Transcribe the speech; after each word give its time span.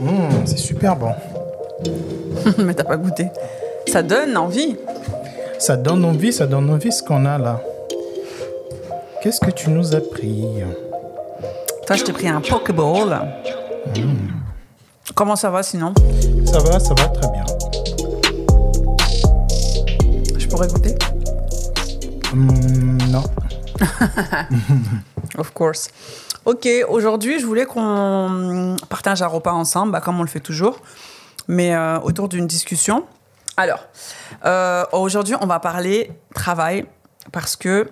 Mmh, 0.00 0.46
c'est 0.46 0.58
super 0.58 0.96
bon. 0.96 1.12
Mais 2.58 2.74
t'as 2.74 2.84
pas 2.84 2.96
goûté. 2.96 3.26
Ça 3.86 4.02
donne 4.02 4.36
envie. 4.36 4.76
Ça 5.58 5.76
donne 5.76 6.04
envie, 6.04 6.32
ça 6.32 6.46
donne 6.46 6.70
envie 6.70 6.92
ce 6.92 7.02
qu'on 7.02 7.24
a 7.24 7.38
là. 7.38 7.60
Qu'est-ce 9.22 9.40
que 9.40 9.50
tu 9.50 9.70
nous 9.70 9.96
as 9.96 10.00
pris? 10.00 10.44
Toi, 11.86 11.96
je 11.96 12.04
t'ai 12.04 12.12
pris 12.12 12.28
un 12.28 12.40
Pokéball. 12.40 13.28
Comment 15.14 15.36
ça 15.36 15.50
va 15.50 15.62
sinon? 15.62 15.94
Ça 16.46 16.58
va, 16.60 16.78
ça 16.78 16.94
va 16.94 17.08
très 17.08 17.30
bien. 17.32 17.44
Je 20.38 20.46
pourrais 20.46 20.68
goûter? 20.68 20.94
Mmh, 22.32 22.98
non. 23.10 23.24
Of 25.38 25.52
course. 25.52 25.88
Ok, 26.48 26.66
aujourd'hui, 26.88 27.38
je 27.38 27.44
voulais 27.44 27.66
qu'on 27.66 28.74
partage 28.88 29.20
un 29.20 29.26
repas 29.26 29.52
ensemble, 29.52 29.92
bah, 29.92 30.00
comme 30.00 30.18
on 30.18 30.22
le 30.22 30.30
fait 30.30 30.40
toujours, 30.40 30.80
mais 31.46 31.74
euh, 31.74 32.00
autour 32.00 32.26
d'une 32.26 32.46
discussion. 32.46 33.04
Alors, 33.58 33.84
euh, 34.46 34.82
aujourd'hui, 34.92 35.34
on 35.42 35.46
va 35.46 35.60
parler 35.60 36.10
travail 36.34 36.86
parce 37.32 37.54
que 37.54 37.90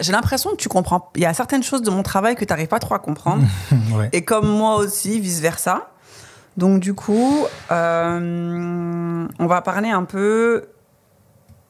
j'ai 0.00 0.12
l'impression 0.12 0.50
que 0.50 0.56
tu 0.56 0.68
comprends. 0.68 1.10
Il 1.16 1.22
y 1.22 1.26
a 1.26 1.34
certaines 1.34 1.64
choses 1.64 1.82
de 1.82 1.90
mon 1.90 2.04
travail 2.04 2.36
que 2.36 2.44
tu 2.44 2.52
n'arrives 2.52 2.68
pas 2.68 2.78
trop 2.78 2.94
à 2.94 3.00
comprendre. 3.00 3.42
ouais. 3.96 4.08
Et 4.12 4.24
comme 4.24 4.46
moi 4.46 4.76
aussi, 4.76 5.18
vice-versa. 5.18 5.90
Donc 6.56 6.78
du 6.78 6.94
coup, 6.94 7.44
euh, 7.72 9.26
on 9.36 9.46
va 9.48 9.62
parler 9.62 9.90
un 9.90 10.04
peu 10.04 10.68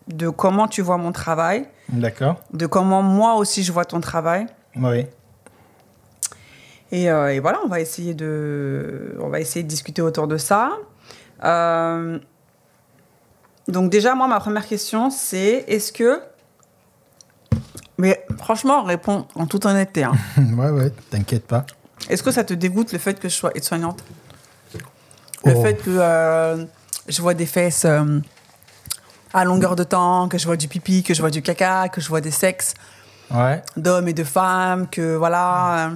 de 0.08 0.28
comment 0.28 0.68
tu 0.68 0.82
vois 0.82 0.98
mon 0.98 1.12
travail, 1.12 1.66
D'accord. 1.88 2.36
de 2.52 2.66
comment 2.66 3.00
moi 3.00 3.36
aussi 3.36 3.62
je 3.62 3.72
vois 3.72 3.86
ton 3.86 4.00
travail. 4.00 4.44
Oui. 4.76 5.06
Et, 6.94 7.10
euh, 7.10 7.34
et 7.34 7.40
voilà, 7.40 7.58
on 7.64 7.68
va 7.68 7.80
essayer 7.80 8.14
de, 8.14 9.16
on 9.20 9.28
va 9.28 9.40
essayer 9.40 9.64
de 9.64 9.68
discuter 9.68 10.00
autour 10.00 10.28
de 10.28 10.36
ça. 10.36 10.70
Euh, 11.42 12.18
donc 13.66 13.90
déjà, 13.90 14.14
moi, 14.14 14.28
ma 14.28 14.38
première 14.38 14.64
question, 14.66 15.10
c'est 15.10 15.64
est-ce 15.66 15.92
que, 15.92 16.20
mais 17.98 18.24
franchement, 18.38 18.84
réponds 18.84 19.26
en 19.34 19.46
toute 19.46 19.66
honnêteté. 19.66 20.04
hein. 20.04 20.12
ouais, 20.56 20.70
ouais, 20.70 20.90
t'inquiète 21.10 21.46
pas. 21.48 21.66
Est-ce 22.08 22.22
que 22.22 22.30
ça 22.30 22.44
te 22.44 22.54
dégoûte 22.54 22.92
le 22.92 22.98
fait 23.00 23.18
que 23.18 23.28
je 23.28 23.34
sois 23.34 23.50
aide-soignante? 23.56 24.04
Le 25.44 25.52
Oh. 25.56 25.62
fait 25.62 25.74
que 25.74 25.90
euh, 25.90 26.64
je 27.08 27.20
vois 27.20 27.34
des 27.34 27.44
fesses 27.46 27.84
euh, 27.86 28.20
à 29.32 29.44
longueur 29.44 29.74
de 29.76 29.82
temps, 29.84 30.28
que 30.28 30.38
je 30.38 30.46
vois 30.46 30.56
du 30.56 30.68
pipi, 30.68 31.02
que 31.02 31.12
je 31.12 31.20
vois 31.20 31.30
du 31.30 31.42
caca, 31.42 31.88
que 31.88 32.00
je 32.00 32.08
vois 32.08 32.20
des 32.20 32.30
sexes 32.30 32.74
Ouais. 33.32 33.62
d'hommes 33.76 34.06
et 34.08 34.12
de 34.12 34.22
femmes, 34.24 34.86
que 34.88 35.16
voilà. 35.16 35.88
euh, 35.88 35.90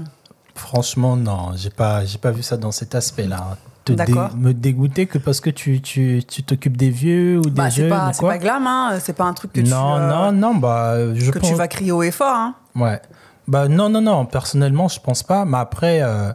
Franchement, 0.58 1.16
non, 1.16 1.52
j'ai 1.56 1.70
pas, 1.70 2.04
j'ai 2.04 2.18
pas 2.18 2.30
vu 2.30 2.42
ça 2.42 2.56
dans 2.56 2.72
cet 2.72 2.94
aspect-là. 2.94 3.56
Te 3.84 3.92
dé- 3.92 3.96
D'accord. 3.96 4.36
me 4.36 4.52
dégoûter 4.52 5.06
que 5.06 5.16
parce 5.18 5.40
que 5.40 5.50
tu, 5.50 5.80
tu, 5.80 6.22
tu 6.28 6.42
t'occupes 6.42 6.76
des 6.76 6.90
vieux 6.90 7.38
ou 7.38 7.42
des 7.42 7.50
bah, 7.50 7.68
jeunes 7.70 7.92
c'est 8.12 8.26
pas 8.26 8.36
glam, 8.38 8.66
hein, 8.66 8.98
c'est 9.00 9.14
pas 9.14 9.24
un 9.24 9.32
truc 9.32 9.52
que 9.52 9.60
tu. 9.60 9.70
Non, 9.70 9.96
euh, 9.96 10.08
non, 10.30 10.32
non, 10.32 10.54
bah, 10.56 11.14
je 11.14 11.30
que 11.30 11.38
pense. 11.38 11.48
tu 11.48 11.54
vas 11.54 11.68
crier 11.68 11.92
haut 11.92 12.02
et 12.02 12.10
fort. 12.10 12.34
Hein. 12.34 12.54
Ouais. 12.74 13.00
Bah 13.46 13.66
non, 13.68 13.88
non, 13.88 14.02
non. 14.02 14.26
Personnellement, 14.26 14.88
je 14.88 15.00
pense 15.00 15.22
pas. 15.22 15.44
Mais 15.46 15.56
après, 15.58 16.02
euh, 16.02 16.32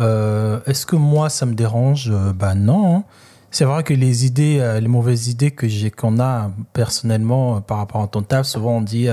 euh, 0.00 0.60
est-ce 0.66 0.84
que 0.86 0.96
moi, 0.96 1.28
ça 1.30 1.46
me 1.46 1.54
dérange? 1.54 2.10
Bah 2.34 2.54
non. 2.54 2.96
hein. 2.96 3.04
C'est 3.52 3.64
vrai 3.64 3.84
que 3.84 3.94
les 3.94 4.26
idées, 4.26 4.78
les 4.80 4.88
mauvaises 4.88 5.28
idées 5.28 5.52
que 5.52 5.68
j'ai, 5.68 5.92
qu'on 5.92 6.18
a 6.18 6.50
personnellement 6.72 7.60
par 7.60 7.78
rapport 7.78 8.02
à 8.02 8.08
ton 8.08 8.22
taf, 8.22 8.46
souvent 8.46 8.78
on 8.78 8.80
dit, 8.80 9.06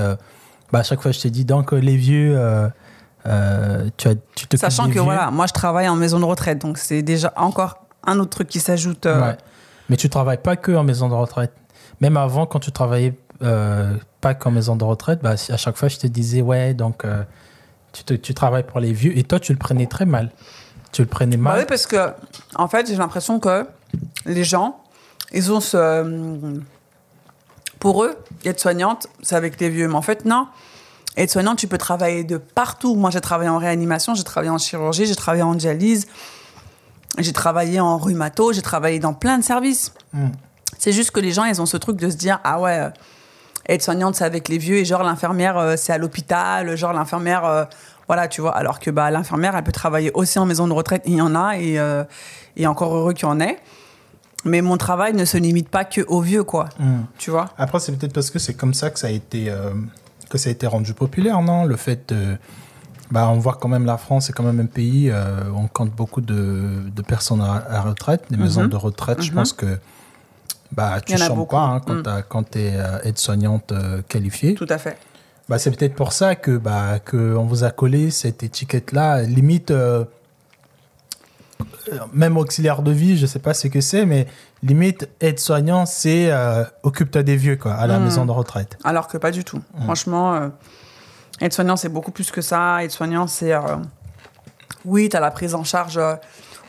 bah 0.74 0.80
à 0.80 0.84
chaque 0.84 1.00
fois 1.00 1.12
je 1.12 1.20
te 1.20 1.28
dis, 1.28 1.46
donc 1.46 1.74
les 1.74 1.96
vieux, 1.96 2.36
euh, 3.28 3.90
tu 3.98 4.08
as, 4.08 4.16
tu 4.36 4.48
te 4.48 4.58
Sachant 4.58 4.90
que 4.90 5.00
voilà, 5.00 5.30
moi 5.32 5.46
je 5.48 5.54
travaille 5.54 5.88
en 5.90 5.96
maison 5.96 6.20
de 6.20 6.26
retraite, 6.26 6.60
donc 6.60 6.78
c'est 6.78 7.02
déjà 7.02 7.32
encore 7.36 7.86
un 8.06 8.20
autre 8.20 8.32
truc 8.32 8.48
qui 8.48 8.60
s'ajoute. 8.60 9.06
euh, 9.06 9.22
Ouais. 9.30 9.38
Mais 9.90 9.98
tu 9.98 10.10
travailles 10.10 10.42
pas 10.42 10.56
que 10.56 10.72
en 10.72 10.84
maison 10.84 11.10
de 11.10 11.14
retraite. 11.14 11.54
Même 12.00 12.18
avant, 12.18 12.46
quand 12.46 12.60
tu 12.60 12.72
travaillais 12.72 13.14
euh, 13.44 13.94
pas 14.22 14.34
qu'en 14.34 14.50
maison 14.52 14.76
de 14.76 14.84
retraite, 14.84 15.20
bah, 15.22 15.32
à 15.50 15.58
chaque 15.58 15.76
fois, 15.78 15.88
je 15.90 15.98
te 15.98 16.08
disais, 16.08 16.42
ouais, 16.42 16.74
donc 16.74 17.06
tu, 17.92 18.04
te- 18.04 18.14
tu 18.14 18.34
travailles 18.34 18.64
pour 18.64 18.80
les 18.80 18.94
vieux. 18.94 19.18
Et 19.18 19.24
toi, 19.24 19.40
tu 19.40 19.52
le 19.52 19.58
prenais 19.60 19.86
très 19.88 20.06
mal. 20.06 20.32
Tu 20.94 21.02
le 21.02 21.08
prenais 21.08 21.38
Bah 21.38 21.52
mal. 21.52 21.60
oui, 21.60 21.66
parce 21.68 21.86
que, 21.88 22.14
en 22.56 22.68
fait, 22.68 22.88
j'ai 22.88 22.96
l'impression 22.96 23.40
que 23.40 23.66
les 24.26 24.44
gens, 24.44 24.80
ils 25.34 25.52
ont 25.52 25.60
ce. 25.60 26.60
Pour 27.80 28.04
eux, 28.04 28.16
être 28.46 28.60
soignante, 28.60 29.08
c'est 29.24 29.36
avec 29.36 29.60
les 29.60 29.70
vieux. 29.70 29.88
Mais 29.88 29.96
en 29.96 30.02
fait, 30.02 30.26
non. 30.26 30.48
Être 31.18 31.30
soignante, 31.30 31.58
tu 31.58 31.68
peux 31.68 31.78
travailler 31.78 32.24
de 32.24 32.38
partout. 32.38 32.96
Moi, 32.96 33.10
j'ai 33.10 33.22
travaillé 33.22 33.50
en 33.50 33.58
réanimation, 33.58 34.16
j'ai 34.16 34.24
travaillé 34.24 34.50
en 34.50 34.58
chirurgie, 34.58 35.06
j'ai 35.06 35.16
travaillé 35.16 35.44
en 35.44 35.56
dialyse, 35.56 36.08
j'ai 37.18 37.34
travaillé 37.34 37.80
en 37.80 37.98
rhumato, 37.98 38.54
j'ai 38.54 38.62
travaillé 38.62 39.00
dans 39.00 39.14
plein 39.14 39.38
de 39.38 39.44
services. 39.44 39.94
Mm. 40.14 40.28
C'est 40.78 40.94
juste 40.94 41.12
que 41.12 41.20
les 41.20 41.32
gens, 41.32 41.44
ils 41.44 41.62
ont 41.62 41.66
ce 41.66 41.78
truc 41.78 41.98
de 41.98 42.10
se 42.10 42.16
dire 42.16 42.40
Ah 42.44 42.60
ouais, 42.62 42.80
euh, 42.80 42.90
être 43.68 43.82
soignante, 43.84 44.16
c'est 44.16 44.24
avec 44.24 44.48
les 44.48 44.58
vieux, 44.58 44.78
et 44.78 44.86
genre 44.86 45.04
l'infirmière, 45.04 45.58
euh, 45.58 45.76
c'est 45.78 45.94
à 45.94 45.98
l'hôpital, 45.98 46.76
genre 46.78 46.94
l'infirmière. 46.94 47.46
euh, 47.46 47.66
voilà, 48.08 48.28
tu 48.28 48.42
vois. 48.42 48.56
Alors 48.58 48.80
que 48.80 48.92
bah, 48.92 49.10
l'infirmière, 49.12 49.56
elle 49.56 49.64
peut 49.64 49.72
travailler 49.72 50.12
aussi 50.14 50.38
en 50.40 50.46
maison 50.46 50.68
de 50.68 50.74
retraite, 50.74 51.04
il 51.06 51.16
y 51.16 51.22
en 51.22 51.36
a, 51.36 51.58
et, 51.58 51.80
euh, 51.80 52.04
et 52.58 52.68
encore 52.68 52.94
heureux 52.94 53.14
qu'il 53.14 53.26
y 53.26 53.32
en 53.32 53.40
ait. 53.40 53.58
Mais 54.44 54.62
mon 54.62 54.76
travail 54.76 55.14
ne 55.14 55.24
se 55.24 55.38
limite 55.38 55.70
pas 55.70 55.86
que 55.86 56.02
aux 56.08 56.20
vieux, 56.20 56.44
quoi. 56.44 56.68
Mm. 56.80 57.02
Tu 57.18 57.32
vois? 57.32 57.50
Après, 57.58 57.80
c'est 57.80 57.92
peut-être 57.94 58.14
parce 58.14 58.30
que 58.30 58.40
c'est 58.40 58.56
comme 58.56 58.74
ça 58.74 58.90
que 58.90 59.00
ça 59.00 59.08
a 59.08 59.12
été, 59.12 59.50
euh, 59.50 59.72
que 60.32 60.38
ça 60.38 60.50
a 60.50 60.52
été 60.52 60.66
rendu 60.66 60.94
populaire, 60.94 61.42
non? 61.42 61.66
Le 61.66 61.76
fait 61.76 62.02
de. 62.14 62.38
Bah, 63.12 63.28
on 63.30 63.40
voit 63.40 63.58
quand 63.60 63.68
même 63.68 63.86
la 63.86 63.98
France, 63.98 64.28
c'est 64.28 64.34
quand 64.34 64.44
même 64.52 64.62
un 64.62 64.66
pays, 64.66 65.10
euh, 65.12 65.42
on 65.54 65.68
compte 65.68 65.92
beaucoup 65.94 66.22
de, 66.22 66.90
de 66.96 67.02
personnes 67.02 67.42
à, 67.42 67.56
à 67.70 67.82
retraite, 67.82 68.24
des 68.32 68.38
maisons 68.38 68.68
de 68.68 68.76
retraite. 68.78 69.22
Je 69.22 69.32
Mhm. 69.32 69.36
pense 69.36 69.52
que 69.52 69.78
bah, 70.72 71.02
tu 71.06 71.14
a 71.16 71.18
chantes 71.18 71.50
pas 71.50 71.60
hein, 71.60 71.82
quand 71.82 71.96
Mm. 71.96 72.46
tu 72.52 72.60
es 72.60 72.72
euh, 72.78 73.00
aide-soignante 73.04 73.74
euh, 73.74 74.02
qualifiée. 74.08 74.54
Tout 74.54 74.68
à 74.70 74.78
fait. 74.78 74.98
Bah, 75.50 75.60
c'est 75.60 75.72
peut-être 75.72 75.96
pour 75.96 76.14
ça 76.14 76.36
que 76.36 76.56
bah, 76.58 77.00
que 77.04 77.36
on 77.36 77.44
vous 77.44 77.66
a 77.66 77.72
collé 77.72 78.12
cette 78.12 78.44
étiquette-là, 78.44 79.24
limite 79.24 79.72
même 82.14 82.38
auxiliaire 82.38 82.82
de 82.82 82.92
vie, 82.92 83.18
je 83.18 83.26
sais 83.26 83.40
pas 83.40 83.54
ce 83.54 83.68
que 83.68 83.82
c'est, 83.82 84.06
mais 84.06 84.28
limite 84.64 85.10
aide-soignant, 85.20 85.86
c'est 85.86 86.32
euh, 86.32 86.64
occupe-toi 86.84 87.24
des 87.24 87.36
vieux 87.36 87.56
quoi, 87.56 87.74
à 87.74 87.88
la 87.88 88.00
Mm. 88.00 88.04
maison 88.04 88.26
de 88.26 88.32
retraite. 88.32 88.78
Alors 88.84 89.08
que 89.08 89.18
pas 89.18 89.32
du 89.32 89.44
tout. 89.44 89.62
Franchement, 89.84 90.34
euh, 90.36 90.50
être 91.42 91.54
soignant, 91.54 91.76
c'est 91.76 91.90
beaucoup 91.90 92.12
plus 92.12 92.32
que 92.32 92.42
ça. 92.42 92.84
Être 92.84 92.92
soignant, 92.92 93.28
c'est. 93.28 93.54
euh, 93.54 93.60
oui, 94.86 95.10
tu 95.10 95.18
as 95.18 95.20
la 95.20 95.32
prise 95.32 95.54
en 95.56 95.64
charge 95.64 95.98
euh, 95.98 96.16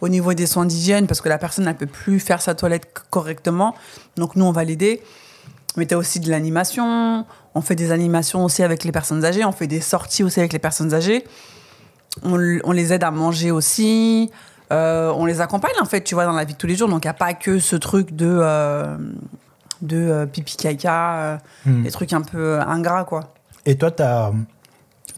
au 0.00 0.09
niveau 0.09 0.34
des 0.34 0.47
soins 0.47 0.66
d'hygiène 0.66 1.06
parce 1.06 1.21
que 1.21 1.28
la 1.28 1.39
personne 1.39 1.65
ne 1.66 1.72
peut 1.72 1.87
plus 1.87 2.21
faire 2.21 2.43
sa 2.43 2.54
toilette 2.54 2.93
correctement. 3.10 3.75
Donc, 4.16 4.37
nous, 4.37 4.44
on 4.44 4.53
va 4.53 4.65
l'aider. 4.65 5.03
Mais 5.77 5.87
tu 5.87 5.94
as 5.94 5.99
aussi 5.99 6.21
de 6.21 6.28
l'animation. 6.31 7.25
On 7.54 7.60
fait 7.62 7.75
des 7.77 7.93
animations 7.93 8.44
aussi 8.44 8.62
avec 8.62 8.84
les 8.84 8.93
personnes 8.93 9.25
âgées. 9.25 9.44
On 9.44 9.53
fait 9.53 9.66
des 9.66 9.81
sorties 9.81 10.22
aussi 10.25 10.41
avec 10.41 10.53
les 10.53 10.59
personnes 10.59 10.93
âgées. 10.93 11.25
On 12.25 12.37
les 12.72 12.93
aide 12.93 13.04
à 13.04 13.10
manger 13.10 13.50
aussi. 13.50 14.31
Euh, 14.72 15.12
on 15.16 15.27
les 15.27 15.41
accompagne, 15.41 15.75
en 15.81 15.84
fait, 15.84 16.03
tu 16.03 16.15
vois, 16.15 16.25
dans 16.25 16.33
la 16.33 16.44
vie 16.44 16.55
de 16.55 16.59
tous 16.59 16.66
les 16.66 16.75
jours. 16.75 16.88
Donc, 16.88 17.05
il 17.05 17.09
n'y 17.09 17.10
a 17.10 17.15
pas 17.15 17.34
que 17.34 17.59
ce 17.59 17.77
truc 17.77 18.16
de, 18.16 18.27
euh, 18.41 18.97
de 19.83 19.97
euh, 19.97 20.27
pipi 20.27 20.56
caca, 20.56 21.15
euh, 21.15 21.37
Mm. 21.66 21.83
des 21.83 21.91
trucs 21.91 22.12
un 22.12 22.22
peu 22.22 22.59
ingrats, 22.60 23.05
quoi. 23.05 23.21
Et 23.66 23.77
toi, 23.77 23.91
tu 23.91 24.03
as, 24.03 24.33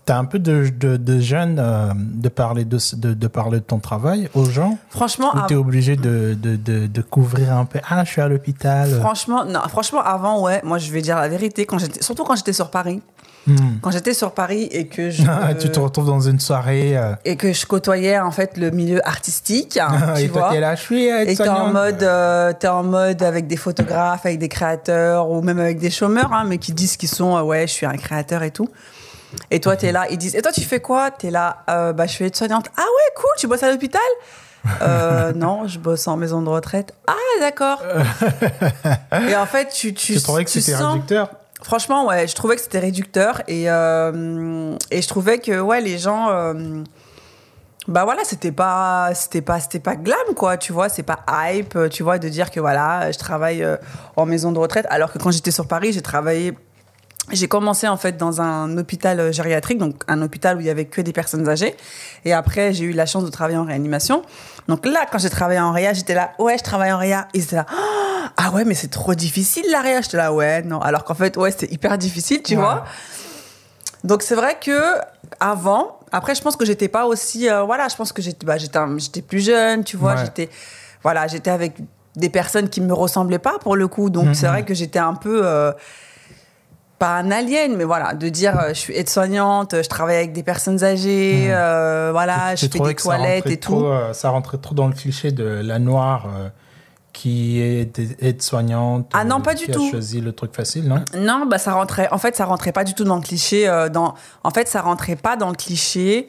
un 0.08 0.24
peu 0.26 0.38
de, 0.38 0.68
de, 0.68 0.96
de 0.98 1.18
gêne 1.20 1.54
de, 1.56 2.28
parler 2.28 2.64
de, 2.66 2.78
de, 2.94 3.26
parler 3.28 3.60
de 3.60 3.64
ton 3.64 3.78
travail 3.78 4.28
aux 4.34 4.44
gens? 4.44 4.76
Franchement, 4.90 5.30
Ou 5.34 5.46
tu 5.48 5.54
es 5.54 5.56
obligé 5.56 5.96
de, 5.96 6.36
de, 6.38 6.56
de, 6.56 6.86
de 6.86 7.02
couvrir 7.02 7.56
un 7.56 7.64
peu? 7.64 7.80
Ah, 7.88 8.04
je 8.04 8.10
suis 8.10 8.20
à 8.20 8.28
l'hôpital. 8.28 8.90
franchement, 9.00 9.44
non, 9.46 9.60
franchement, 9.68 10.02
avant, 10.02 10.42
ouais, 10.42 10.60
moi, 10.64 10.76
je 10.76 10.90
vais 10.92 11.00
dire 11.00 11.16
la 11.16 11.28
vérité. 11.28 11.64
Quand 11.64 11.78
surtout 12.02 12.24
quand 12.24 12.36
j'étais 12.36 12.52
sur 12.52 12.70
Paris. 12.70 13.00
Hmm. 13.46 13.76
Quand 13.82 13.90
j'étais 13.90 14.14
sur 14.14 14.32
Paris 14.32 14.68
et 14.70 14.86
que 14.86 15.10
je, 15.10 15.22
Ah, 15.28 15.52
tu 15.54 15.70
te 15.70 15.78
retrouves 15.78 16.06
dans 16.06 16.20
une 16.20 16.40
soirée 16.40 16.96
euh, 16.96 17.12
et 17.26 17.36
que 17.36 17.52
je 17.52 17.66
côtoyais, 17.66 18.18
en 18.18 18.30
fait, 18.30 18.56
le 18.56 18.70
milieu 18.70 19.06
artistique, 19.06 19.76
hein, 19.76 20.12
tu 20.16 20.22
et 20.22 20.28
toi, 20.28 20.40
vois. 20.42 20.50
t'es 20.52 20.60
là, 20.60 20.74
je 20.74 20.80
suis 20.80 21.04
Et 21.08 21.36
t'es 21.36 21.48
en 21.48 21.68
mode, 21.70 22.02
euh, 22.02 22.52
en 22.64 22.82
mode 22.82 23.22
avec 23.22 23.46
des 23.46 23.56
photographes, 23.58 24.24
avec 24.24 24.38
des 24.38 24.48
créateurs 24.48 25.28
ou 25.30 25.42
même 25.42 25.58
avec 25.58 25.78
des 25.78 25.90
chômeurs, 25.90 26.32
hein, 26.32 26.44
mais 26.46 26.56
qui 26.58 26.72
disent 26.72 26.96
qu'ils 26.96 27.10
sont, 27.10 27.36
euh, 27.36 27.42
ouais, 27.42 27.66
je 27.66 27.72
suis 27.72 27.84
un 27.86 27.96
créateur 27.96 28.42
et 28.42 28.50
tout. 28.50 28.68
Et 29.50 29.60
toi, 29.60 29.76
t'es 29.76 29.92
là, 29.92 30.06
ils 30.10 30.16
disent, 30.16 30.36
et 30.36 30.40
toi, 30.42 30.52
tu 30.52 30.62
fais 30.62 30.80
quoi? 30.80 31.10
T'es 31.10 31.30
là, 31.30 31.64
euh, 31.68 31.92
bah, 31.92 32.06
je 32.06 32.12
suis 32.12 32.24
aide-soignante. 32.24 32.68
Ah 32.76 32.82
ouais, 32.82 33.12
cool, 33.16 33.30
tu 33.36 33.46
bosses 33.46 33.62
à 33.64 33.70
l'hôpital? 33.70 34.00
Euh, 34.80 35.32
Non, 35.36 35.66
je 35.66 35.78
bosse 35.78 36.06
en 36.08 36.16
maison 36.16 36.40
de 36.40 36.48
retraite. 36.48 36.94
Ah, 37.08 37.12
d'accord. 37.40 37.82
et 39.28 39.36
en 39.36 39.44
fait, 39.46 39.68
tu, 39.68 39.92
tu, 39.92 40.14
Tu 40.14 40.22
trouvais 40.22 40.44
que 40.44 40.50
c'était 40.50 40.72
sens- 40.72 40.94
réducteur 40.94 41.28
Franchement, 41.64 42.06
ouais, 42.06 42.28
je 42.28 42.34
trouvais 42.34 42.56
que 42.56 42.60
c'était 42.60 42.78
réducteur 42.78 43.40
et, 43.48 43.70
euh, 43.70 44.76
et 44.90 45.00
je 45.00 45.08
trouvais 45.08 45.38
que 45.38 45.60
ouais, 45.60 45.80
les 45.80 45.96
gens. 45.96 46.28
euh, 46.28 46.84
bah 47.88 48.04
voilà, 48.04 48.22
c'était 48.24 48.52
pas, 48.52 49.12
c'était 49.14 49.40
pas, 49.40 49.60
c'était 49.60 49.80
pas 49.80 49.96
glam 49.96 50.34
quoi, 50.36 50.58
tu 50.58 50.74
vois, 50.74 50.90
c'est 50.90 51.02
pas 51.02 51.24
hype, 51.26 51.78
tu 51.90 52.02
vois, 52.02 52.18
de 52.18 52.28
dire 52.28 52.50
que 52.50 52.60
voilà, 52.60 53.10
je 53.12 53.18
travaille 53.18 53.62
euh, 53.62 53.76
en 54.16 54.26
maison 54.26 54.52
de 54.52 54.58
retraite, 54.58 54.86
alors 54.90 55.10
que 55.10 55.18
quand 55.18 55.30
j'étais 55.30 55.50
sur 55.50 55.66
Paris, 55.66 55.94
j'ai 55.94 56.02
travaillé 56.02 56.54
j'ai 57.32 57.48
commencé 57.48 57.88
en 57.88 57.96
fait 57.96 58.18
dans 58.18 58.42
un 58.42 58.76
hôpital 58.76 59.32
gériatrique, 59.32 59.78
donc 59.78 60.02
un 60.08 60.20
hôpital 60.20 60.58
où 60.58 60.60
il 60.60 60.66
y 60.66 60.70
avait 60.70 60.84
que 60.84 61.00
des 61.00 61.14
personnes 61.14 61.48
âgées. 61.48 61.74
Et 62.26 62.34
après, 62.34 62.74
j'ai 62.74 62.84
eu 62.84 62.92
la 62.92 63.06
chance 63.06 63.24
de 63.24 63.30
travailler 63.30 63.56
en 63.56 63.64
réanimation. 63.64 64.22
Donc 64.68 64.84
là, 64.84 65.06
quand 65.10 65.18
j'ai 65.18 65.30
travaillé 65.30 65.60
en 65.60 65.72
réa, 65.72 65.94
j'étais 65.94 66.14
là, 66.14 66.32
ouais, 66.38 66.58
je 66.58 66.62
travaille 66.62 66.92
en 66.92 66.98
réa. 66.98 67.28
Ils 67.32 67.44
étaient 67.44 67.56
là, 67.56 67.66
ah 68.44 68.50
ouais, 68.50 68.64
mais 68.64 68.74
c'est 68.74 68.90
trop 68.90 69.14
difficile 69.14 69.64
la 69.70 69.80
réa. 69.80 70.02
J'étais 70.02 70.18
là, 70.18 70.32
ouais, 70.32 70.62
non. 70.62 70.78
Alors 70.80 71.04
qu'en 71.04 71.14
fait, 71.14 71.36
ouais, 71.38 71.50
c'était 71.50 71.72
hyper 71.72 71.96
difficile, 71.96 72.42
tu 72.42 72.56
vois. 72.56 72.84
Donc 74.04 74.22
c'est 74.22 74.34
vrai 74.34 74.58
que 74.60 74.80
avant, 75.40 75.98
après, 76.12 76.34
je 76.34 76.42
pense 76.42 76.54
que 76.54 76.66
j'étais 76.66 76.88
pas 76.88 77.06
aussi, 77.06 77.48
euh, 77.48 77.62
voilà, 77.62 77.88
je 77.88 77.96
pense 77.96 78.12
que 78.12 78.20
j'étais, 78.20 78.44
bah, 78.44 78.56
j'étais, 78.58 79.22
plus 79.22 79.42
jeune, 79.42 79.82
tu 79.82 79.96
vois, 79.96 80.16
j'étais, 80.16 80.50
voilà, 81.02 81.26
j'étais 81.26 81.50
avec 81.50 81.78
des 82.16 82.28
personnes 82.28 82.68
qui 82.68 82.82
me 82.82 82.92
ressemblaient 82.92 83.38
pas 83.38 83.58
pour 83.58 83.76
le 83.76 83.88
coup. 83.88 84.10
Donc 84.10 84.34
c'est 84.34 84.46
mhm. 84.46 84.52
vrai 84.52 84.64
que 84.64 84.74
j'étais 84.74 84.98
un 84.98 85.14
peu 85.14 85.40
euh, 85.42 85.72
pas 86.98 87.16
un 87.16 87.30
alien, 87.30 87.76
mais 87.76 87.84
voilà, 87.84 88.12
de 88.12 88.28
dire 88.28 88.60
euh, 88.60 88.68
je 88.68 88.74
suis 88.74 88.94
aide-soignante, 88.94 89.74
je 89.82 89.88
travaille 89.88 90.16
avec 90.16 90.32
des 90.34 90.42
personnes 90.42 90.84
âgées, 90.84 91.48
hmm. 91.48 91.54
euh, 91.54 92.10
voilà, 92.12 92.56
je 92.56 92.66
fais 92.66 92.78
des 92.78 92.94
toilettes 92.94 93.46
et 93.46 93.56
tout. 93.56 93.86
Ça 94.12 94.28
rentrait 94.28 94.58
trop 94.58 94.74
dans 94.74 94.86
le 94.86 94.92
cliché 94.92 95.32
de 95.32 95.44
la 95.44 95.78
noire 95.78 96.28
qui 97.14 97.60
est 97.60 97.98
aide-soignante. 98.20 99.10
Ah 99.14 99.24
non, 99.24 99.40
pas 99.40 99.54
du 99.54 99.64
qui 99.64 99.72
tout. 99.72 99.86
a 99.86 99.90
choisi 99.90 100.20
le 100.20 100.32
truc 100.32 100.54
facile, 100.54 100.86
non? 100.86 101.02
Non, 101.16 101.46
bah 101.46 101.56
ça 101.56 101.72
rentrait. 101.72 102.08
En 102.10 102.18
fait, 102.18 102.36
ça 102.36 102.44
rentrait 102.44 102.72
pas 102.72 102.84
du 102.84 102.92
tout 102.92 103.04
dans 103.04 103.16
le 103.16 103.22
cliché. 103.22 103.66
dans, 103.90 104.14
en 104.42 104.50
fait, 104.50 104.68
ça 104.68 104.82
rentrait 104.82 105.16
pas 105.16 105.36
dans 105.36 105.48
le 105.48 105.56
cliché. 105.56 106.28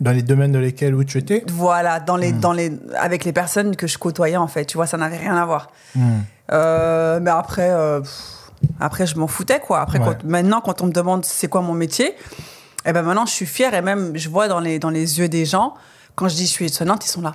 Dans 0.00 0.12
les 0.12 0.22
domaines 0.22 0.52
dans 0.52 0.60
lesquels 0.60 0.94
où 0.94 1.04
tu 1.04 1.18
étais? 1.18 1.44
Voilà, 1.48 2.00
dans 2.00 2.16
les, 2.16 2.32
hmm. 2.32 2.40
dans 2.40 2.52
les, 2.54 2.72
avec 2.96 3.24
les 3.24 3.34
personnes 3.34 3.76
que 3.76 3.86
je 3.86 3.98
côtoyais, 3.98 4.38
en 4.38 4.48
fait. 4.48 4.64
Tu 4.64 4.78
vois, 4.78 4.86
ça 4.86 4.96
n'avait 4.96 5.18
rien 5.18 5.36
à 5.36 5.44
voir. 5.44 5.70
Hmm. 5.94 6.20
Euh, 6.52 7.20
mais 7.20 7.30
après, 7.30 7.68
euh, 7.70 8.00
après, 8.80 9.06
je 9.06 9.18
m'en 9.18 9.26
foutais, 9.26 9.60
quoi. 9.60 9.80
Après, 9.80 10.00
maintenant, 10.24 10.62
quand 10.62 10.80
on 10.80 10.86
me 10.86 10.92
demande 10.92 11.26
c'est 11.26 11.48
quoi 11.48 11.60
mon 11.60 11.74
métier, 11.74 12.08
et 12.08 12.16
eh 12.86 12.92
ben 12.94 13.02
maintenant, 13.02 13.26
je 13.26 13.32
suis 13.32 13.44
fière 13.44 13.74
et 13.74 13.82
même, 13.82 14.12
je 14.16 14.30
vois 14.30 14.48
dans 14.48 14.58
les, 14.58 14.78
dans 14.78 14.88
les 14.88 15.18
yeux 15.18 15.28
des 15.28 15.44
gens, 15.44 15.74
quand 16.20 16.28
je 16.28 16.36
dis 16.36 16.46
je 16.46 16.50
suis 16.50 16.66
étonnante, 16.66 17.04
ils 17.04 17.08
sont 17.08 17.22
là. 17.22 17.32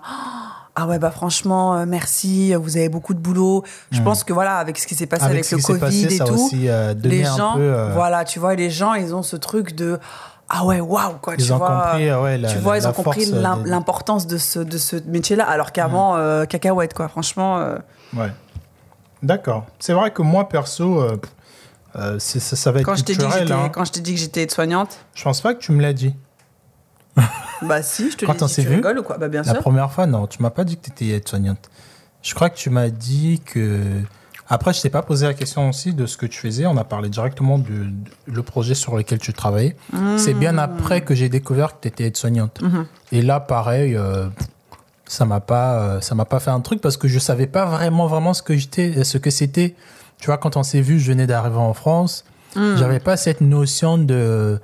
Ah 0.76 0.88
ouais, 0.88 1.00
bah 1.00 1.10
franchement, 1.10 1.76
euh, 1.76 1.86
merci, 1.88 2.54
vous 2.54 2.78
avez 2.78 2.90
beaucoup 2.90 3.14
de 3.14 3.20
boulot. 3.20 3.64
Je 3.92 4.02
pense 4.02 4.24
que 4.24 4.34
voilà, 4.34 4.58
avec 4.58 4.78
ce 4.78 4.88
qui 4.88 4.96
s'est 4.96 5.08
passé 5.08 5.26
avec, 5.26 5.50
le 5.50 5.58
Covid 5.58 6.06
et 6.06 6.20
tout, 6.20 6.50
les 7.04 7.24
gens, 7.24 7.58
voilà, 7.94 8.24
tu 8.24 8.40
vois, 8.40 8.56
les 8.56 8.70
gens, 8.70 8.94
ils 8.94 9.14
ont 9.16 9.24
ce 9.24 9.36
truc 9.36 9.76
de 9.76 10.00
ah 10.48 10.64
ouais, 10.64 10.80
waouh, 10.80 11.16
quoi. 11.24 11.34
Ils 11.40 11.44
tu 11.44 11.52
ont 11.52 11.58
vois, 11.58 11.88
compris, 11.90 12.14
ouais, 12.14 12.40
tu 12.48 12.58
vois, 12.60 12.78
ils 12.78 12.88
ont 12.88 12.94
compris 12.94 13.26
l'importance 13.66 14.28
de 14.28 14.38
ce, 14.38 14.60
de 14.60 14.78
ce 14.78 14.96
métier-là, 15.08 15.46
alors 15.46 15.72
qu'avant, 15.72 16.16
cacahuète, 16.46 16.94
quoi. 16.94 17.08
Franchement. 17.08 17.66
Ouais. 18.16 18.32
D'accord. 19.26 19.66
C'est 19.80 19.94
vrai 19.94 20.12
que 20.12 20.22
moi, 20.22 20.48
perso, 20.48 21.02
euh, 21.02 21.18
euh, 21.96 22.20
ça, 22.20 22.40
ça, 22.40 22.72
va 22.72 22.80
être 22.80 22.86
quand 22.86 22.94
culturel. 22.94 23.48
Je 23.48 23.54
hein. 23.54 23.70
Quand 23.70 23.84
je 23.86 23.92
t'ai 23.92 24.02
dit 24.02 24.14
que 24.14 24.20
j'étais 24.20 24.44
aide-soignante 24.44 25.00
Je 25.16 25.24
pense 25.24 25.42
pas 25.42 25.56
que 25.56 25.60
tu 25.60 25.72
me 25.72 25.82
l'as 25.82 25.94
dit. 25.94 26.14
bah 27.62 27.82
si, 27.82 28.12
je 28.12 28.18
te. 28.18 28.26
Quand 28.26 28.42
on 28.42 28.48
s'est 28.48 28.64
vu 28.64 28.78
ou 28.78 29.04
quoi 29.04 29.18
bah, 29.18 29.28
bien 29.28 29.42
La 29.44 29.56
première 29.56 29.92
fois, 29.92 30.08
non, 30.08 30.28
tu 30.28 30.42
m'as 30.42 30.50
pas 30.50 30.64
dit 30.64 30.78
que 30.78 30.84
tu 30.84 30.92
étais 30.92 31.16
aide-soignante. 31.16 31.70
Je 32.22 32.34
crois 32.34 32.50
que 32.50 32.58
tu 32.58 32.70
m'as 32.70 32.90
dit 32.90 33.42
que... 33.46 33.82
Après, 34.48 34.74
je 34.74 34.82
t'ai 34.82 34.90
pas 34.90 35.02
posé 35.02 35.26
la 35.26 35.34
question 35.34 35.70
aussi 35.70 35.94
de 35.94 36.06
ce 36.06 36.18
que 36.18 36.26
tu 36.26 36.40
faisais. 36.40 36.66
On 36.66 36.78
a 36.78 36.84
parlé 36.84 37.10
directement 37.10 37.58
du 37.58 37.92
le 38.28 38.44
projet 38.44 38.76
sur 38.76 38.96
lequel 38.96 39.20
tu 39.20 39.34
travaillais. 39.34 39.76
C'est 40.18 40.34
bien 40.34 40.54
mmh. 40.54 40.60
après 40.60 41.02
que 41.02 41.16
j'ai 41.16 41.30
découvert 41.30 41.76
que 41.76 41.82
tu 41.82 41.88
étais 41.88 42.06
aide-soignante. 42.06 42.62
Mmh. 42.62 42.84
Et 43.12 43.22
là, 43.24 43.40
pareil, 43.40 43.96
euh, 43.96 44.28
ça 45.08 45.26
m'a 45.26 45.40
pas 45.40 45.80
euh, 45.80 46.02
ça 46.02 46.16
m'a 46.16 46.26
pas 46.26 46.40
fait 46.40 46.52
un 46.52 46.62
truc 46.62 46.82
parce 46.82 46.98
que 46.98 47.08
je 47.08 47.20
savais 47.20 47.48
pas 47.48 47.66
vraiment 47.66 48.08
vraiment 48.08 48.34
ce 48.34 48.42
que 48.42 48.56
j'étais 48.56 49.04
ce 49.04 49.18
que 49.18 49.30
c'était 49.30 49.76
tu 50.20 50.28
vois 50.28 50.38
quand 50.38 50.58
on 50.58 50.64
s'est 50.64 50.82
vu 50.82 51.00
je 51.00 51.12
venais 51.12 51.28
d'arriver 51.28 51.58
en 51.58 51.74
France 51.74 52.26
hmm. 52.56 52.78
j'avais 52.78 53.00
pas 53.00 53.18
cette 53.18 53.42
notion 53.42 53.98
de 53.98 54.60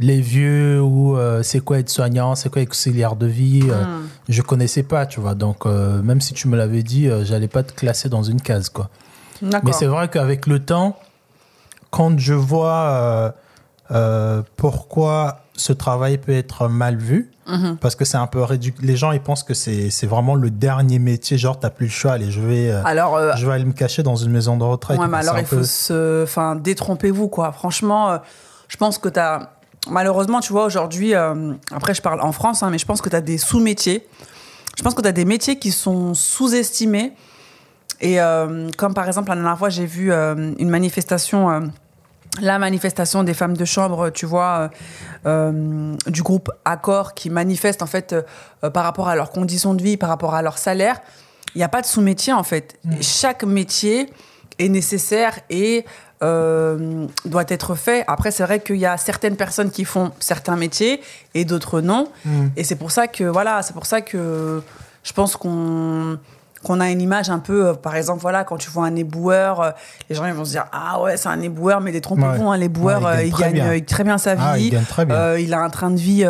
les 0.00 0.20
vieux 0.20 0.80
ou 0.80 1.16
euh, 1.16 1.42
c'est 1.42 1.60
quoi 1.60 1.78
être 1.78 1.88
soignant 1.88 2.34
c'est 2.34 2.50
quoi 2.50 2.62
être 2.62 2.70
auxiliaire 2.70 3.16
de 3.16 3.26
vie 3.26 3.62
euh, 3.68 3.84
hmm. 3.84 4.08
je 4.28 4.42
connaissais 4.42 4.82
pas 4.82 5.06
tu 5.06 5.20
vois 5.20 5.34
donc 5.34 5.66
même 5.66 6.20
si 6.20 6.34
tu 6.34 6.48
me 6.48 6.56
l'avais 6.56 6.82
dit 6.82 7.08
j'allais 7.22 7.48
pas 7.48 7.62
te 7.62 7.72
classer 7.72 8.08
dans 8.08 8.22
une 8.22 8.40
case 8.40 8.68
quoi 8.68 8.90
mais 9.42 9.72
c'est 9.72 9.86
vrai 9.86 10.08
qu'avec 10.08 10.46
le 10.46 10.60
temps 10.60 10.98
quand 11.90 12.18
je 12.18 12.34
vois 12.34 13.34
pourquoi 14.56 15.40
ce 15.54 15.72
travail 15.72 16.18
peut 16.18 16.32
être 16.32 16.68
mal 16.68 16.96
vu 16.96 17.30
Mhm. 17.46 17.76
Parce 17.78 17.94
que 17.94 18.04
c'est 18.04 18.16
un 18.16 18.26
peu 18.26 18.42
réduit. 18.42 18.74
Les 18.80 18.96
gens, 18.96 19.12
ils 19.12 19.20
pensent 19.20 19.44
que 19.44 19.54
c'est 19.54 20.06
vraiment 20.06 20.34
le 20.34 20.50
dernier 20.50 20.98
métier. 20.98 21.38
Genre, 21.38 21.58
t'as 21.58 21.70
plus 21.70 21.86
le 21.86 21.92
choix. 21.92 22.12
Allez, 22.12 22.30
je 22.30 22.40
vais, 22.40 22.70
euh, 22.70 22.82
alors, 22.84 23.16
euh, 23.16 23.32
je 23.36 23.46
vais 23.46 23.52
aller 23.52 23.64
me 23.64 23.72
cacher 23.72 24.02
dans 24.02 24.16
une 24.16 24.32
maison 24.32 24.56
de 24.56 24.64
retraite. 24.64 24.98
Ouais, 24.98 25.06
mais 25.06 25.18
alors, 25.18 25.38
il 25.38 25.46
faut 25.46 25.62
se. 25.62 26.24
Enfin, 26.24 26.56
détrompez-vous, 26.56 27.28
quoi. 27.28 27.52
Franchement, 27.52 28.10
euh, 28.10 28.18
je 28.68 28.76
pense 28.76 28.98
que 28.98 29.08
t'as. 29.08 29.50
Malheureusement, 29.88 30.40
tu 30.40 30.52
vois, 30.52 30.64
aujourd'hui, 30.64 31.14
après, 31.14 31.94
je 31.94 32.02
parle 32.02 32.20
en 32.20 32.32
France, 32.32 32.64
hein, 32.64 32.70
mais 32.70 32.78
je 32.78 32.86
pense 32.86 33.00
que 33.00 33.08
t'as 33.08 33.20
des 33.20 33.38
sous-métiers. 33.38 34.04
Je 34.76 34.82
pense 34.82 34.94
que 34.94 35.00
t'as 35.00 35.12
des 35.12 35.24
métiers 35.24 35.60
qui 35.60 35.70
sont 35.70 36.12
sous-estimés. 36.12 37.12
Et 38.00 38.18
comme 38.76 38.94
par 38.94 39.06
exemple, 39.06 39.28
la 39.28 39.36
dernière 39.36 39.56
fois, 39.56 39.68
j'ai 39.68 39.86
vu 39.86 40.10
une 40.12 40.68
manifestation 40.68 41.70
la 42.40 42.58
manifestation 42.58 43.22
des 43.22 43.34
femmes 43.34 43.56
de 43.56 43.64
chambre, 43.64 44.10
tu 44.10 44.26
vois, 44.26 44.70
euh, 45.26 45.50
euh, 45.52 45.96
du 46.06 46.22
groupe 46.22 46.50
Accord 46.64 47.14
qui 47.14 47.30
manifeste 47.30 47.82
en 47.82 47.86
fait 47.86 48.12
euh, 48.12 48.70
par 48.70 48.84
rapport 48.84 49.08
à 49.08 49.16
leurs 49.16 49.30
conditions 49.30 49.74
de 49.74 49.82
vie, 49.82 49.96
par 49.96 50.08
rapport 50.08 50.34
à 50.34 50.42
leur 50.42 50.58
salaire. 50.58 51.00
Il 51.54 51.58
n'y 51.58 51.64
a 51.64 51.68
pas 51.68 51.80
de 51.80 51.86
sous-métier 51.86 52.32
en 52.32 52.42
fait. 52.42 52.78
Mm. 52.84 52.94
Chaque 53.00 53.44
métier 53.44 54.10
est 54.58 54.68
nécessaire 54.68 55.38
et 55.50 55.84
doit 56.20 57.44
être 57.48 57.74
fait. 57.74 58.02
Après, 58.08 58.30
c'est 58.30 58.42
vrai 58.42 58.60
qu'il 58.60 58.76
y 58.76 58.86
a 58.86 58.96
certaines 58.96 59.36
personnes 59.36 59.70
qui 59.70 59.84
font 59.84 60.12
certains 60.18 60.56
métiers 60.56 61.02
et 61.34 61.44
d'autres 61.44 61.82
non. 61.82 62.08
Mm. 62.24 62.46
Et 62.56 62.64
c'est 62.64 62.76
pour 62.76 62.90
ça 62.90 63.06
que 63.06 63.24
voilà, 63.24 63.62
c'est 63.62 63.74
pour 63.74 63.84
ça 63.84 64.00
que 64.00 64.62
je 65.04 65.12
pense 65.12 65.36
qu'on 65.36 66.18
qu'on 66.66 66.80
a 66.80 66.90
une 66.90 67.00
image 67.00 67.30
un 67.30 67.38
peu, 67.38 67.68
euh, 67.68 67.74
par 67.74 67.94
exemple, 67.94 68.20
voilà, 68.20 68.42
quand 68.42 68.56
tu 68.56 68.70
vois 68.70 68.86
un 68.86 68.96
éboueur, 68.96 69.60
euh, 69.60 69.70
les 70.10 70.16
gens 70.16 70.26
ils 70.26 70.32
vont 70.32 70.44
se 70.44 70.50
dire 70.50 70.66
ah 70.72 71.00
ouais 71.00 71.16
c'est 71.16 71.28
un 71.28 71.40
éboueur, 71.40 71.80
mais 71.80 71.92
détrompez-vous, 71.92 72.48
hein, 72.48 72.56
l'éboueur 72.56 73.20
il, 73.20 73.32
gagne, 73.32 73.60
euh, 73.60 73.80
très 73.86 74.02
bien 74.02 74.18
sa 74.18 74.34
ah, 74.36 74.56
vie, 74.56 74.64
il, 74.64 74.70
gagne 74.70 74.84
très 74.84 75.06
bien. 75.06 75.36
il 75.36 75.54
a 75.54 75.60
un 75.60 75.70
train 75.70 75.90
de 75.90 75.96
vie. 75.96 76.26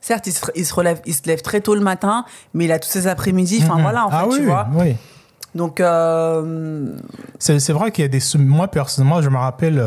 certes, 0.00 0.26
il 0.26 0.64
se, 0.64 0.74
relève, 0.74 1.02
il 1.04 1.14
se 1.14 1.20
lève 1.26 1.42
très 1.42 1.60
tôt 1.60 1.74
le 1.74 1.82
matin, 1.82 2.24
mais 2.54 2.64
il 2.64 2.72
a 2.72 2.78
tous 2.78 2.88
ses 2.88 3.06
après-midi. 3.06 3.62
Enfin 3.62 3.80
voilà, 3.82 4.06
en 4.06 4.10
ah 4.10 4.24
fait, 4.24 4.38
tu 4.38 4.46
vois. 4.46 4.68
Oui. 4.74 4.96
Donc 5.54 5.82
c'est 7.38 7.72
vrai 7.72 7.92
qu'il 7.92 8.02
y 8.02 8.06
a 8.06 8.08
des 8.08 8.22
moi 8.38 8.68
personnellement, 8.68 9.20
je 9.20 9.28
me 9.28 9.38
rappelle. 9.38 9.84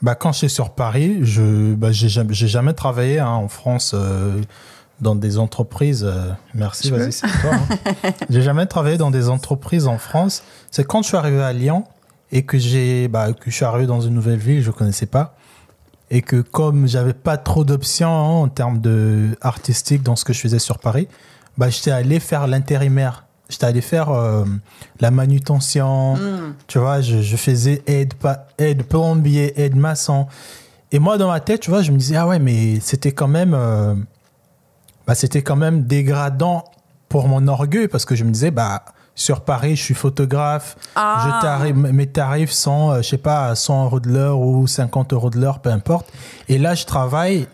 bah, 0.00 0.14
quand 0.14 0.32
j'étais 0.32 0.48
sur 0.48 0.70
Paris, 0.70 1.18
je 1.20 1.74
bah, 1.74 1.92
j'ai 1.92 2.08
jamais, 2.08 2.32
jamais, 2.32 2.72
travaillé 2.72 3.18
hein, 3.18 3.28
en 3.28 3.48
France 3.48 3.94
dans 5.00 5.14
des 5.14 5.38
entreprises. 5.38 6.04
Euh, 6.04 6.30
merci, 6.54 6.90
vas-y, 6.90 7.12
c'est 7.12 7.26
toi. 7.26 7.52
Hein. 7.52 8.10
j'ai 8.30 8.42
jamais 8.42 8.66
travaillé 8.66 8.96
dans 8.96 9.10
des 9.10 9.28
entreprises 9.28 9.86
en 9.86 9.98
France. 9.98 10.42
C'est 10.70 10.84
quand 10.84 11.02
je 11.02 11.08
suis 11.08 11.16
arrivé 11.16 11.42
à 11.42 11.52
Lyon 11.52 11.84
et 12.32 12.44
que 12.44 12.58
j'ai, 12.58 13.08
bah, 13.08 13.32
que 13.32 13.50
je 13.50 13.56
suis 13.56 13.64
arrivé 13.64 13.86
dans 13.86 14.00
une 14.00 14.14
nouvelle 14.14 14.38
ville, 14.38 14.62
je 14.62 14.70
connaissais 14.70 15.06
pas. 15.06 15.34
Et 16.10 16.22
que 16.22 16.40
comme 16.40 16.86
j'avais 16.86 17.14
pas 17.14 17.36
trop 17.36 17.64
d'options 17.64 18.08
hein, 18.08 18.42
en 18.42 18.48
termes 18.48 18.80
de 18.80 19.36
artistique 19.40 20.02
dans 20.02 20.16
ce 20.16 20.24
que 20.24 20.32
je 20.32 20.40
faisais 20.40 20.58
sur 20.58 20.78
Paris, 20.78 21.08
bah, 21.58 21.68
j'étais 21.68 21.90
allé 21.90 22.20
faire 22.20 22.46
l'intérimaire. 22.46 23.24
J'étais 23.48 23.66
allé 23.66 23.80
faire 23.80 24.10
euh, 24.10 24.44
la 25.00 25.10
manutention. 25.10 26.16
Hmm. 26.16 26.54
Tu 26.66 26.78
vois, 26.78 27.00
je, 27.00 27.22
je 27.22 27.36
faisais 27.36 27.82
aide, 27.86 28.14
aide 28.58 28.84
plombier, 28.84 29.60
aide 29.60 29.76
maçon. 29.76 30.26
Et 30.92 30.98
moi, 30.98 31.18
dans 31.18 31.28
ma 31.28 31.40
tête, 31.40 31.60
tu 31.60 31.70
vois, 31.70 31.82
je 31.82 31.92
me 31.92 31.96
disais, 31.98 32.16
ah 32.16 32.26
ouais, 32.26 32.38
mais 32.38 32.80
c'était 32.80 33.12
quand 33.12 33.28
même. 33.28 33.54
Euh, 33.54 33.94
bah, 35.06 35.14
c'était 35.14 35.42
quand 35.42 35.56
même 35.56 35.84
dégradant 35.84 36.64
pour 37.08 37.28
mon 37.28 37.46
orgueil 37.48 37.88
parce 37.88 38.04
que 38.04 38.14
je 38.14 38.24
me 38.24 38.30
disais, 38.30 38.50
bah, 38.50 38.84
sur 39.14 39.40
Paris, 39.40 39.76
je 39.76 39.82
suis 39.82 39.94
photographe, 39.94 40.76
ah. 40.94 41.40
je 41.64 41.72
mes 41.72 42.06
tarifs 42.06 42.50
sont, 42.50 42.90
euh, 42.90 42.96
je 42.98 43.08
sais 43.08 43.18
pas, 43.18 43.54
100 43.54 43.84
euros 43.86 44.00
de 44.00 44.10
l'heure 44.10 44.38
ou 44.38 44.66
50 44.66 45.14
euros 45.14 45.30
de 45.30 45.40
l'heure, 45.40 45.60
peu 45.60 45.70
importe. 45.70 46.12
Et 46.48 46.58
là, 46.58 46.74
je 46.74 46.84
travaille, 46.84 47.48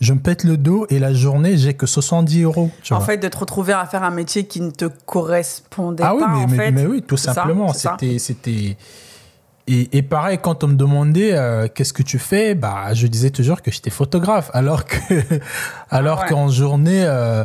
je 0.00 0.12
me 0.12 0.20
pète 0.20 0.44
le 0.44 0.56
dos 0.56 0.86
et 0.88 1.00
la 1.00 1.12
journée, 1.12 1.56
j'ai 1.56 1.74
que 1.74 1.86
70 1.86 2.42
euros. 2.42 2.70
en 2.90 3.00
fait, 3.00 3.16
de 3.16 3.26
te 3.26 3.36
retrouver 3.36 3.72
à 3.72 3.84
faire 3.86 4.04
un 4.04 4.12
métier 4.12 4.46
qui 4.46 4.60
ne 4.60 4.70
te 4.70 4.84
correspondait 4.84 6.04
ah, 6.04 6.14
pas. 6.18 6.26
Ah 6.28 6.34
oui, 6.36 6.54
mais, 6.56 6.70
mais, 6.70 6.86
oui, 6.86 7.02
tout 7.02 7.16
simplement. 7.16 7.72
C'était, 7.72 8.76
Et, 9.66 10.02
pareil, 10.02 10.38
quand 10.42 10.64
on 10.64 10.68
me 10.68 10.74
demandait 10.74 11.32
euh, 11.32 11.68
qu'est-ce 11.72 11.92
que 11.92 12.02
tu 12.02 12.18
fais, 12.18 12.56
bah, 12.56 12.92
je 12.92 13.06
disais 13.06 13.30
toujours 13.30 13.62
que 13.62 13.70
j'étais 13.70 13.90
photographe, 13.90 14.50
alors 14.54 14.84
que, 14.84 14.96
alors 15.90 16.22
ah 16.24 16.28
qu'en 16.28 16.48
journée, 16.48 17.04
euh, 17.04 17.44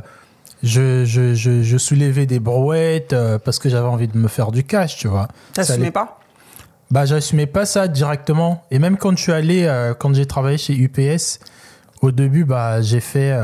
je, 0.63 1.05
je, 1.05 1.35
je, 1.35 1.77
soulevais 1.77 2.25
des 2.25 2.39
brouettes 2.39 3.13
euh, 3.13 3.37
parce 3.37 3.59
que 3.59 3.69
j'avais 3.69 3.87
envie 3.87 4.07
de 4.07 4.17
me 4.17 4.27
faire 4.27 4.51
du 4.51 4.63
cash, 4.63 4.97
tu 4.97 5.07
vois. 5.07 5.27
T'assumais 5.53 5.91
pas? 5.91 6.19
Bah, 6.89 7.05
j'assumais 7.05 7.45
pas 7.45 7.67
ça 7.67 7.87
directement. 7.87 8.63
Et 8.71 8.79
même 8.79 8.97
quand 8.97 9.15
je 9.15 9.21
suis 9.21 9.31
allé, 9.31 9.93
quand 9.99 10.15
j'ai 10.15 10.25
travaillé 10.25 10.57
chez 10.57 10.73
UPS, 10.73 11.39
au 12.01 12.11
début, 12.11 12.43
bah, 12.43 12.81
j'ai 12.81 13.01
fait. 13.01 13.37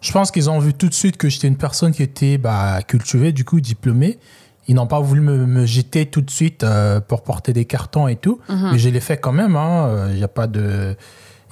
je 0.00 0.12
pense 0.12 0.30
qu'ils 0.30 0.50
ont 0.50 0.58
vu 0.58 0.74
tout 0.74 0.88
de 0.88 0.94
suite 0.94 1.16
que 1.16 1.28
j'étais 1.30 1.48
une 1.48 1.56
personne 1.56 1.92
qui 1.92 2.02
était 2.02 2.36
bah, 2.36 2.80
cultivée, 2.86 3.32
du 3.32 3.44
coup 3.44 3.60
diplômée. 3.60 4.18
Ils 4.68 4.74
n'ont 4.74 4.86
pas 4.86 5.00
voulu 5.00 5.20
me, 5.22 5.46
me 5.46 5.66
jeter 5.66 6.06
tout 6.06 6.20
de 6.20 6.30
suite 6.30 6.62
euh, 6.62 7.00
pour 7.00 7.22
porter 7.22 7.52
des 7.52 7.64
cartons 7.64 8.06
et 8.06 8.16
tout. 8.16 8.38
Mhm. 8.48 8.68
Mais 8.72 8.78
je 8.78 8.88
l'ai 8.90 9.00
fait 9.00 9.16
quand 9.16 9.32
même. 9.32 9.58
Il 10.10 10.16
n'y 10.16 10.22
a 10.24 10.28
pas 10.28 10.46
de. 10.46 10.94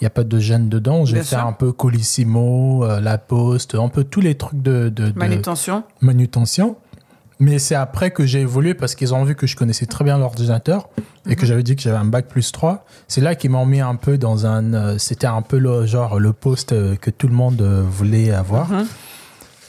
Il 0.01 0.07
a 0.07 0.11
pas 0.11 0.25
de 0.25 0.39
gêne 0.39 0.69
dedans. 0.69 1.07
J'ai 1.07 1.23
fait 1.23 1.37
un 1.37 1.53
peu 1.55 1.73
Colissimo, 1.73 2.85
euh, 2.85 3.01
La 3.01 3.17
Poste, 3.19 3.75
un 3.75 3.89
peu 3.89 4.05
tous 4.05 4.21
les 4.21 4.35
trucs 4.35 4.61
de, 4.61 4.91
de, 4.91 5.09
de 5.09 5.19
Manutention. 5.19 5.85
manutention. 6.03 6.77
Mais 7.39 7.59
c'est 7.59 7.75
après 7.75 8.11
que 8.11 8.25
j'ai 8.25 8.41
évolué 8.41 8.73
parce 8.75 8.95
qu'ils 8.95 9.13
ont 9.15 9.25
vu 9.25 9.35
que 9.35 9.47
je 9.47 9.57
connaissais 9.57 9.85
très 9.87 10.05
bien 10.05 10.17
l'ordinateur 10.19 10.89
et 11.27 11.31
Mhm. 11.31 11.37
que 11.37 11.47
j'avais 11.47 11.63
dit 11.63 11.77
que 11.77 11.83
j'avais 11.83 11.97
un 11.99 12.05
bac 12.07 12.29
plus 12.29 12.53
3. 12.53 12.85
C'est 13.09 13.21
là 13.21 13.35
qu'ils 13.35 13.51
m'ont 13.51 13.67
mis 13.67 13.81
un 13.81 13.95
peu 13.97 14.17
dans 14.19 14.47
un. 14.47 14.73
euh, 14.75 14.99
C'était 14.99 15.27
un 15.27 15.43
peu 15.43 15.59
le, 15.59 15.87
genre 15.87 16.19
le 16.19 16.33
poste 16.33 16.73
euh, 16.73 16.97
que 16.97 17.11
tout 17.11 17.29
le 17.29 17.35
monde 17.35 17.61
euh, 17.63 17.83
voulait 17.87 18.33
avoir. 18.33 18.71
Mhm. 18.71 18.87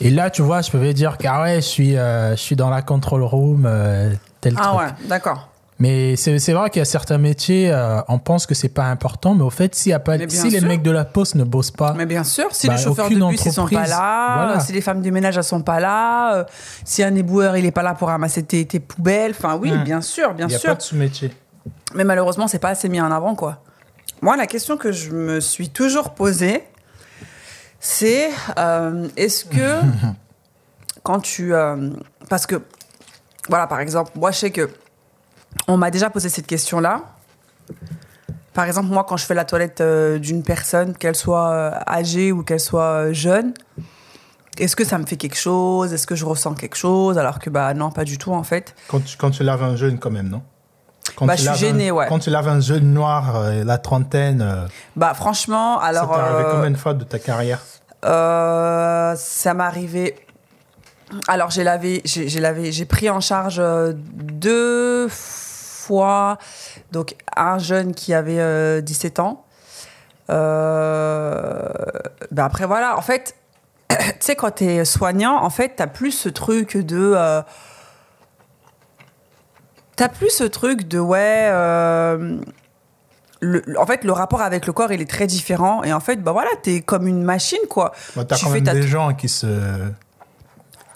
Et 0.02 0.10
là, 0.10 0.30
tu 0.30 0.42
vois, 0.42 0.62
je 0.62 0.70
pouvais 0.70 0.94
dire 0.94 1.18
que 1.18 1.28
ah 1.28 1.42
ouais, 1.44 1.56
je 1.56 1.62
suis, 1.68 1.98
euh, 1.98 2.32
je 2.32 2.42
suis 2.42 2.56
dans 2.56 2.70
la 2.70 2.82
control 2.82 3.24
room, 3.24 3.66
euh, 3.66 4.12
tel 4.42 4.54
Ah 4.58 4.62
truc. 4.68 4.80
ouais, 4.80 5.08
d'accord. 5.08 5.50
Mais 5.80 6.16
c'est 6.16 6.54
vrai 6.54 6.72
qu'il 6.72 6.80
y 6.80 6.82
a 6.82 6.86
certains 6.86 7.20
métiers, 7.20 7.72
euh, 7.72 8.00
on 8.08 8.18
pense 8.18 8.48
que 8.48 8.56
c'est 8.56 8.70
pas 8.70 8.86
important, 8.86 9.36
mais 9.36 9.44
au 9.44 9.52
fait, 9.52 9.76
s'il 9.76 9.92
y 9.92 9.94
a 9.94 10.00
pas, 10.00 10.18
si 10.28 10.50
les 10.50 10.58
sûr. 10.60 10.68
mecs 10.68 10.82
de 10.82 10.90
la 10.90 11.06
poste 11.06 11.36
ne 11.36 11.44
bossent 11.44 11.70
pas, 11.70 11.94
Mais 11.96 12.08
bien 12.08 12.24
sûr, 12.24 12.48
si 12.52 12.66
Bah, 12.68 12.74
les 12.76 12.82
chauffeurs 12.82 13.10
de 13.10 13.14
bus 13.16 13.46
ils 13.46 13.52
sont 13.52 13.68
pas 13.68 13.86
là, 13.86 14.46
voilà. 14.46 14.60
si 14.60 14.74
les 14.74 14.82
femmes 14.82 15.04
de 15.04 15.10
ménage 15.12 15.38
elles 15.38 15.44
sont 15.44 15.62
pas 15.62 15.80
là, 15.80 16.36
euh, 16.38 16.44
si 16.84 17.04
un 17.04 17.14
éboueur 17.14 17.58
il 17.58 17.66
est 17.66 17.72
pas 17.72 17.84
là 17.84 17.94
pour 17.94 18.08
ramasser 18.08 18.42
tes, 18.42 18.66
tes 18.66 18.80
poubelles, 18.80 19.32
enfin 19.38 19.56
oui, 19.56 19.72
Hmm. 19.72 19.84
bien 19.84 20.02
sûr, 20.02 20.34
bien 20.34 20.48
il 20.48 20.50
n'y 20.50 20.56
a 20.56 20.60
sûr. 20.60 20.70
pas 20.72 20.76
de 20.78 20.82
sous-métier. 20.82 21.32
Mais 21.94 22.04
malheureusement, 22.04 22.48
c'est 22.48 22.58
pas 22.60 22.70
assez 22.70 22.90
mis 22.90 23.00
en 23.00 23.12
avant, 23.12 23.36
quoi. 23.36 23.60
Moi, 24.24 24.36
la 24.36 24.48
question 24.48 24.78
que 24.78 24.92
je 24.92 25.12
me 25.12 25.40
suis 25.40 25.70
toujours 25.70 26.10
posée, 26.16 26.64
c'est 27.80 28.30
euh, 28.58 29.08
est-ce 29.18 29.46
que 29.46 29.82
quand 31.04 31.20
tu, 31.20 31.54
euh, 31.54 31.92
parce 32.30 32.46
que 32.46 32.62
voilà, 33.50 33.68
par 33.68 33.80
exemple, 33.80 34.12
moi, 34.16 34.32
je 34.32 34.38
sais 34.40 34.52
que 34.52 34.70
on 35.68 35.78
m'a 35.78 35.92
déjà 35.92 36.10
posé 36.10 36.30
cette 36.30 36.48
question-là. 36.48 37.04
Par 38.54 38.66
exemple, 38.66 38.88
moi, 38.88 39.06
quand 39.08 39.18
je 39.18 39.26
fais 39.26 39.36
la 39.36 39.46
toilette 39.46 39.82
euh, 39.82 40.20
d'une 40.20 40.44
personne, 40.44 40.96
qu'elle 40.98 41.16
soit 41.16 41.74
âgée 41.88 42.32
ou 42.32 42.44
qu'elle 42.44 42.60
soit 42.60 43.14
jeune, 43.14 43.54
est-ce 44.58 44.76
que 44.76 44.84
ça 44.84 44.98
me 44.98 45.06
fait 45.06 45.18
quelque 45.18 45.38
chose? 45.38 45.94
Est-ce 45.94 46.08
que 46.08 46.16
je 46.16 46.26
ressens 46.26 46.56
quelque 46.56 46.76
chose? 46.76 47.18
Alors 47.18 47.40
que, 47.40 47.50
bah 47.50 47.74
non, 47.74 47.92
pas 47.92 48.04
du 48.04 48.18
tout, 48.18 48.34
en 48.34 48.44
fait. 48.44 48.76
Quand 48.88 49.00
tu, 49.00 49.16
quand 49.16 49.32
tu 49.32 49.44
laves 49.44 49.64
un 49.64 49.76
jeune, 49.76 50.00
quand 50.00 50.10
même, 50.10 50.30
non? 50.30 50.42
Quand 51.18 51.26
Bah, 51.26 51.36
je 51.36 51.42
suis 51.42 51.50
un- 51.50 51.54
gênée, 51.56 51.92
ouais. 51.92 52.06
Quand 52.08 52.20
tu 52.20 52.30
laves 52.30 52.48
un 52.48 52.60
jeune 52.62 52.94
noir, 52.94 53.36
euh, 53.36 53.64
la 53.66 53.78
trentaine, 53.80 54.42
euh, 54.42 54.66
Bah, 54.96 55.14
franchement, 55.16 55.80
alors. 55.80 56.04
ça 56.10 56.16
t'est 56.16 56.20
arrivé 56.22 56.44
euh, 56.48 56.52
combien 56.54 56.72
de 56.72 56.78
fois 56.78 56.94
de 56.94 57.04
ta 57.04 57.20
carrière 57.20 57.60
Euh, 58.06 59.16
ça 59.18 59.54
m'est 59.54 59.64
arrivé. 59.64 60.16
Alors 61.28 61.50
j'ai 61.52 61.64
lavé, 61.64 62.02
j'ai 62.06 62.40
lavé, 62.40 62.72
j'ai 62.72 62.86
pris 62.86 63.10
en 63.10 63.20
charge 63.22 63.62
deux 63.96 65.08
fois, 65.10 66.38
donc 66.92 67.16
un 67.36 67.58
jeune 67.60 67.94
qui 67.96 68.14
avait 68.14 68.40
euh, 68.40 68.82
17 68.82 69.20
ans. 69.20 69.46
Euh, 70.30 71.70
ben 72.32 72.44
après 72.46 72.66
voilà, 72.66 72.98
en 72.98 73.02
fait, 73.02 73.36
tu 73.90 73.96
sais 74.20 74.36
quand 74.36 74.52
t'es 74.52 74.84
soignant, 74.86 75.42
en 75.42 75.50
fait 75.50 75.74
t'as 75.78 75.88
plus 75.88 76.12
ce 76.12 76.30
truc 76.30 76.76
de, 76.78 77.14
t'as 79.98 80.08
plus 80.08 80.30
ce 80.30 80.46
truc 80.46 80.88
de 80.88 81.00
ouais. 81.00 81.50
euh, 81.52 82.38
le- 83.42 83.64
en 83.78 83.86
fait, 83.86 84.04
le 84.04 84.12
rapport 84.14 84.42
avec 84.42 84.66
le 84.66 84.74
corps, 84.74 84.92
il 84.92 85.02
est 85.02 85.10
très 85.10 85.28
différent. 85.28 85.84
Et 85.84 85.92
en 85.94 86.00
fait, 86.00 86.24
bah 86.24 86.32
voilà, 86.32 86.50
t'es 86.64 86.80
comme 86.82 87.06
une 87.08 87.22
machine, 87.24 87.60
quoi. 87.70 87.92
Bah, 88.16 88.24
T'as 88.26 88.36
Tu 88.38 88.46
quand 88.46 88.52
fais 88.52 88.62
même 88.62 88.74
des 88.74 88.88
gens 88.88 89.14
qui 89.14 89.28
se... 89.30 89.48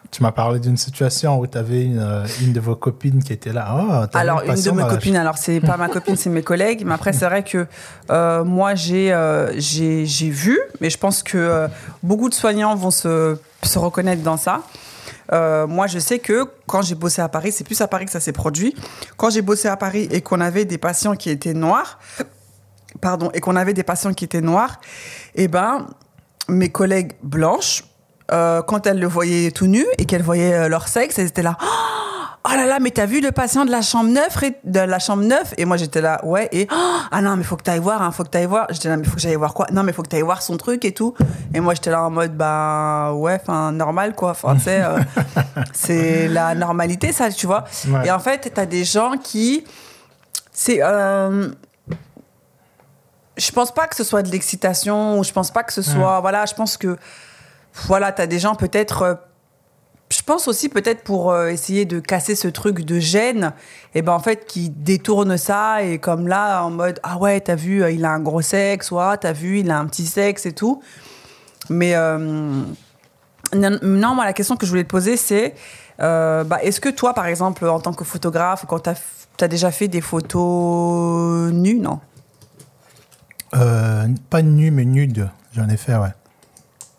Tu 0.09 0.21
m'as 0.23 0.31
parlé 0.33 0.59
d'une 0.59 0.75
situation 0.75 1.39
où 1.39 1.47
tu 1.47 1.57
avais 1.57 1.83
une, 1.85 1.99
euh, 1.99 2.25
une 2.41 2.51
de 2.51 2.59
vos 2.59 2.75
copines 2.75 3.23
qui 3.23 3.31
était 3.31 3.53
là. 3.53 3.73
Oh, 3.73 4.05
t'as 4.11 4.19
Alors, 4.19 4.41
une 4.43 4.61
de 4.61 4.71
mes 4.71 4.83
copines, 4.83 5.15
alors 5.15 5.37
c'est 5.37 5.61
pas 5.61 5.77
ma 5.77 5.87
copine, 5.87 6.17
c'est 6.17 6.29
mes 6.29 6.41
collègues. 6.43 6.83
Mais 6.85 6.93
après, 6.93 7.13
c'est 7.13 7.25
vrai 7.25 7.43
que 7.43 7.65
euh, 8.09 8.43
moi, 8.43 8.75
j'ai 8.75 9.13
euh, 9.13 9.53
j'ai 9.57 10.29
vu, 10.29 10.59
mais 10.81 10.89
je 10.89 10.97
pense 10.97 11.23
que 11.23 11.67
beaucoup 12.03 12.27
de 12.27 12.33
soignants 12.33 12.75
vont 12.75 12.91
se, 12.91 13.37
se 13.63 13.79
reconnaître 13.79 14.21
dans 14.21 14.35
ça. 14.35 14.63
Euh, 15.33 15.67
moi, 15.67 15.87
je 15.87 15.99
sais 15.99 16.19
que 16.19 16.45
quand 16.67 16.81
j'ai 16.81 16.95
bossé 16.95 17.21
à 17.21 17.29
Paris, 17.29 17.51
c'est 17.51 17.63
plus 17.63 17.79
à 17.81 17.87
Paris 17.87 18.05
que 18.05 18.11
ça 18.11 18.19
s'est 18.19 18.33
produit. 18.33 18.75
Quand 19.17 19.29
j'ai 19.29 19.41
bossé 19.41 19.67
à 19.67 19.77
Paris 19.77 20.07
et 20.11 20.21
qu'on 20.21 20.41
avait 20.41 20.65
des 20.65 20.77
patients 20.77 21.15
qui 21.15 21.29
étaient 21.29 21.53
noirs, 21.53 21.99
pardon, 22.99 23.31
et 23.33 23.39
qu'on 23.39 23.55
avait 23.55 23.73
des 23.73 23.83
patients 23.83 24.13
qui 24.13 24.25
étaient 24.25 24.41
noirs, 24.41 24.81
eh 25.35 25.47
ben, 25.47 25.87
mes 26.47 26.69
collègues 26.69 27.13
blanches, 27.23 27.83
euh, 28.31 28.61
quand 28.61 28.87
elles 28.87 28.99
le 28.99 29.07
voyaient 29.07 29.51
tout 29.51 29.67
nu 29.67 29.85
et 29.97 30.05
qu'elles 30.05 30.23
voyaient 30.23 30.53
euh, 30.53 30.69
leur 30.69 30.87
sexe, 30.87 31.19
elles 31.19 31.27
étaient 31.27 31.43
là. 31.43 31.57
Là 32.49 32.65
là, 32.65 32.79
mais 32.79 32.91
t'as 32.91 33.05
vu 33.05 33.21
le 33.21 33.31
patient 33.31 33.65
de 33.65 33.71
la 33.71 33.81
chambre 33.81 34.09
9 34.09 34.43
et 34.43 34.55
de 34.63 34.79
la 34.79 34.99
chambre 34.99 35.23
9 35.23 35.53
Et 35.57 35.65
moi 35.65 35.77
j'étais 35.77 36.01
là, 36.01 36.19
ouais, 36.25 36.49
et 36.51 36.67
oh, 36.71 36.97
ah 37.11 37.21
non, 37.21 37.35
mais 37.37 37.43
faut 37.43 37.55
que 37.55 37.63
t'ailles 37.63 37.79
voir, 37.79 38.01
hein, 38.01 38.11
faut 38.11 38.23
que 38.23 38.29
t'ailles 38.29 38.47
voir. 38.47 38.67
J'étais 38.71 38.89
là, 38.89 38.97
mais 38.97 39.03
faut 39.03 39.15
que 39.15 39.21
j'aille 39.21 39.35
voir 39.35 39.53
quoi? 39.53 39.67
Non, 39.71 39.83
mais 39.83 39.93
faut 39.93 40.01
que 40.01 40.07
t'ailles 40.07 40.21
voir 40.23 40.41
son 40.41 40.57
truc 40.57 40.83
et 40.85 40.91
tout. 40.93 41.13
Et 41.53 41.59
moi 41.59 41.75
j'étais 41.75 41.91
là 41.91 42.03
en 42.03 42.09
mode, 42.09 42.35
bah 42.35 43.13
ouais, 43.13 43.37
enfin 43.41 43.71
normal 43.71 44.15
quoi. 44.15 44.31
Enfin, 44.31 44.55
tu 44.55 44.61
sais, 44.61 44.81
euh, 44.81 44.97
c'est 45.73 46.27
la 46.27 46.55
normalité 46.55 47.11
ça, 47.11 47.29
tu 47.29 47.45
vois. 47.45 47.65
Ouais. 47.87 48.07
Et 48.07 48.11
en 48.11 48.19
fait, 48.19 48.51
t'as 48.53 48.65
des 48.65 48.83
gens 48.83 49.13
qui. 49.21 49.63
C'est. 50.51 50.79
euh, 50.81 51.49
je 53.37 53.51
pense 53.51 53.71
pas 53.71 53.87
que 53.87 53.95
ce 53.95 54.03
soit 54.03 54.23
de 54.23 54.31
l'excitation 54.31 55.19
ou 55.19 55.23
je 55.23 55.31
pense 55.31 55.51
pas 55.51 55.63
que 55.63 55.73
ce 55.73 55.81
soit. 55.81 56.19
Voilà, 56.21 56.45
je 56.45 56.53
pense 56.53 56.77
que. 56.77 56.97
Voilà, 57.85 58.11
t'as 58.11 58.25
des 58.27 58.39
gens 58.39 58.55
peut-être. 58.55 59.19
Pense 60.31 60.47
aussi 60.47 60.69
peut-être 60.69 61.03
pour 61.03 61.31
euh, 61.31 61.49
essayer 61.49 61.83
de 61.83 61.99
casser 61.99 62.35
ce 62.35 62.47
truc 62.47 62.85
de 62.85 62.99
gêne, 62.99 63.51
et 63.93 64.01
ben 64.01 64.13
en 64.13 64.19
fait 64.19 64.45
qui 64.45 64.69
détourne 64.69 65.35
ça 65.35 65.83
et 65.83 65.99
comme 65.99 66.29
là 66.29 66.63
en 66.63 66.69
mode 66.69 67.01
ah 67.03 67.17
ouais 67.17 67.41
t'as 67.41 67.55
vu 67.55 67.83
euh, 67.83 67.91
il 67.91 68.05
a 68.05 68.11
un 68.11 68.21
gros 68.21 68.41
sexe 68.41 68.91
ou 68.91 68.99
ah 68.99 69.17
t'as 69.17 69.33
vu 69.33 69.59
il 69.59 69.69
a 69.69 69.77
un 69.77 69.85
petit 69.87 70.05
sexe 70.05 70.45
et 70.45 70.53
tout. 70.53 70.81
Mais 71.69 71.95
euh, 71.95 72.17
non, 73.53 73.77
non, 73.81 74.15
moi 74.15 74.23
la 74.23 74.31
question 74.31 74.55
que 74.55 74.65
je 74.65 74.71
voulais 74.71 74.85
te 74.85 74.89
poser 74.89 75.17
c'est 75.17 75.53
euh, 76.01 76.45
bah, 76.45 76.63
est-ce 76.63 76.79
que 76.79 76.87
toi 76.87 77.13
par 77.13 77.25
exemple 77.25 77.65
en 77.67 77.81
tant 77.81 77.91
que 77.91 78.05
photographe 78.05 78.63
quand 78.69 78.79
t'as 78.79 78.95
as 79.41 79.47
déjà 79.49 79.69
fait 79.69 79.89
des 79.89 80.01
photos 80.01 81.51
nues 81.51 81.79
non? 81.79 81.99
Euh, 83.53 84.07
pas 84.29 84.41
nu, 84.43 84.71
mais 84.71 84.85
nude. 84.85 85.29
J'en 85.51 85.67
ai 85.67 85.75
fait, 85.75 85.95
ouais. 85.95 86.13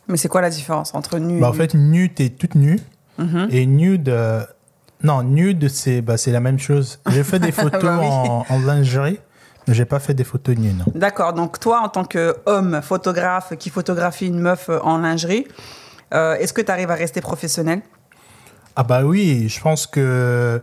Mais 0.09 0.19
c'est 0.19 0.29
quoi 0.29 0.43
la 0.43 0.51
différence 0.51 0.95
entre 0.95 1.19
nu 1.19 1.41
Bah, 1.41 1.47
et 1.47 1.51
en 1.51 1.53
fait, 1.55 1.75
nu, 1.75 2.13
t'es 2.13 2.29
toute 2.29 2.57
nue. 2.57 2.79
Mhm. 3.19 3.49
Et 3.51 3.67
nude, 3.67 4.09
euh, 4.09 4.43
non, 5.03 5.23
nude, 5.23 5.69
c'est 5.69 6.01
bah, 6.01 6.15
la 6.27 6.41
même 6.41 6.59
chose. 6.59 7.01
J'ai 7.11 7.25
fait 7.25 7.39
des 7.39 7.53
photos 7.63 7.83
Bah 7.83 7.99
oui. 8.01 8.07
en, 8.09 8.47
en 8.49 8.59
lingerie, 8.61 9.19
mais 9.67 9.75
j'ai 9.75 9.85
pas 9.85 9.99
fait 9.99 10.15
des 10.15 10.25
photos 10.25 10.57
nues, 10.57 10.73
non. 10.73 10.85
D'accord, 10.95 11.33
donc 11.33 11.61
toi, 11.61 11.81
en 11.83 11.89
tant 11.89 12.05
qu'homme 12.05 12.81
photographe 12.83 13.55
qui 13.59 13.71
photographie 13.71 14.27
une 14.27 14.39
meuf 14.41 14.69
euh, 14.69 14.79
en 14.83 14.99
lingerie, 14.99 15.47
euh, 16.15 16.35
est-ce 16.37 16.53
que 16.53 16.61
tu 16.61 16.71
arrives 16.71 16.91
à 16.91 16.95
rester 16.95 17.21
professionnel? 17.21 17.83
Ah 18.77 18.83
bah 18.85 19.05
oui, 19.05 19.49
je 19.49 19.61
pense 19.61 19.87
que 19.87 20.63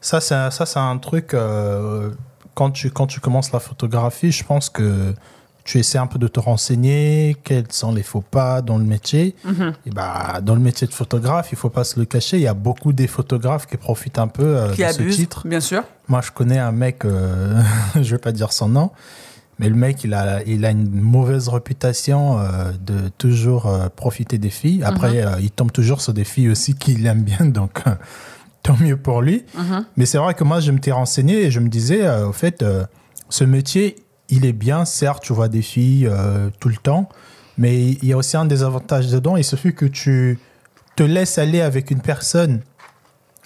ça, 0.00 0.20
c'est 0.20 0.34
un, 0.34 0.50
un 0.76 0.98
truc, 0.98 1.34
euh, 1.34 2.10
quand, 2.54 2.70
tu, 2.70 2.90
quand 2.90 3.06
tu 3.06 3.20
commences 3.20 3.52
la 3.52 3.60
photographie, 3.60 4.32
je 4.32 4.44
pense 4.44 4.68
que 4.70 5.14
tu 5.64 5.78
essaies 5.78 5.98
un 5.98 6.06
peu 6.06 6.18
de 6.18 6.28
te 6.28 6.38
renseigner, 6.38 7.36
quels 7.42 7.70
sont 7.70 7.92
les 7.92 8.02
faux 8.02 8.20
pas 8.20 8.60
dans 8.62 8.78
le 8.78 8.84
métier. 8.84 9.34
Et 9.86 9.90
bah, 9.90 10.40
dans 10.42 10.54
le 10.54 10.60
métier 10.60 10.86
de 10.86 10.92
photographe, 10.92 11.48
il 11.52 11.58
faut 11.58 11.70
pas 11.70 11.84
se 11.84 11.98
le 11.98 12.04
cacher, 12.04 12.36
il 12.36 12.42
y 12.42 12.46
a 12.46 12.54
beaucoup 12.54 12.92
des 12.92 13.06
photographes 13.06 13.66
qui 13.66 13.76
profitent 13.76 14.18
un 14.18 14.28
peu 14.28 14.44
euh, 14.44 14.72
Qui 14.72 14.82
de 14.82 15.10
ce 15.10 15.16
titre. 15.16 15.46
bien 15.46 15.60
sûr. 15.60 15.82
Moi, 16.08 16.20
je 16.22 16.30
connais 16.30 16.58
un 16.58 16.72
mec, 16.72 17.04
euh, 17.04 17.62
je 17.94 18.10
vais 18.10 18.18
pas 18.18 18.32
dire 18.32 18.52
son 18.52 18.68
nom, 18.68 18.90
mais 19.58 19.68
le 19.68 19.74
mec, 19.74 20.02
il 20.04 20.14
a, 20.14 20.42
il 20.44 20.64
a 20.64 20.70
une 20.70 20.90
mauvaise 20.90 21.48
réputation 21.48 22.38
euh, 22.40 22.72
de 22.84 23.08
toujours 23.18 23.66
euh, 23.66 23.88
profiter 23.88 24.38
des 24.38 24.50
filles. 24.50 24.82
Après, 24.82 25.24
euh, 25.24 25.36
il 25.40 25.50
tombe 25.50 25.70
toujours 25.70 26.00
sur 26.00 26.12
des 26.12 26.24
filles 26.24 26.48
aussi 26.48 26.74
qu'il 26.74 27.06
aime 27.06 27.22
bien, 27.22 27.40
donc 27.46 27.82
tant 28.62 28.76
mieux 28.80 28.96
pour 28.96 29.22
lui. 29.22 29.44
Mais 29.96 30.06
c'est 30.06 30.18
vrai 30.18 30.34
que 30.34 30.44
moi, 30.44 30.60
je 30.60 30.72
me 30.72 30.78
t'ai 30.78 30.92
renseigné 30.92 31.44
et 31.44 31.50
je 31.50 31.60
me 31.60 31.68
disais, 31.68 32.08
au 32.22 32.32
fait, 32.32 32.64
ce 33.28 33.44
métier, 33.44 33.96
il 34.28 34.46
est 34.46 34.52
bien, 34.52 34.84
certes, 34.84 35.22
tu 35.22 35.32
vois 35.32 35.48
des 35.48 35.62
filles 35.62 36.06
euh, 36.10 36.48
tout 36.60 36.68
le 36.68 36.76
temps, 36.76 37.08
mais 37.58 37.82
il 37.82 38.04
y 38.04 38.12
a 38.12 38.16
aussi 38.16 38.36
un 38.36 38.46
désavantage 38.46 39.08
dedans. 39.08 39.36
Il 39.36 39.44
suffit 39.44 39.74
que 39.74 39.86
tu 39.86 40.38
te 40.96 41.02
laisses 41.02 41.38
aller 41.38 41.60
avec 41.60 41.90
une 41.90 42.00
personne. 42.00 42.60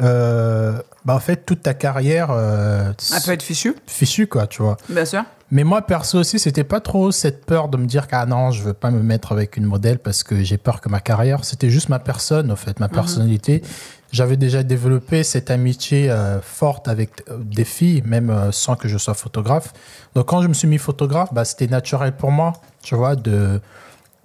euh, 0.00 0.80
bah 1.04 1.14
en 1.14 1.20
fait, 1.20 1.44
toute 1.47 1.62
ta 1.62 1.75
carrière, 1.75 2.28
euh, 2.30 2.92
Elle 3.14 3.23
peut 3.23 3.32
être 3.32 3.42
fichue, 3.42 3.75
fichu, 3.87 4.26
quoi, 4.26 4.47
tu 4.47 4.62
vois. 4.62 4.76
bien 4.88 5.04
sûr. 5.04 5.25
Mais 5.50 5.64
moi, 5.64 5.80
perso 5.82 6.18
aussi, 6.18 6.38
c'était 6.38 6.62
pas 6.64 6.80
trop 6.80 7.11
cette 7.11 7.47
peur 7.47 7.68
de 7.68 7.78
me 7.78 7.87
dire 7.87 8.06
qu'ah 8.06 8.26
non, 8.26 8.50
je 8.50 8.62
veux 8.62 8.75
pas 8.75 8.90
me 8.90 9.02
mettre 9.02 9.32
avec 9.32 9.56
une 9.56 9.64
modèle 9.64 9.99
parce 9.99 10.23
que 10.23 10.42
j'ai 10.44 10.58
peur 10.58 10.82
que 10.82 10.90
ma 10.90 11.00
carrière. 11.00 11.42
C'était 11.44 11.70
juste 11.70 11.88
ma 11.88 11.99
personne, 11.99 12.52
en 12.52 12.56
fait, 12.56 12.78
ma 12.80 12.88
personnalité. 12.90 13.62
J'avais 14.11 14.38
déjà 14.38 14.62
développé 14.62 15.23
cette 15.23 15.50
amitié 15.50 16.11
euh, 16.11 16.41
forte 16.41 16.88
avec 16.88 17.11
euh, 17.29 17.37
des 17.43 17.65
filles, 17.65 18.03
même 18.07 18.31
euh, 18.31 18.53
sans 18.53 18.75
que 18.75 18.88
je 18.88 18.97
sois 18.97 19.12
photographe. 19.15 19.73
Donc, 20.15 20.27
quand 20.27 20.41
je 20.41 20.49
me 20.49 20.55
suis 20.55 20.67
mis 20.67 20.79
photographe, 20.79 21.29
bah, 21.35 21.45
c'était 21.45 21.67
naturel 21.67 22.17
pour 22.17 22.31
moi, 22.33 22.55
tu 22.83 22.95
vois, 22.95 23.17
de, 23.17 23.61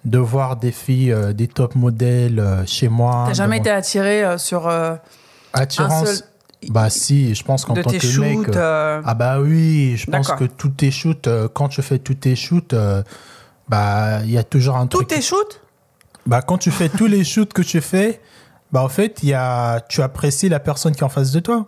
de 0.06 0.18
voir 0.18 0.56
des 0.56 0.72
filles, 0.72 1.12
euh, 1.12 1.34
des 1.34 1.48
top 1.48 1.76
modèles 1.76 2.42
chez 2.66 2.88
moi. 2.88 3.26
T'as 3.28 3.34
jamais 3.34 3.58
été 3.58 3.70
attiré 3.70 4.38
sur 4.38 4.70
un 4.70 5.00
Attirance. 5.52 6.06
seul. 6.06 6.18
Bah 6.70 6.90
si, 6.90 7.36
je 7.36 7.44
pense 7.44 7.66
qu'en 7.66 7.74
tant 7.74 7.92
que 7.92 8.00
shoots. 8.00 8.24
mec... 8.48 8.56
Ah 8.56 9.14
bah 9.16 9.42
oui, 9.42 9.98
je 9.98 10.10
pense 10.10 10.32
que 10.32 10.46
tous 10.46 10.70
tes 10.70 10.92
shoots, 10.92 11.28
quand 11.54 11.68
tu 11.68 11.82
fais 11.82 12.00
tous 12.00 12.14
tes 12.16 12.38
shoots, 12.38 12.74
bah 13.68 14.22
il 14.24 14.32
y 14.32 14.38
a 14.38 14.44
toujours 14.44 14.78
un 14.78 14.88
Tous 14.88 15.00
truc. 15.00 15.10
tes 15.10 15.22
shoots? 15.22 15.60
Bah 16.26 16.42
quand 16.42 16.58
tu 16.58 16.72
fais 16.72 16.88
tous 16.88 17.08
les 17.08 17.26
shoots 17.26 17.52
que 17.52 17.62
tu 17.62 17.82
fais, 17.82 18.22
bah 18.74 18.84
en 18.84 18.90
fait, 18.90 19.20
il 19.22 19.30
y 19.30 19.34
a 19.34 19.80
tu 19.88 20.02
apprécies 20.02 20.50
la 20.50 20.60
personne 20.60 20.94
qui 20.94 21.02
est 21.02 21.06
en 21.06 21.10
face 21.10 21.32
de 21.32 21.40
toi. 21.40 21.68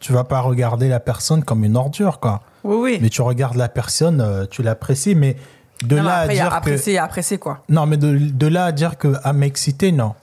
Tu 0.00 0.12
vas 0.12 0.24
pas 0.24 0.40
regarder 0.40 0.88
la 0.88 0.98
personne 0.98 1.44
comme 1.44 1.62
une 1.62 1.76
ordure 1.76 2.20
quoi. 2.20 2.40
Oui, 2.64 2.76
oui. 2.80 2.98
Mais 3.02 3.10
tu 3.10 3.20
regardes 3.20 3.56
la 3.56 3.68
personne, 3.68 4.20
euh, 4.20 4.46
tu 4.50 4.62
l'apprécies 4.62 5.14
mais 5.14 5.36
de 5.84 5.96
Non, 5.96 6.02
mais 6.02 6.08
là 6.08 6.16
après, 6.16 6.30
à 6.30 6.32
il 6.32 6.36
y 6.36 6.40
a 6.40 6.42
dire 6.44 6.50
que 6.50 6.56
apprécier 6.56 6.92
et 6.94 6.98
apprécier, 6.98 7.38
quoi. 7.38 7.62
Non, 7.68 7.86
mais 7.86 7.98
de, 7.98 8.16
de 8.16 8.46
là 8.46 8.64
à 8.64 8.72
dire 8.72 8.96
que 8.96 9.14
à 9.22 9.32
m'exciter 9.32 9.92
non. 9.92 10.14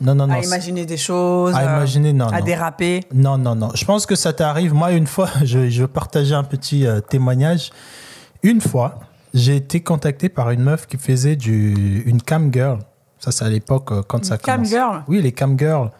Non 0.00 0.14
non 0.14 0.26
non. 0.26 0.34
à 0.34 0.40
imaginer 0.40 0.84
des 0.84 0.96
choses. 0.96 1.54
à 1.54 1.60
euh, 1.60 1.76
imaginer 1.76 2.12
non 2.12 2.26
à 2.26 2.40
non. 2.40 2.44
déraper. 2.44 3.00
Non, 3.14 3.38
non, 3.38 3.54
non. 3.54 3.70
Je 3.74 3.84
pense 3.86 4.04
que 4.04 4.16
ça 4.16 4.34
t'arrive. 4.34 4.74
Moi, 4.74 4.92
une 4.92 5.06
fois, 5.06 5.30
je, 5.44 5.70
je 5.70 5.82
veux 5.82 5.88
partager 5.88 6.34
un 6.34 6.44
petit 6.44 6.86
euh, 6.86 7.00
témoignage. 7.00 7.70
Une 8.42 8.60
fois, 8.60 8.98
j'ai 9.32 9.56
été 9.56 9.80
contacté 9.80 10.28
par 10.28 10.50
une 10.50 10.62
meuf 10.62 10.86
qui 10.86 10.98
faisait 10.98 11.36
du, 11.36 12.02
une 12.04 12.20
cam 12.20 12.52
girl. 12.52 12.80
Ça, 13.24 13.30
c'est 13.32 13.44
à 13.46 13.48
l'époque 13.48 13.90
euh, 13.92 14.02
quand 14.06 14.22
ça 14.24 14.36
cam 14.36 14.56
commence. 14.56 14.68
girl 14.68 15.02
Oui, 15.08 15.22
les 15.22 15.32
cam 15.32 15.58
girls. 15.58 15.90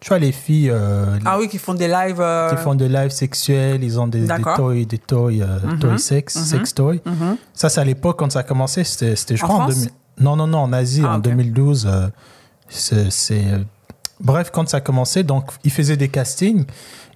Tu 0.00 0.10
vois, 0.10 0.20
les 0.20 0.30
filles 0.30 0.70
euh, 0.70 1.18
Ah 1.24 1.40
oui, 1.40 1.48
qui 1.48 1.58
font 1.58 1.74
des 1.74 1.88
lives. 1.88 2.20
euh, 2.20 2.50
qui 2.54 2.56
font 2.62 2.76
des 2.76 2.88
lives 2.88 3.10
sexuels, 3.10 3.82
ils 3.82 3.98
ont 3.98 4.06
des, 4.06 4.20
des 4.20 4.26
D'accord. 4.28 4.54
toys, 4.56 4.84
des 4.84 4.98
toys, 4.98 5.32
euh, 5.42 5.58
Mhm, 5.64 5.78
toys 5.80 5.98
sex, 5.98 6.36
mhm. 6.36 6.44
sex 6.44 6.74
toys. 6.74 6.98
mhm. 7.04 7.36
Ça, 7.52 7.68
c'est 7.68 7.80
à 7.80 7.84
l'époque 7.84 8.16
quand 8.16 8.30
ça 8.30 8.38
a 8.38 8.42
commencé. 8.44 8.84
C'était, 8.84 9.16
c'était 9.16 9.36
je 9.36 9.44
En 9.44 9.48
crois, 9.48 9.56
en 9.58 9.62
France 9.62 9.74
2000 9.74 9.90
Non, 10.20 10.36
non, 10.36 10.46
non, 10.46 10.58
en 10.58 10.72
Asie, 10.72 11.02
Ah, 11.04 11.14
en 11.14 11.18
ok. 11.18 11.22
2012. 11.24 11.86
euh, 11.90 12.06
c'est, 12.68 13.10
c'est, 13.10 13.44
Bref, 14.20 14.50
quand 14.52 14.68
ça 14.68 14.78
a 14.78 14.80
commencé, 14.80 15.22
donc, 15.22 15.50
ils 15.64 15.70
faisaient 15.70 15.96
des 15.96 16.08
castings. 16.08 16.64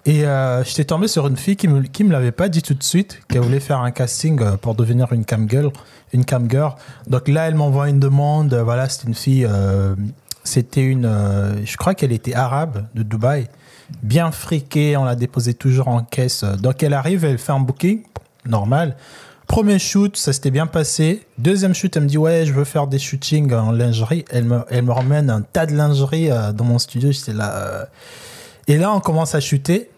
Et 0.05 0.25
euh, 0.25 0.63
j'étais 0.63 0.83
tombé 0.85 1.07
sur 1.07 1.27
une 1.27 1.37
fille 1.37 1.55
qui 1.55 1.67
me, 1.67 1.81
qui 1.81 2.03
me 2.03 2.11
l'avait 2.11 2.31
pas 2.31 2.49
dit 2.49 2.61
tout 2.61 2.73
de 2.73 2.83
suite, 2.83 3.21
qu'elle 3.29 3.41
voulait 3.41 3.59
faire 3.61 3.79
un 3.79 3.91
casting 3.91 4.41
euh, 4.41 4.57
pour 4.57 4.75
devenir 4.75 5.11
une 5.13 5.23
cam 5.25 5.49
girl. 5.49 5.71
Une 6.13 6.25
cam 6.25 6.49
girl. 6.49 6.73
Donc 7.07 7.27
là, 7.27 7.47
elle 7.47 7.55
m'envoie 7.55 7.89
une 7.89 7.99
demande. 7.99 8.53
euh, 8.53 8.63
Voilà, 8.63 8.89
c'était 8.89 9.07
une 9.07 9.15
fille. 9.15 9.47
c'était 10.43 10.83
une. 10.83 11.09
je 11.63 11.77
crois 11.77 11.93
qu'elle 11.95 12.11
était 12.11 12.33
arabe 12.33 12.85
de 12.95 13.03
Dubaï. 13.03 13.47
Bien 14.01 14.31
friquée. 14.31 14.97
On 14.97 15.05
l'a 15.05 15.15
déposée 15.15 15.53
toujours 15.53 15.87
en 15.87 16.03
caisse. 16.03 16.43
Donc 16.43 16.83
elle 16.83 16.93
arrive, 16.93 17.23
elle 17.25 17.37
fait 17.37 17.51
un 17.53 17.59
booking. 17.59 18.03
Normal. 18.45 18.95
Premier 19.53 19.77
shoot, 19.77 20.17
ça 20.17 20.33
s'était 20.33 20.49
bien 20.49 20.65
passé. 20.65 21.27
Deuxième 21.37 21.75
shoot, 21.75 21.95
elle 21.95 22.01
me 22.01 22.07
dit 22.07 22.17
Ouais, 22.17 22.43
je 22.43 22.51
veux 22.51 22.63
faire 22.63 22.87
des 22.87 22.97
shootings 22.97 23.53
en 23.53 23.71
lingerie. 23.71 24.25
Elle 24.31 24.45
me, 24.45 24.65
elle 24.71 24.89
ramène 24.89 25.29
un 25.29 25.41
tas 25.41 25.67
de 25.67 25.75
lingerie 25.75 26.31
euh, 26.31 26.51
dans 26.51 26.63
mon 26.63 26.79
studio. 26.79 27.11
J'étais 27.11 27.33
là. 27.33 27.55
euh. 27.55 27.85
Et 28.67 28.77
là, 28.77 28.91
on 28.91 28.99
commence 28.99 29.35
à 29.35 29.39
shooter. 29.39 29.91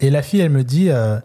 Et 0.00 0.08
la 0.08 0.22
fille, 0.22 0.38
elle 0.38 0.52
me 0.52 0.62
dit 0.62 0.88
euh, 0.90 1.18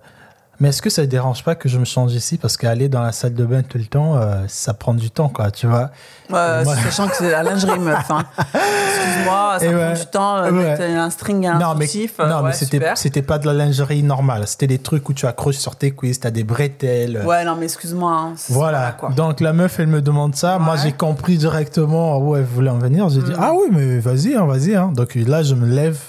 Mais 0.60 0.70
est-ce 0.70 0.82
que 0.82 0.90
ça 0.90 1.04
ne 1.04 1.08
dérange 1.08 1.44
pas 1.44 1.54
que 1.54 1.70
je 1.70 1.78
me 1.78 1.86
change 1.86 2.14
ici? 2.14 2.38
Parce 2.38 2.58
qu'aller 2.58 2.90
dans 2.90 3.02
la 3.02 3.12
salle 3.12 3.36
de 3.36 3.46
bain 3.46 3.62
tout 3.62 3.78
le 3.78 3.86
temps, 3.86 4.18
euh, 4.18 4.44
ça 4.48 4.74
prend 4.74 4.96
du 4.96 5.12
temps, 5.12 5.30
quoi, 5.30 5.52
tu 5.52 5.68
vois? 5.68 5.92
Euh, 6.34 6.64
Moi- 6.64 6.76
Sachant 6.76 7.08
que 7.08 7.16
c'est 7.16 7.30
la 7.30 7.44
lingerie, 7.44 7.78
meuf. 7.80 8.10
hein. 8.10 8.24
Excuse-moi, 8.38 9.58
ça 9.60 9.66
Et 9.66 9.70
prend 9.70 9.78
ouais. 9.78 9.94
du 9.94 10.06
temps. 10.08 10.38
euh, 10.38 10.52
Ouais. 10.52 10.64
mettre 10.64 10.82
un 10.82 11.10
string 11.12 11.44
et 11.44 11.48
un 11.48 11.60
non, 11.60 11.76
mais, 11.76 11.86
euh, 12.20 12.28
non, 12.28 12.42
mais 12.42 12.54
c'était, 12.54 13.22
pas 13.22 13.38
de 13.38 13.46
la 13.46 13.54
lingerie 13.54 14.02
normale. 14.04 14.48
C'était 14.48 14.68
des 14.68 14.80
trucs 14.80 15.08
où 15.10 15.14
tu 15.14 15.26
accroches 15.28 15.58
sur 15.58 15.76
tes 15.76 15.92
cuisses, 15.92 16.20
tu 16.22 16.28
as 16.28 16.32
des 16.32 16.44
bretelles. 16.44 17.22
Ouais, 17.26 17.44
non, 17.46 17.56
mais 17.56 17.66
excuse-moi. 17.66 18.12
hein, 18.12 18.34
Voilà. 18.50 18.94
quoi. 18.94 19.10
Donc 19.10 19.40
la 19.42 19.54
meuf, 19.54 19.80
elle 19.80 19.88
me 19.88 20.02
demande 20.02 20.36
ça. 20.36 20.58
Moi, 20.60 20.76
j'ai 20.78 20.92
compris 20.92 21.38
directement 21.38 22.18
où 22.18 22.36
elle 22.36 22.44
voulait 22.46 22.70
en 22.72 22.80
venir? 22.80 23.10
J'ai 23.10 23.22
dit 23.22 23.32
Mm. 23.32 23.40
ah 23.40 23.52
oui, 23.54 23.68
mais 23.72 24.00
vas-y, 24.00 24.34
hein, 24.36 24.46
vas-y. 24.46 24.76
hein. 24.76 24.92
Donc 24.96 25.14
là, 25.16 25.44
je 25.44 25.54
me 25.56 25.68
lève 25.68 26.00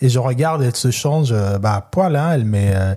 et 0.00 0.08
je 0.08 0.18
regarde. 0.18 0.62
Elle 0.62 0.74
se 0.76 0.90
change, 0.90 1.30
euh, 1.32 1.58
bah 1.58 1.74
à 1.74 1.80
poil. 1.82 2.16
Hein, 2.16 2.30
elle 2.34 2.44
met, 2.44 2.72
euh, 2.74 2.94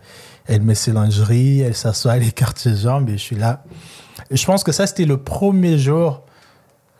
elle 0.47 0.61
met 0.61 0.75
ses 0.75 0.91
lingeries, 0.91 1.61
elle 1.61 1.75
s'assoit, 1.75 2.17
elle 2.17 2.23
écarte 2.23 2.57
ses 2.57 2.75
jambes 2.75 3.09
et 3.09 3.13
je 3.13 3.23
suis 3.23 3.35
là. 3.35 3.63
Et 4.29 4.37
je 4.37 4.45
pense 4.45 4.63
que 4.63 4.71
ça, 4.71 4.87
c'était 4.87 5.05
le 5.05 5.17
premier 5.17 5.77
jour 5.77 6.23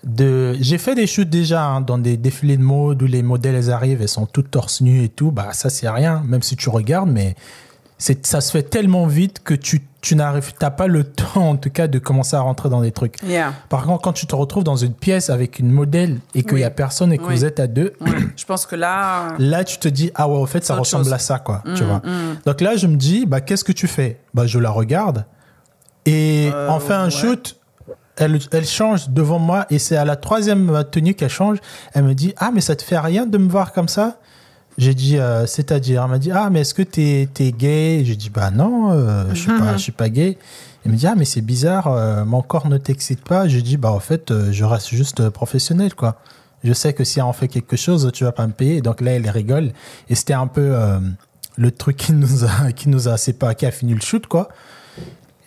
de. 0.03 0.55
J'ai 0.59 0.77
fait 0.77 0.95
des 0.95 1.07
shoots 1.07 1.29
déjà 1.29 1.65
hein, 1.65 1.81
dans 1.81 1.97
des 1.97 2.17
défilés 2.17 2.57
de 2.57 2.63
mode 2.63 3.01
où 3.01 3.07
les 3.07 3.23
modèles 3.23 3.71
arrivent, 3.71 4.01
elles 4.01 4.09
sont 4.09 4.25
toutes 4.25 4.51
torse 4.51 4.81
nues 4.81 5.03
et 5.03 5.09
tout. 5.09 5.31
Bah 5.31 5.53
ça, 5.53 5.69
c'est 5.69 5.89
rien. 5.89 6.23
Même 6.25 6.41
si 6.41 6.55
tu 6.55 6.70
regardes, 6.70 7.09
mais 7.09 7.35
ça 7.98 8.42
se 8.42 8.51
fait 8.51 8.64
tellement 8.64 9.08
vite 9.08 9.42
que 9.44 9.53
tu 9.53 9.81
tu 10.01 10.16
n'arrives 10.16 10.53
t'as 10.60 10.70
pas 10.70 10.86
le 10.86 11.03
temps 11.03 11.50
en 11.50 11.55
tout 11.55 11.72
cas 11.72 11.88
de 11.88 11.98
commencer 11.98 12.36
à 12.36 12.42
rentrer 12.42 12.70
dans 12.70 12.81
des 12.81 12.92
trucs. 12.92 13.18
Yeah. 13.24 13.53
Par 13.70 13.86
contre, 13.86 14.03
quand 14.03 14.14
tu 14.14 14.27
te 14.27 14.36
retrouves 14.36 14.64
dans 14.64 14.75
une 14.75 14.94
pièce 14.94 15.31
avec 15.31 15.58
une 15.58 15.72
modèle 15.72 16.20
et 16.36 16.44
qu'il 16.44 16.53
Oui. 16.53 16.60
y 16.62 16.64
a 16.64 16.70
personne 16.70 17.12
et 17.12 17.18
que 17.18 17.24
Oui. 17.24 17.34
vous 17.36 17.46
êtes 17.46 17.60
à 17.60 17.66
deux. 17.66 17.94
Je 18.36 18.46
pense 18.46 18.66
que 18.68 18.75
là. 18.75 19.29
là 19.40 19.64
tu 19.64 19.79
te 19.79 19.88
dis 19.88 20.12
ah 20.14 20.27
ouais 20.29 20.38
au 20.38 20.46
fait 20.46 20.64
ça 20.64 20.75
ressemble 20.75 21.05
chose. 21.05 21.14
à 21.14 21.18
ça 21.20 21.40
quoi, 21.40 21.64
tu 21.75 21.84
mm, 21.84 21.88
vois. 21.88 21.98
mm. 22.03 22.38
Donc 22.46 22.62
là 22.62 22.75
je 22.75 22.86
me 22.86 22.98
dis 22.98 23.25
bah 23.25 23.42
qu'est-ce 23.42 23.64
que 23.64 23.72
tu 23.72 23.88
fais? 23.88 24.20
Bah 24.36 24.46
je 24.46 24.60
la 24.60 24.70
regarde 24.70 25.25
et 26.05 26.51
Euh, 26.53 26.68
on 26.70 26.79
fait 26.79 26.94
un 26.94 27.05
ouais. 27.05 27.12
shoot. 27.12 27.58
Elle, 28.18 28.40
elle 28.51 28.66
change 28.66 29.10
devant 29.10 29.40
moi 29.40 29.66
et 29.70 29.77
c'est 29.79 29.98
à 29.98 30.05
la 30.05 30.16
troisième 30.16 30.84
tenue 30.92 31.16
qu'elle 31.16 31.29
change. 31.29 31.58
Elle 31.94 32.03
me 32.03 32.14
dit 32.14 32.34
ah 32.38 32.51
mais 32.53 32.62
ça 32.62 32.75
te 32.75 32.84
fait 32.84 33.00
rien 33.00 33.25
de 33.25 33.38
me 33.38 33.50
voir 33.50 33.74
comme 33.74 33.88
ça? 33.90 34.18
J'ai 34.77 34.94
dit 34.94 35.18
euh, 35.18 35.46
c'est-à-dire 35.46 36.03
Elle 36.03 36.09
m'a 36.09 36.20
dit 36.20 36.31
ah 36.31 36.50
mais 36.50 36.61
est-ce 36.61 36.74
que 36.74 36.81
t'es 36.81 37.29
es 37.40 37.51
gay? 37.51 38.01
J'ai 38.03 38.16
dit 38.16 38.29
bah 38.29 38.51
non 38.51 38.92
euh, 38.92 39.25
je 39.29 39.35
suis 39.35 39.48
pas 39.48 39.74
je 39.74 39.81
suis 39.81 39.92
pas 39.92 40.09
gay. 40.09 40.38
Elle 40.85 40.92
me 40.92 40.98
dit 40.98 41.07
ah 41.07 41.16
mais 41.16 41.25
c'est 41.25 41.42
bizarre 41.42 41.88
euh, 41.88 42.25
mon 42.25 42.42
corps 42.42 42.68
ne 42.68 42.77
t'excite 42.77 43.24
pas. 43.24 43.48
J'ai 43.48 43.61
dit 43.61 43.77
bah 43.77 43.92
en 43.92 44.00
fait 44.00 44.33
je 44.51 44.66
reste 44.66 44.90
juste 44.90 45.29
professionnel 45.29 45.96
quoi. 45.96 46.20
Je 46.64 46.74
sais 46.74 46.94
que 46.94 47.03
si 47.03 47.22
on 47.22 47.31
fait 47.31 47.48
quelque 47.48 47.77
chose 47.77 48.09
tu 48.14 48.25
vas 48.25 48.33
pas 48.33 48.48
me 48.48 48.53
payer. 48.53 48.81
Donc 48.81 49.00
là 49.00 49.11
elle 49.11 49.29
rigole 49.29 49.72
et 50.09 50.16
c'était 50.16 50.33
un 50.33 50.48
peu 50.48 50.75
le 51.55 51.72
truc 51.72 51.96
qui 51.96 52.11
nous 52.11 52.44
a 52.44 52.72
qui 52.75 52.90
nous 52.90 53.07
a 53.07 53.18
séparés, 53.18 53.55
qui 53.55 53.66
a 53.66 53.72
fini 53.72 53.94
le 53.94 54.01
shoot 54.01 54.27
quoi. 54.27 54.50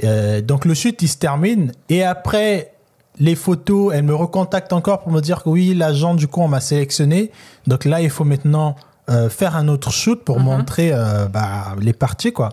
Donc 0.02 0.64
le 0.64 0.72
shoot 0.72 1.00
il 1.02 1.08
se 1.08 1.18
termine 1.18 1.72
et 1.90 2.02
après 2.02 2.72
les 3.20 3.34
photos, 3.34 3.92
elle 3.94 4.04
me 4.04 4.14
recontacte 4.14 4.72
encore 4.72 5.00
pour 5.00 5.10
me 5.10 5.20
dire 5.20 5.42
que 5.42 5.48
oui, 5.48 5.74
l'agent 5.74 6.14
du 6.14 6.28
coup 6.28 6.40
on 6.40 6.48
m'a 6.48 6.60
sélectionné. 6.60 7.30
Donc 7.66 7.84
là 7.84 8.00
il 8.00 8.10
faut 8.10 8.24
maintenant 8.24 8.76
euh, 9.08 9.28
faire 9.30 9.56
un 9.56 9.68
autre 9.68 9.90
shoot 9.90 10.22
pour 10.24 10.38
Mhm. 10.38 10.44
montrer 10.44 10.90
euh, 10.92 11.26
bah, 11.26 11.74
les 11.80 11.92
parties 11.92 12.32
quoi. 12.32 12.50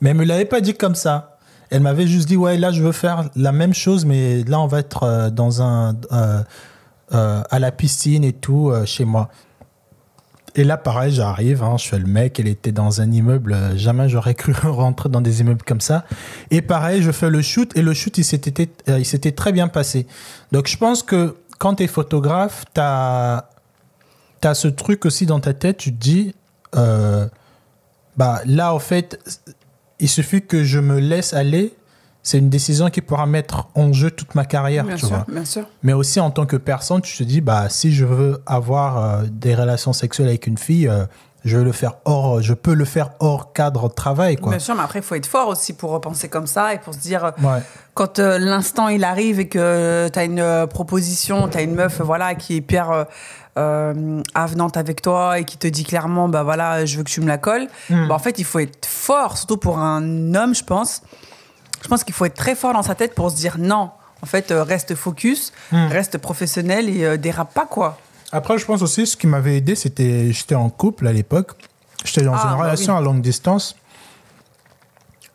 Mais 0.00 0.10
elle 0.10 0.16
me 0.16 0.24
l'avait 0.24 0.44
pas 0.44 0.60
dit 0.60 0.74
comme 0.74 0.94
ça. 0.94 1.38
Elle 1.70 1.82
m'avait 1.82 2.06
juste 2.06 2.28
dit 2.28 2.36
ouais 2.36 2.56
là 2.58 2.70
je 2.72 2.82
veux 2.82 2.92
faire 2.92 3.28
la 3.34 3.52
même 3.52 3.74
chose 3.74 4.04
mais 4.04 4.44
là 4.44 4.60
on 4.60 4.66
va 4.66 4.78
être 4.80 5.02
euh, 5.02 5.30
dans 5.30 5.62
un 5.62 5.96
à 7.10 7.58
la 7.58 7.70
piscine 7.72 8.24
et 8.24 8.32
tout 8.32 8.72
chez 8.84 9.04
moi. 9.04 9.28
Et 10.58 10.64
là, 10.64 10.78
pareil, 10.78 11.12
j'arrive, 11.12 11.62
hein, 11.62 11.76
je 11.78 11.86
fais 11.86 11.98
le 11.98 12.06
mec, 12.06 12.40
elle 12.40 12.48
était 12.48 12.72
dans 12.72 13.02
un 13.02 13.12
immeuble, 13.12 13.54
jamais 13.76 14.08
j'aurais 14.08 14.34
cru 14.34 14.52
rentrer 14.64 15.10
dans 15.10 15.20
des 15.20 15.40
immeubles 15.42 15.62
comme 15.62 15.82
ça. 15.82 16.04
Et 16.50 16.62
pareil, 16.62 17.02
je 17.02 17.12
fais 17.12 17.28
le 17.28 17.42
shoot, 17.42 17.76
et 17.76 17.82
le 17.82 17.92
shoot, 17.92 18.16
il 18.16 18.24
s'était 18.24 19.32
très 19.32 19.52
bien 19.52 19.68
passé. 19.68 20.06
Donc, 20.52 20.66
je 20.66 20.78
pense 20.78 21.02
que 21.02 21.36
quand 21.58 21.74
tu 21.74 21.82
es 21.82 21.86
photographe, 21.86 22.64
tu 22.74 22.80
as, 22.80 23.50
ce 24.54 24.68
truc 24.68 25.04
aussi 25.06 25.26
dans 25.26 25.40
ta 25.40 25.54
tête, 25.54 25.78
tu 25.78 25.92
te 25.92 25.98
dis, 25.98 26.34
euh, 26.76 27.26
bah, 28.16 28.40
là, 28.46 28.74
en 28.74 28.78
fait, 28.78 29.18
il 29.98 30.08
suffit 30.08 30.42
que 30.42 30.64
je 30.64 30.78
me 30.78 30.98
laisse 30.98 31.32
aller, 31.32 31.74
c'est 32.22 32.38
une 32.38 32.50
décision 32.50 32.90
qui 32.90 33.00
pourra 33.02 33.26
mettre 33.26 33.68
en 33.74 33.92
jeu 33.92 34.10
toute 34.10 34.34
ma 34.34 34.44
carrière, 34.44 34.84
Bien 34.84 34.96
tu 34.96 35.06
sûr, 35.06 35.08
vois. 35.16 35.26
bien 35.28 35.44
sûr. 35.44 35.68
Mais 35.82 35.92
aussi 35.92 36.18
en 36.18 36.30
tant 36.30 36.44
que 36.44 36.56
personne, 36.56 37.00
tu 37.00 37.16
te 37.16 37.22
dis, 37.22 37.40
bah, 37.40 37.68
si 37.68 37.92
je 37.92 38.04
veux 38.04 38.42
avoir 38.46 38.98
euh, 38.98 39.24
des 39.30 39.54
relations 39.54 39.92
sexuelles 39.92 40.28
avec 40.28 40.46
une 40.46 40.58
fille, 40.58 40.88
euh, 40.88 41.04
je, 41.46 41.56
vais 41.56 41.64
le 41.64 41.72
faire 41.72 41.94
hors, 42.04 42.42
je 42.42 42.52
peux 42.52 42.74
le 42.74 42.84
faire 42.84 43.10
hors 43.20 43.52
cadre 43.54 43.88
de 43.88 43.94
travail. 43.94 44.36
Quoi. 44.36 44.50
Bien 44.50 44.58
sûr, 44.58 44.74
mais 44.74 44.82
après, 44.82 44.98
il 44.98 45.04
faut 45.04 45.14
être 45.14 45.26
fort 45.26 45.48
aussi 45.48 45.72
pour 45.72 45.90
repenser 45.92 46.28
comme 46.28 46.46
ça 46.46 46.74
et 46.74 46.78
pour 46.78 46.92
se 46.92 46.98
dire, 46.98 47.24
euh, 47.24 47.30
Ouais. 47.42 47.62
quand 47.94 48.18
euh, 48.18 48.38
l'instant 48.38 48.88
il 48.88 49.04
arrive 49.04 49.40
et 49.40 49.48
que 49.48 50.08
tu 50.12 50.18
as 50.18 50.24
une 50.24 50.40
euh, 50.40 50.66
proposition, 50.66 51.48
tu 51.48 51.56
as 51.56 51.62
une 51.62 51.74
meuf 51.74 52.00
voilà, 52.02 52.34
qui 52.34 52.52
est 52.54 52.56
hyper 52.56 52.90
euh, 52.90 53.04
euh, 53.58 54.22
avenante 54.34 54.76
avec 54.76 55.00
toi 55.00 55.38
et 55.38 55.44
qui 55.44 55.56
te 55.56 55.66
dit 55.66 55.84
clairement, 55.84 56.28
bah 56.28 56.42
voilà, 56.42 56.84
je 56.84 56.98
veux 56.98 57.04
que 57.04 57.10
tu 57.10 57.20
me 57.22 57.26
la 57.28 57.38
colles, 57.38 57.68
Mm. 57.88 58.08
bah, 58.08 58.14
en 58.14 58.18
fait, 58.18 58.38
il 58.38 58.44
faut 58.44 58.58
être 58.58 58.84
fort, 58.86 59.38
surtout 59.38 59.56
pour 59.56 59.78
un 59.78 60.34
homme, 60.34 60.54
je 60.54 60.64
pense. 60.64 61.02
Je 61.82 61.88
pense 61.88 62.04
qu'il 62.04 62.14
faut 62.14 62.24
être 62.24 62.34
très 62.36 62.54
fort 62.54 62.72
dans 62.72 62.82
sa 62.82 62.94
tête 62.94 63.14
pour 63.14 63.30
se 63.30 63.36
dire 63.36 63.56
non. 63.58 63.90
En 64.22 64.26
fait, 64.26 64.50
euh, 64.50 64.62
reste 64.62 64.94
focus, 64.94 65.52
Mm. 65.72 65.86
reste 65.88 66.18
professionnel 66.18 66.88
et 66.88 67.04
euh, 67.04 67.16
dérape 67.16 67.52
pas, 67.54 67.66
quoi. 67.66 67.98
Après, 68.32 68.58
je 68.58 68.64
pense 68.66 68.82
aussi, 68.82 69.06
ce 69.06 69.16
qui 69.16 69.26
m'avait 69.26 69.56
aidé, 69.56 69.74
c'était, 69.74 70.32
j'étais 70.32 70.54
en 70.54 70.68
couple 70.68 71.06
à 71.06 71.12
l'époque. 71.12 71.52
J'étais 72.04 72.22
dans 72.22 72.34
Ah, 72.34 72.42
une 72.44 72.50
bah 72.56 72.64
relation 72.64 72.92
oui. 72.94 72.98
à 72.98 73.02
longue 73.02 73.20
distance. 73.20 73.76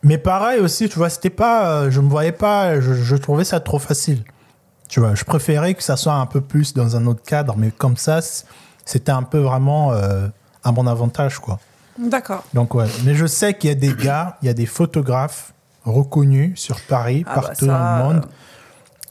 Mais 0.04 0.18
pareil 0.18 0.60
aussi, 0.60 0.90
tu 0.90 0.98
vois, 0.98 1.10
c'était 1.10 1.30
pas, 1.30 1.70
euh, 1.84 1.92
je 1.92 2.02
me 2.02 2.10
voyais 2.10 2.32
pas, 2.32 2.80
je, 2.82 2.94
je 2.94 3.16
trouvais 3.16 3.44
ça 3.44 3.60
trop 3.60 3.78
facile. 3.80 4.24
Tu 4.90 5.00
vois, 5.00 5.16
je 5.16 5.24
préférais 5.24 5.74
que 5.74 5.84
ça 5.84 5.96
soit 5.96 6.14
un 6.16 6.26
peu 6.26 6.42
plus 6.42 6.74
dans 6.74 6.96
un 6.98 7.06
autre 7.06 7.22
cadre, 7.24 7.56
mais 7.58 7.72
comme 7.72 7.98
ça, 7.98 8.20
c'était 8.84 9.12
un 9.12 9.24
peu 9.24 9.38
vraiment 9.38 9.94
euh, 9.94 10.28
à 10.64 10.72
mon 10.72 10.88
avantage, 10.88 11.40
quoi. 11.40 11.60
D'accord. 12.00 12.44
Donc 12.54 12.74
ouais, 12.74 12.88
mais 13.06 13.14
je 13.16 13.26
sais 13.26 13.54
qu'il 13.54 13.70
y 13.70 13.72
a 13.74 13.76
des 13.76 13.94
gars, 13.94 14.38
il 14.42 14.48
y 14.48 14.50
a 14.50 14.54
des 14.54 14.66
photographes 14.66 15.54
reconnus 15.86 16.60
sur 16.60 16.80
Paris, 16.82 17.24
Ah 17.28 17.36
bah 17.36 17.42
partout 17.42 17.66
ça, 17.66 17.72
dans 17.72 17.98
le 17.98 18.04
monde, 18.16 18.24
euh, 18.26 18.30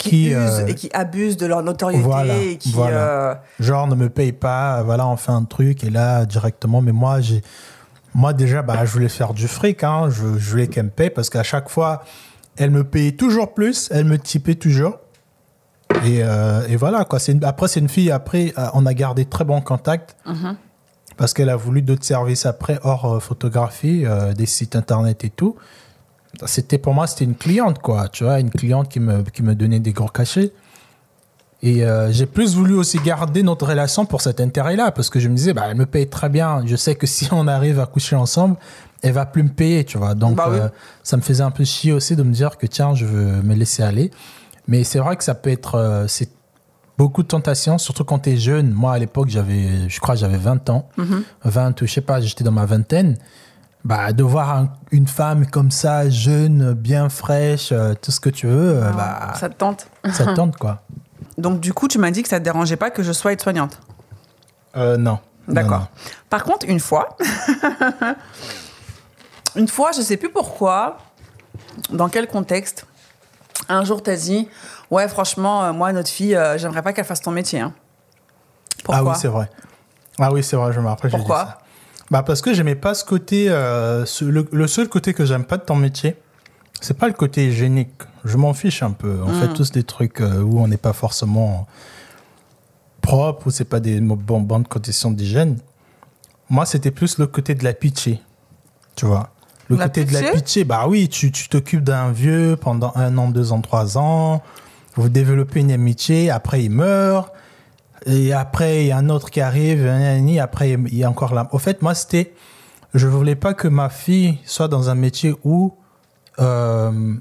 qui, 0.00 0.10
Qui, 0.10 0.26
usent 0.30 0.60
euh, 0.60 0.66
et 0.66 0.74
qui 0.74 0.88
abusent 0.92 1.36
de 1.36 1.46
leur 1.46 1.62
notoriété 1.62 2.02
voilà, 2.02 2.36
et 2.36 2.56
qui. 2.56 2.72
voilà. 2.72 2.96
euh, 2.96 3.34
genre 3.60 3.86
ne 3.86 3.94
me 3.94 4.08
paye 4.08 4.32
pas, 4.32 4.82
voilà, 4.82 5.06
on 5.06 5.16
fait 5.16 5.32
un 5.32 5.44
truc 5.44 5.84
et 5.84 5.90
là 5.90 6.24
directement. 6.26 6.80
Mais 6.80 6.92
moi, 6.92 7.20
j'ai 7.20 7.42
Moi, 8.14 8.32
déjà, 8.32 8.62
bah, 8.62 8.84
je 8.84 8.90
voulais 8.92 9.08
faire 9.08 9.34
du 9.34 9.46
fric. 9.46 9.84
Hein. 9.84 10.08
Je, 10.10 10.36
je 10.38 10.50
voulais 10.50 10.66
qu'elle 10.68 10.86
me 10.86 10.90
paye 10.90 11.10
parce 11.10 11.30
qu'à 11.30 11.42
chaque 11.44 11.68
fois, 11.68 12.02
elle 12.56 12.70
me 12.70 12.82
payait 12.82 13.12
toujours 13.12 13.54
plus. 13.54 13.88
Elle 13.92 14.06
me 14.06 14.18
typait 14.18 14.56
toujours. 14.56 14.98
Et, 16.04 16.20
euh, 16.22 16.66
et 16.68 16.76
voilà, 16.76 17.04
quoi. 17.04 17.18
C'est 17.18 17.32
une- 17.32 17.44
après, 17.44 17.68
c'est 17.68 17.80
une 17.80 17.88
fille. 17.88 18.10
Après, 18.10 18.52
on 18.74 18.84
a 18.86 18.94
gardé 18.94 19.26
très 19.26 19.44
bon 19.44 19.60
contact. 19.60 20.16
Parce 21.16 21.34
qu'elle 21.34 21.50
a 21.50 21.56
voulu 21.56 21.82
d'autres 21.82 22.04
services 22.04 22.46
après, 22.46 22.78
hors 22.82 23.04
euh, 23.16 23.20
photographie, 23.20 24.04
euh, 24.06 24.32
des 24.32 24.46
sites 24.46 24.74
internet 24.74 25.22
et 25.24 25.30
tout. 25.30 25.54
C'était 26.47 26.79
pour 26.79 26.95
moi, 26.95 27.07
c'était 27.07 27.25
une 27.25 27.35
cliente, 27.35 27.81
quoi. 27.81 28.09
Tu 28.09 28.25
vois, 28.25 28.40
une 28.40 28.51
cliente 28.51 28.88
qui 28.88 29.01
me, 29.01 29.23
qui 29.23 29.43
me 29.43 29.55
donnait 29.55 29.81
des 29.81 29.93
gros 29.93 30.09
cachets. 30.09 30.53
Et 31.62 31.85
euh, 31.85 32.11
j'ai 32.11 32.25
plus 32.25 32.55
voulu 32.55 32.75
aussi 32.75 32.99
garder 32.99 33.43
notre 33.43 33.66
relation 33.66 34.07
pour 34.07 34.23
cet 34.23 34.40
intérêt-là, 34.40 34.93
parce 34.93 35.11
que 35.11 35.21
je 35.21 35.29
me 35.29 35.35
disais, 35.35 35.53
bah, 35.53 35.64
elle 35.69 35.77
me 35.77 35.85
paye 35.87 36.09
très 36.09 36.29
bien. 36.31 36.62
Je 36.66 36.77
sais 36.77 36.95
que 36.95 37.07
si 37.07 37.29
on 37.33 37.47
arrive 37.49 37.79
à 37.81 37.87
coucher 37.87 38.16
ensemble, 38.16 38.57
elle 39.03 39.12
va 39.12 39.27
plus 39.27 39.43
me 39.43 39.51
payer, 39.51 39.85
tu 39.85 39.99
vois. 39.99 40.14
Donc, 40.14 40.37
Bah 40.37 40.49
oui. 40.51 40.59
euh, 40.59 40.69
ça 41.03 41.16
me 41.16 41.23
faisait 41.23 41.43
un 41.43 41.51
peu 41.51 41.64
chier 41.64 41.93
aussi 41.93 42.16
de 42.16 42.23
me 42.23 42.33
dire 42.33 42.57
que 42.57 42.66
tiens, 42.66 42.95
je 42.95 43.05
veux 43.05 43.43
me 43.43 43.55
laisser 43.55 43.83
aller. 43.83 44.11
Mais 44.69 44.85
c'est 44.85 44.99
vrai 45.01 45.16
que 45.16 45.25
ça 45.25 45.35
peut 45.35 45.51
être, 45.51 45.75
euh, 45.75 46.07
c'est 46.07 46.31
beaucoup 46.97 47.23
de 47.23 47.29
tentations, 47.29 47.77
surtout 47.79 48.05
quand 48.05 48.21
tu 48.21 48.31
es 48.31 48.37
jeune. 48.37 48.71
Moi, 48.71 48.93
à 48.93 48.99
l'époque, 48.99 49.29
j'avais, 49.29 49.88
je 49.88 50.01
crois, 50.01 50.14
j'avais 50.14 50.37
20 50.38 50.71
ans, 50.71 50.88
20, 51.45 51.81
je 51.85 51.87
sais 51.93 52.01
pas, 52.03 52.21
j'étais 52.21 52.45
dans 52.45 52.53
ma 52.53 52.66
vingtaine. 52.66 53.16
Bah, 53.85 54.12
de 54.12 54.23
voir 54.23 54.51
un- 54.57 54.73
une 54.90 55.07
femme 55.09 55.47
comme 55.47 55.71
ça, 55.71 56.09
jeune, 56.11 56.75
bien 56.75 57.09
fraîche, 57.09 57.71
euh, 57.73 57.95
tout 57.95 58.11
ce 58.11 58.21
que 58.21 58.29
tu 58.29 58.47
veux, 58.47 58.77
euh, 58.83 58.90
bah, 58.93 59.33
Ça 59.38 59.49
te 59.49 59.55
tente. 59.55 59.87
ça 60.12 60.27
te 60.27 60.35
tente, 60.35 60.57
quoi. 60.57 60.83
Donc, 61.38 61.61
du 61.61 61.73
coup, 61.73 61.88
tu 61.88 61.99
m'as 61.99 62.11
dit 62.11 62.23
que 62.23 62.29
ça 62.29 62.38
te 62.38 62.45
dérangeait 62.45 62.77
pas 62.77 62.90
que 62.90 63.03
je 63.03 63.12
sois 63.12 63.33
aide-soignante. 63.33 63.81
Euh, 64.77 64.97
non. 64.99 65.19
D'accord. 65.49 65.88
Par 66.29 66.45
contre, 66.45 66.66
une 66.69 66.79
fois, 66.81 67.16
une 69.57 69.69
fois, 69.69 69.93
je 69.93 70.03
sais 70.03 70.16
plus 70.16 70.31
pourquoi, 70.31 70.99
dans 71.90 72.09
quel 72.09 72.27
contexte, 72.29 72.87
un 73.69 73.85
jour 73.85 74.03
t'as 74.03 74.16
dit, 74.16 74.49
ouais, 74.90 75.09
franchement, 75.09 75.64
euh, 75.64 75.73
moi, 75.73 75.93
notre 75.93 76.11
fille, 76.11 76.38
j'aimerais 76.57 76.83
pas 76.83 76.93
qu'elle 76.93 77.05
fasse 77.05 77.21
ton 77.23 77.31
métier. 77.31 77.61
hein. 77.61 77.73
Pourquoi 78.85 78.99
Ah 78.99 79.05
oui, 79.14 79.19
c'est 79.21 79.29
vrai. 79.29 79.51
Ah 80.19 80.33
oui, 80.33 80.43
c'est 80.45 80.57
vrai, 80.57 80.73
je 80.73 80.81
me 80.81 80.88
rappelle. 80.88 81.11
Pourquoi? 81.11 81.59
Bah 82.11 82.23
parce 82.23 82.40
que 82.42 82.53
j'aimais 82.55 82.75
pas 82.75 82.94
ce 82.94 83.05
côté. 83.05 83.49
euh, 83.51 84.05
ce- 84.05 84.25
le, 84.25 84.46
le 84.51 84.66
seul 84.66 84.88
côté 84.88 85.14
que 85.14 85.25
j'aime 85.25 85.44
pas 85.44 85.57
de 85.59 85.62
ton 85.62 85.77
métier, 85.77 86.16
c'est 86.81 86.96
pas 86.99 87.07
le 87.07 87.12
côté 87.14 87.46
hygiénique. 87.49 87.90
Je 88.25 88.37
m'en 88.37 88.53
fiche 88.53 88.83
un 88.83 88.90
peu. 88.90 89.20
On 89.25 89.31
Mm. 89.33 89.40
fait 89.40 89.53
tous 89.55 89.70
des 89.70 89.85
trucs 89.85 90.20
euh, 90.20 90.40
où 90.42 90.61
on 90.61 90.66
n'est 90.68 90.77
pas 90.77 90.92
forcément 90.92 91.66
propre, 93.01 93.46
où 93.46 93.51
c'est 93.51 93.64
pas 93.64 93.81
des 93.81 94.01
bon- 94.01 94.40
bonnes 94.40 94.66
conditions 94.66 95.11
d'hygiène. 95.11 95.59
Moi, 96.49 96.66
c'était 96.66 96.90
plus 96.90 97.18
le 97.18 97.27
côté 97.27 97.55
de 97.55 97.62
la 97.64 97.73
pitié. 97.73 98.20
Tu 98.96 99.07
vois 99.07 99.31
Le 99.68 99.77
La 99.77 99.85
côté 99.85 100.05
de 100.05 100.12
la 100.12 100.33
pitié 100.33 100.64
bah 100.64 100.87
oui, 100.88 101.09
tu 101.09 101.31
tu 101.31 101.49
t'occupes 101.49 101.85
d'un 101.85 102.11
vieux 102.11 102.57
pendant 102.61 102.92
un 102.96 103.16
an, 103.18 103.29
deux 103.31 103.53
ans, 103.53 103.61
trois 103.61 103.96
ans. 103.99 104.42
Vous 104.96 105.09
développez 105.09 105.61
une 105.61 105.70
amitié, 105.70 106.29
après 106.29 106.64
il 106.64 106.70
meurt. 106.70 107.33
Et 108.06 108.32
après, 108.32 108.82
il 108.84 108.86
y 108.88 108.92
a 108.92 108.96
un 108.96 109.08
autre 109.10 109.30
qui 109.30 109.40
arrive, 109.40 109.86
et 109.86 110.40
après, 110.40 110.70
il 110.70 110.94
y 110.96 111.04
a 111.04 111.10
encore 111.10 111.34
là. 111.34 111.48
Au 111.52 111.58
fait, 111.58 111.82
moi, 111.82 111.94
c'était. 111.94 112.32
Je 112.94 113.06
voulais 113.06 113.36
pas 113.36 113.54
que 113.54 113.68
ma 113.68 113.88
fille 113.88 114.38
soit 114.44 114.68
dans 114.68 114.90
un 114.90 114.94
métier 114.94 115.34
où. 115.44 115.74
euh, 116.38 117.14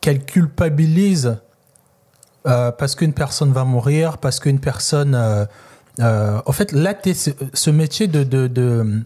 qu'elle 0.00 0.24
culpabilise 0.24 1.36
euh, 2.46 2.72
parce 2.72 2.94
qu'une 2.96 3.12
personne 3.12 3.52
va 3.52 3.64
mourir, 3.64 4.18
parce 4.18 4.40
qu'une 4.40 4.58
personne. 4.60 5.14
euh, 5.14 5.44
euh, 6.00 6.40
au 6.46 6.52
fait, 6.52 6.72
là, 6.72 6.94
t'es- 6.94 7.14
ce, 7.14 7.70
métier 7.70 8.06
de. 8.08 8.24
de, 8.24 8.46
de- 8.48 9.02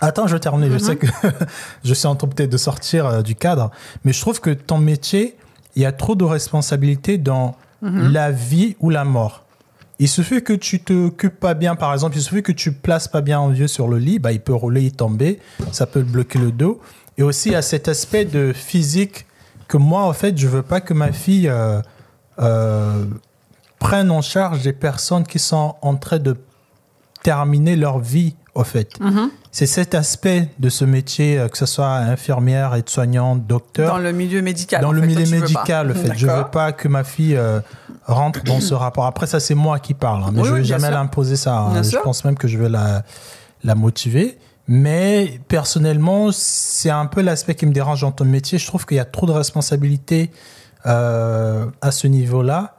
Attends, 0.00 0.26
je 0.26 0.34
vais 0.34 0.40
terminer. 0.40 0.70
Je 0.70 0.78
sais 0.78 0.96
que 0.96 1.06
je 1.84 1.94
suis 1.94 2.06
en 2.06 2.16
train 2.16 2.28
peut-être 2.28 2.50
de 2.50 2.56
sortir 2.56 3.06
euh, 3.06 3.22
du 3.22 3.34
cadre, 3.34 3.70
mais 4.04 4.12
je 4.12 4.20
trouve 4.20 4.40
que 4.40 4.50
ton 4.50 4.78
métier, 4.78 5.36
il 5.76 5.82
y 5.82 5.86
a 5.86 5.92
trop 5.92 6.14
de 6.14 6.24
responsabilités 6.24 7.18
dans 7.18 7.56
la 8.12 8.30
vie 8.30 8.76
ou 8.80 8.90
la 8.90 9.04
mort. 9.04 9.41
Il 9.98 10.08
suffit 10.08 10.42
que 10.42 10.52
tu 10.52 10.80
t'occupes 10.80 11.38
pas 11.38 11.54
bien, 11.54 11.76
par 11.76 11.92
exemple, 11.92 12.16
il 12.16 12.22
suffit 12.22 12.42
que 12.42 12.52
tu 12.52 12.72
places 12.72 13.08
pas 13.08 13.20
bien 13.20 13.40
un 13.40 13.50
vieux 13.50 13.68
sur 13.68 13.88
le 13.88 13.98
lit, 13.98 14.18
bah, 14.18 14.32
il 14.32 14.40
peut 14.40 14.54
rouler, 14.54 14.82
il 14.82 14.92
tomber, 14.92 15.38
ça 15.70 15.86
peut 15.86 16.02
bloquer 16.02 16.38
le 16.38 16.50
dos. 16.50 16.80
Et 17.18 17.22
aussi, 17.22 17.50
il 17.50 17.52
y 17.52 17.56
a 17.56 17.62
cet 17.62 17.88
aspect 17.88 18.24
de 18.24 18.52
physique 18.52 19.26
que 19.68 19.76
moi, 19.76 20.02
en 20.02 20.12
fait, 20.12 20.36
je 20.36 20.48
veux 20.48 20.62
pas 20.62 20.80
que 20.80 20.94
ma 20.94 21.12
fille 21.12 21.48
euh, 21.48 21.80
euh, 22.40 23.04
prenne 23.78 24.10
en 24.10 24.22
charge 24.22 24.62
des 24.62 24.72
personnes 24.72 25.24
qui 25.24 25.38
sont 25.38 25.76
en 25.82 25.96
train 25.96 26.18
de 26.18 26.36
terminer 27.22 27.76
leur 27.76 27.98
vie, 27.98 28.34
au 28.54 28.64
fait. 28.64 29.00
Mhm. 29.00 29.30
C'est 29.50 29.66
cet 29.66 29.94
aspect 29.94 30.48
de 30.58 30.68
ce 30.68 30.84
métier, 30.84 31.38
euh, 31.38 31.48
que 31.48 31.56
ce 31.56 31.64
soit 31.66 31.88
infirmière, 31.94 32.74
aide-soignante, 32.74 33.46
docteur 33.46 33.88
Dans 33.94 33.98
le 33.98 34.12
milieu 34.12 34.42
médical. 34.42 34.82
dans 34.82 34.88
en 34.88 34.92
le 34.92 35.00
fait, 35.00 35.06
milieu 35.06 35.24
veux 35.24 35.40
médical, 35.40 35.88
le 35.88 35.94
fait. 35.94 36.12
Je 36.16 36.26
veux 36.26 36.32
D'accord. 36.32 36.50
pas 36.50 36.72
que 36.72 36.86
ma 36.88 37.02
fille 37.04 37.36
euh, 37.36 37.60
rentre 38.06 38.42
dans 38.44 38.60
ce 38.60 38.74
rapport. 38.74 39.06
Après, 39.06 39.26
ça, 39.26 39.40
c'est 39.40 39.54
moi 39.54 39.78
qui 39.78 39.94
parle. 39.94 40.22
hein, 40.24 40.30
mais 40.32 40.40
Oui, 40.42 40.48
je 40.48 40.52
vais 40.54 40.60
oui, 40.60 40.66
jamais 40.66 40.90
l'imposer 40.90 41.36
ça. 41.36 41.56
hein. 41.58 41.82
Je 41.82 41.88
sûr. 41.90 42.02
pense 42.02 42.24
même 42.24 42.36
que 42.36 42.46
je 42.48 42.58
vais 42.58 42.68
la, 42.68 43.04
la 43.64 43.74
motiver. 43.74 44.38
Mais 44.68 45.40
personnellement, 45.48 46.30
c'est 46.32 46.90
un 46.90 47.06
peu 47.06 47.20
l'aspect 47.22 47.54
qui 47.54 47.66
me 47.66 47.72
dérange 47.72 48.02
dans 48.02 48.12
ton 48.12 48.24
métier. 48.24 48.58
Je 48.58 48.66
trouve 48.66 48.84
qu'il 48.86 48.96
y 48.96 49.00
a 49.00 49.04
trop 49.04 49.26
de 49.26 49.32
responsabilités 49.32 50.30
euh, 50.86 51.66
à 51.80 51.90
ce 51.90 52.06
niveau-là. 52.06 52.74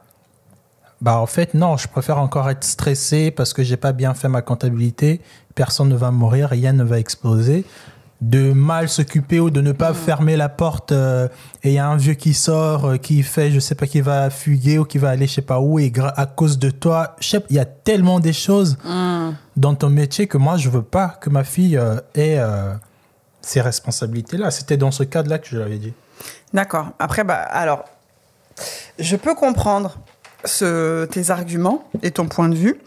Bah, 1.04 1.18
en 1.18 1.26
fait, 1.26 1.52
non, 1.52 1.76
je 1.76 1.86
préfère 1.86 2.16
encore 2.16 2.48
être 2.48 2.64
stressé 2.64 3.30
parce 3.30 3.52
que 3.52 3.62
j'ai 3.62 3.76
pas 3.76 3.92
bien 3.92 4.14
fait 4.14 4.30
ma 4.30 4.40
comptabilité. 4.40 5.20
Personne 5.54 5.90
ne 5.90 5.96
va 5.96 6.10
mourir, 6.10 6.48
rien 6.48 6.72
ne 6.72 6.82
va 6.82 6.98
exploser. 6.98 7.66
De 8.22 8.54
mal 8.54 8.88
s'occuper 8.88 9.38
ou 9.38 9.50
de 9.50 9.60
ne 9.60 9.72
pas 9.72 9.92
fermer 9.92 10.38
la 10.38 10.48
porte 10.48 10.92
euh, 10.92 11.28
et 11.62 11.72
il 11.72 11.74
y 11.74 11.78
a 11.78 11.86
un 11.86 11.98
vieux 11.98 12.14
qui 12.14 12.32
sort, 12.32 12.86
euh, 12.86 12.96
qui 12.96 13.22
fait, 13.22 13.50
je 13.50 13.60
sais 13.60 13.74
pas, 13.74 13.86
qui 13.86 14.00
va 14.00 14.30
fuguer 14.30 14.78
ou 14.78 14.86
qui 14.86 14.96
va 14.96 15.10
aller 15.10 15.26
je 15.26 15.34
sais 15.34 15.42
pas 15.42 15.60
où 15.60 15.78
et 15.78 15.92
à 16.16 16.24
cause 16.24 16.58
de 16.58 16.70
toi, 16.70 17.16
je 17.20 17.28
sais 17.28 17.40
pas, 17.40 17.46
il 17.50 17.56
y 17.56 17.58
a 17.58 17.66
tellement 17.66 18.18
des 18.18 18.32
choses 18.32 18.78
dans 19.58 19.74
ton 19.74 19.90
métier 19.90 20.26
que 20.26 20.38
moi 20.38 20.56
je 20.56 20.70
veux 20.70 20.80
pas 20.80 21.18
que 21.20 21.28
ma 21.28 21.44
fille 21.44 21.76
euh, 21.76 22.00
ait 22.14 22.40
ces 23.42 23.60
responsabilités-là. 23.60 24.50
C'était 24.50 24.78
dans 24.78 24.90
ce 24.90 25.02
cadre-là 25.02 25.38
que 25.38 25.48
je 25.48 25.58
l'avais 25.58 25.76
dit. 25.76 25.92
D'accord. 26.54 26.92
Après, 26.98 27.24
bah, 27.24 27.34
alors, 27.34 27.84
je 28.98 29.16
peux 29.16 29.34
comprendre 29.34 29.98
tes 30.44 31.30
arguments 31.30 31.88
et 32.02 32.10
ton 32.10 32.26
point 32.26 32.48
de 32.48 32.54
vue. 32.54 32.78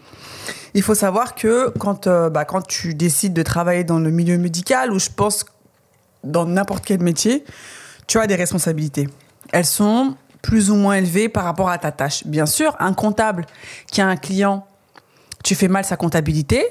Il 0.74 0.84
faut 0.84 0.96
savoir 0.96 1.36
que 1.36 1.70
quand, 1.80 2.08
euh, 2.08 2.30
bah, 2.30 2.46
quand 2.46 2.62
tu 2.62 2.94
décides 2.94 3.34
de 3.34 3.44
travailler 3.44 3.84
dans 3.84 4.00
le 4.00 4.12
milieu 4.12 4.38
médical, 4.38 4.92
ou 4.92 5.00
je 5.00 5.10
pense 5.10 5.46
dans 6.24 6.46
n'importe 6.46 6.86
quel 6.86 7.02
métier, 7.02 7.44
tu 8.08 8.20
as 8.20 8.28
des 8.28 8.36
responsabilités. 8.36 9.10
Elles 9.52 9.66
sont 9.66 10.16
plus 10.42 10.70
ou 10.70 10.76
moins 10.76 10.96
élevées 10.96 11.30
par 11.30 11.44
rapport 11.44 11.70
à 11.70 11.78
ta 11.78 11.92
tâche. 11.92 12.26
Bien 12.28 12.46
sûr, 12.46 12.76
un 12.80 12.94
comptable 12.94 13.46
qui 13.92 14.02
a 14.02 14.08
un 14.08 14.18
client, 14.18 14.68
tu 15.44 15.56
fais 15.56 15.68
mal 15.68 15.84
sa 15.84 15.98
comptabilité, 15.98 16.64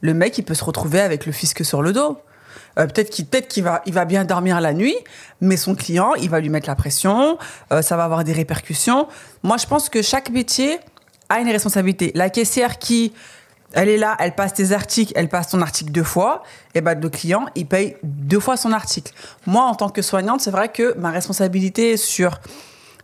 le 0.00 0.14
mec, 0.14 0.38
il 0.38 0.44
peut 0.44 0.54
se 0.54 0.64
retrouver 0.64 1.00
avec 1.00 1.26
le 1.26 1.32
fisc 1.32 1.64
sur 1.64 1.82
le 1.82 1.92
dos. 1.92 2.18
Euh, 2.78 2.86
peut-être 2.86 3.48
qu'il 3.48 3.64
va, 3.64 3.82
il 3.86 3.92
va 3.92 4.04
bien 4.04 4.24
dormir 4.24 4.60
la 4.60 4.72
nuit, 4.72 4.96
mais 5.40 5.56
son 5.56 5.74
client, 5.74 6.14
il 6.14 6.30
va 6.30 6.40
lui 6.40 6.48
mettre 6.48 6.68
la 6.68 6.76
pression, 6.76 7.38
euh, 7.72 7.82
ça 7.82 7.96
va 7.96 8.04
avoir 8.04 8.24
des 8.24 8.32
répercussions. 8.32 9.08
Moi, 9.42 9.56
je 9.56 9.66
pense 9.66 9.88
que 9.88 10.02
chaque 10.02 10.30
métier 10.30 10.78
a 11.28 11.40
une 11.40 11.48
responsabilité. 11.48 12.12
La 12.14 12.30
caissière 12.30 12.78
qui, 12.78 13.12
elle 13.72 13.88
est 13.88 13.96
là, 13.96 14.16
elle 14.18 14.34
passe 14.34 14.54
tes 14.54 14.72
articles, 14.72 15.12
elle 15.16 15.28
passe 15.28 15.48
ton 15.48 15.62
article 15.62 15.92
deux 15.92 16.04
fois, 16.04 16.42
et 16.74 16.80
ben 16.80 16.98
le 17.00 17.08
client, 17.08 17.46
il 17.54 17.66
paye 17.66 17.96
deux 18.02 18.40
fois 18.40 18.56
son 18.56 18.72
article. 18.72 19.12
Moi, 19.46 19.62
en 19.62 19.74
tant 19.74 19.88
que 19.88 20.02
soignante, 20.02 20.40
c'est 20.40 20.50
vrai 20.50 20.70
que 20.70 20.94
ma 20.98 21.10
responsabilité 21.10 21.92
est 21.92 21.96
sur 21.96 22.40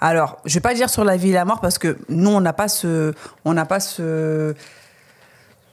alors, 0.01 0.39
je 0.45 0.55
vais 0.55 0.61
pas 0.61 0.75
dire 0.75 0.91
sur 0.91 1.05
la 1.05 1.17
vie 1.17 1.31
et 1.31 1.33
la 1.33 1.45
mort 1.45 1.61
parce 1.61 1.79
que 1.79 1.97
nous, 2.09 2.31
on 2.31 2.41
n'a 2.41 2.53
pas 2.53 2.69
ce, 2.69 3.15
on 3.45 3.55
n'a 3.55 3.65
pas 3.65 3.81
ce, 3.81 4.55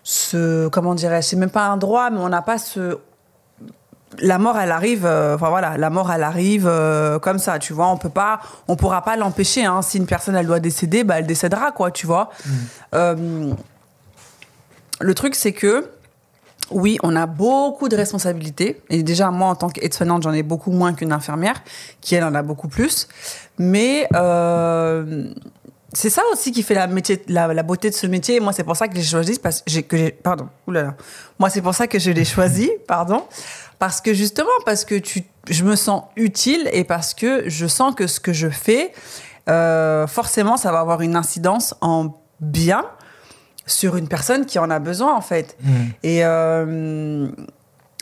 ce, 0.04 0.68
comment 0.70 0.96
dirais-je, 0.96 1.28
c'est 1.28 1.36
même 1.36 1.50
pas 1.50 1.68
un 1.68 1.78
droit, 1.78 2.10
mais 2.10 2.20
on 2.20 2.30
n'a 2.30 2.42
pas 2.42 2.58
ce, 2.58 3.00
la 4.20 4.38
mort, 4.38 4.58
elle 4.60 4.72
arrive, 4.72 5.06
euh, 5.06 5.36
enfin 5.36 5.50
voilà, 5.50 5.78
la 5.78 5.90
mort, 5.90 6.12
elle 6.12 6.24
arrive 6.24 6.68
euh, 6.68 7.20
comme 7.20 7.40
ça, 7.40 7.60
tu 7.60 7.74
vois. 7.74 7.88
On 7.88 7.98
peut 7.98 8.10
pas, 8.10 8.40
on 8.68 8.76
pourra 8.76 9.02
pas 9.04 9.16
l'empêcher. 9.16 9.66
Hein. 9.66 9.82
Si 9.82 9.98
une 9.98 10.06
personne, 10.06 10.36
elle 10.36 10.48
doit 10.48 10.60
décéder, 10.60 11.04
bah, 11.04 11.20
elle 11.20 11.28
décédera, 11.28 11.72
quoi, 11.72 11.92
tu 11.92 12.06
vois. 12.06 12.30
Euh, 12.94 13.52
le 15.00 15.14
truc, 15.16 15.36
c'est 15.36 15.52
que, 15.54 15.90
oui, 16.72 16.98
on 17.04 17.16
a 17.16 17.26
beaucoup 17.26 17.90
de 17.90 17.96
responsabilités. 17.96 18.82
Et 18.90 19.04
déjà, 19.04 19.32
moi, 19.32 19.50
en 19.50 19.56
tant 19.56 19.70
qu'aide-soignante, 19.70 20.24
j'en 20.24 20.34
ai 20.34 20.44
beaucoup 20.44 20.72
moins 20.72 20.94
qu'une 20.94 21.12
infirmière, 21.12 21.62
qui, 22.02 22.16
elle, 22.16 22.24
en 22.24 22.36
a 22.36 22.42
beaucoup 22.42 22.68
plus. 22.68 23.08
Mais 23.58 24.08
c'est 25.96 26.10
ça 26.10 26.24
aussi 26.32 26.52
qui 26.52 26.64
fait 26.64 26.74
la, 26.74 26.88
métier, 26.88 27.22
la, 27.28 27.54
la 27.54 27.64
beauté 27.64 27.90
de 27.90 27.96
ce 27.96 28.08
métier. 28.08 28.38
Et 28.38 28.40
moi, 28.40 28.52
c'est 28.54 28.64
pour 28.64 28.76
ça 28.76 28.88
que 28.88 28.96
j'ai 28.96 29.04
choisi, 29.04 29.38
parce 29.40 29.62
que 29.62 29.98
j'ai- 29.98 30.12
pardon, 30.12 30.48
oulala. 30.68 30.96
Moi, 31.38 31.50
c'est 31.52 31.62
pour 31.62 31.76
ça 31.76 31.86
que 31.88 32.00
je 32.00 32.10
l'ai 32.12 32.26
choisi, 32.26 32.72
pardon. 32.88 33.24
Parce 33.84 34.00
que 34.00 34.14
justement, 34.14 34.48
parce 34.66 34.86
que 34.86 34.96
tu, 34.96 35.24
je 35.50 35.66
me 35.66 35.76
sens 35.76 36.04
utile 36.16 36.70
et 36.72 36.86
parce 36.86 37.14
que 37.14 37.50
je 37.50 37.68
sens 37.68 37.94
que 37.94 38.08
ce 38.08 38.22
que 38.22 38.32
je 38.32 38.48
fais, 38.48 38.94
euh, 39.50 40.08
forcément, 40.08 40.56
ça 40.56 40.72
va 40.72 40.80
avoir 40.80 41.02
une 41.02 41.18
incidence 41.18 41.76
en 41.82 42.14
bien 42.40 42.86
sur 43.66 43.98
une 43.98 44.08
personne 44.08 44.46
qui 44.46 44.58
en 44.58 44.70
a 44.70 44.80
besoin, 44.80 45.14
en 45.14 45.20
fait. 45.20 45.58
Et, 46.02 46.24
euh, 46.24 47.28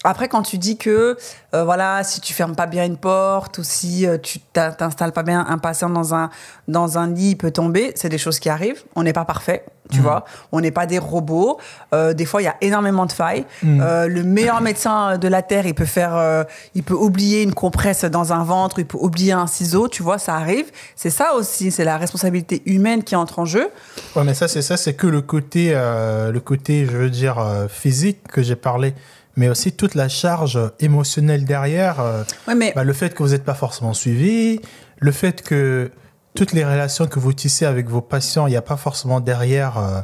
après, 0.04 0.28
quand 0.28 0.42
tu 0.42 0.58
dis 0.58 0.78
que, 0.78 1.16
euh, 1.54 1.64
voilà, 1.64 2.04
si 2.04 2.22
tu 2.22 2.34
fermes 2.34 2.56
pas 2.56 2.66
bien 2.66 2.86
une 2.86 2.98
porte 2.98 3.60
ou 3.60 3.64
si 3.64 4.08
euh, 4.08 4.18
tu 4.18 4.40
t'in- 4.40 4.72
t'installes 4.72 5.12
pas 5.12 5.24
bien 5.24 5.46
un 5.48 5.58
patient 5.60 5.90
dans 5.90 6.16
un, 6.16 6.30
dans 6.68 6.98
un 6.98 7.08
lit, 7.08 7.32
il 7.32 7.36
peut 7.38 7.52
tomber, 7.52 7.92
c'est 7.96 8.10
des 8.10 8.18
choses 8.18 8.40
qui 8.40 8.50
arrivent. 8.50 8.84
On 8.96 9.04
n'est 9.04 9.14
pas 9.14 9.26
parfait, 9.26 9.64
tu 9.92 10.00
vois. 10.00 10.26
On 10.52 10.60
n'est 10.62 10.72
pas 10.72 10.86
des 10.88 10.98
robots. 10.98 11.60
Euh, 11.94 12.14
des 12.14 12.26
fois, 12.26 12.42
il 12.42 12.46
y 12.46 12.48
a 12.48 12.56
énormément 12.62 13.06
de 13.06 13.12
failles. 13.12 13.46
Euh, 13.64 14.08
le 14.08 14.24
meilleur 14.24 14.62
médecin 14.70 15.18
de 15.20 15.28
la 15.28 15.44
Terre, 15.44 15.68
il 15.68 15.76
peut 15.76 15.86
faire, 15.86 16.16
euh, 16.16 16.44
il 16.74 16.82
peut 16.84 16.96
oublier 16.96 17.44
une 17.44 17.54
compresse 17.54 18.04
dans 18.06 18.34
un 18.34 18.44
ventre, 18.44 18.80
il 18.80 18.86
peut 18.88 18.98
oublier 19.00 19.34
un 19.34 19.46
ciseau, 19.48 19.88
tu 19.88 20.02
vois, 20.02 20.18
ça 20.18 20.34
arrive. 20.36 20.72
C'est 20.96 21.10
ça 21.12 21.34
aussi, 21.36 21.70
c'est 21.70 21.84
la 21.84 21.98
responsabilité 21.98 22.64
humaine 22.66 23.04
qui 23.04 23.16
entre 23.16 23.38
en 23.38 23.46
jeu. 23.46 23.70
Ouais, 24.16 24.24
mais 24.24 24.34
ça, 24.34 24.48
c'est 24.48 24.62
ça, 24.64 24.78
c'est 24.78 24.94
que 24.96 25.06
le 25.08 25.22
côté, 25.22 25.74
euh, 25.76 26.32
le 26.32 26.40
côté, 26.40 26.86
je 26.90 26.98
veux 26.98 27.10
dire, 27.12 27.38
euh, 27.38 27.68
physique 27.68 28.28
que 28.32 28.42
j'ai 28.42 28.56
parlé, 28.56 28.96
mais 29.36 29.50
aussi 29.50 29.72
toute 29.72 29.96
la 29.96 30.10
charge 30.10 30.60
émotionnelle 30.80 31.46
derrière. 31.46 32.00
euh, 32.00 32.24
Ouais, 32.48 32.56
mais 32.56 32.74
bah, 32.76 32.84
le 32.84 32.94
fait 32.94 33.14
que 33.14 33.24
vous 33.24 33.30
n'êtes 33.30 33.44
pas 33.46 33.54
forcément 33.54 33.94
suivi, 33.94 34.60
le 35.00 35.12
fait 35.12 35.42
que 35.42 35.92
toutes 36.36 36.54
les 36.54 36.64
relations 36.66 37.08
que 37.08 37.20
vous 37.20 37.34
tissez 37.34 37.66
avec 37.66 37.90
vos 37.90 38.02
patients, 38.02 38.48
il 38.48 38.52
n'y 38.52 38.56
a 38.58 38.62
pas 38.62 38.78
forcément 38.78 39.20
derrière 39.20 39.78
euh, 39.78 40.02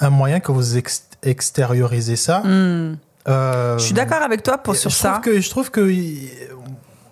un 0.00 0.10
moyen 0.10 0.40
que 0.40 0.52
vous 0.52 0.76
ex- 0.76 1.08
extériorisez 1.22 2.16
ça. 2.16 2.42
Euh, 2.46 2.94
Hmm. 3.74 3.78
je 3.78 3.84
suis 3.84 3.94
d'accord 3.94 4.22
avec 4.22 4.42
toi 4.42 4.58
pour 4.58 4.74
sur 4.74 4.90
je 4.90 4.96
ça. 4.96 5.10
Trouve 5.10 5.20
que, 5.34 5.40
je 5.40 5.50
trouve 5.50 5.70
que, 5.70 5.92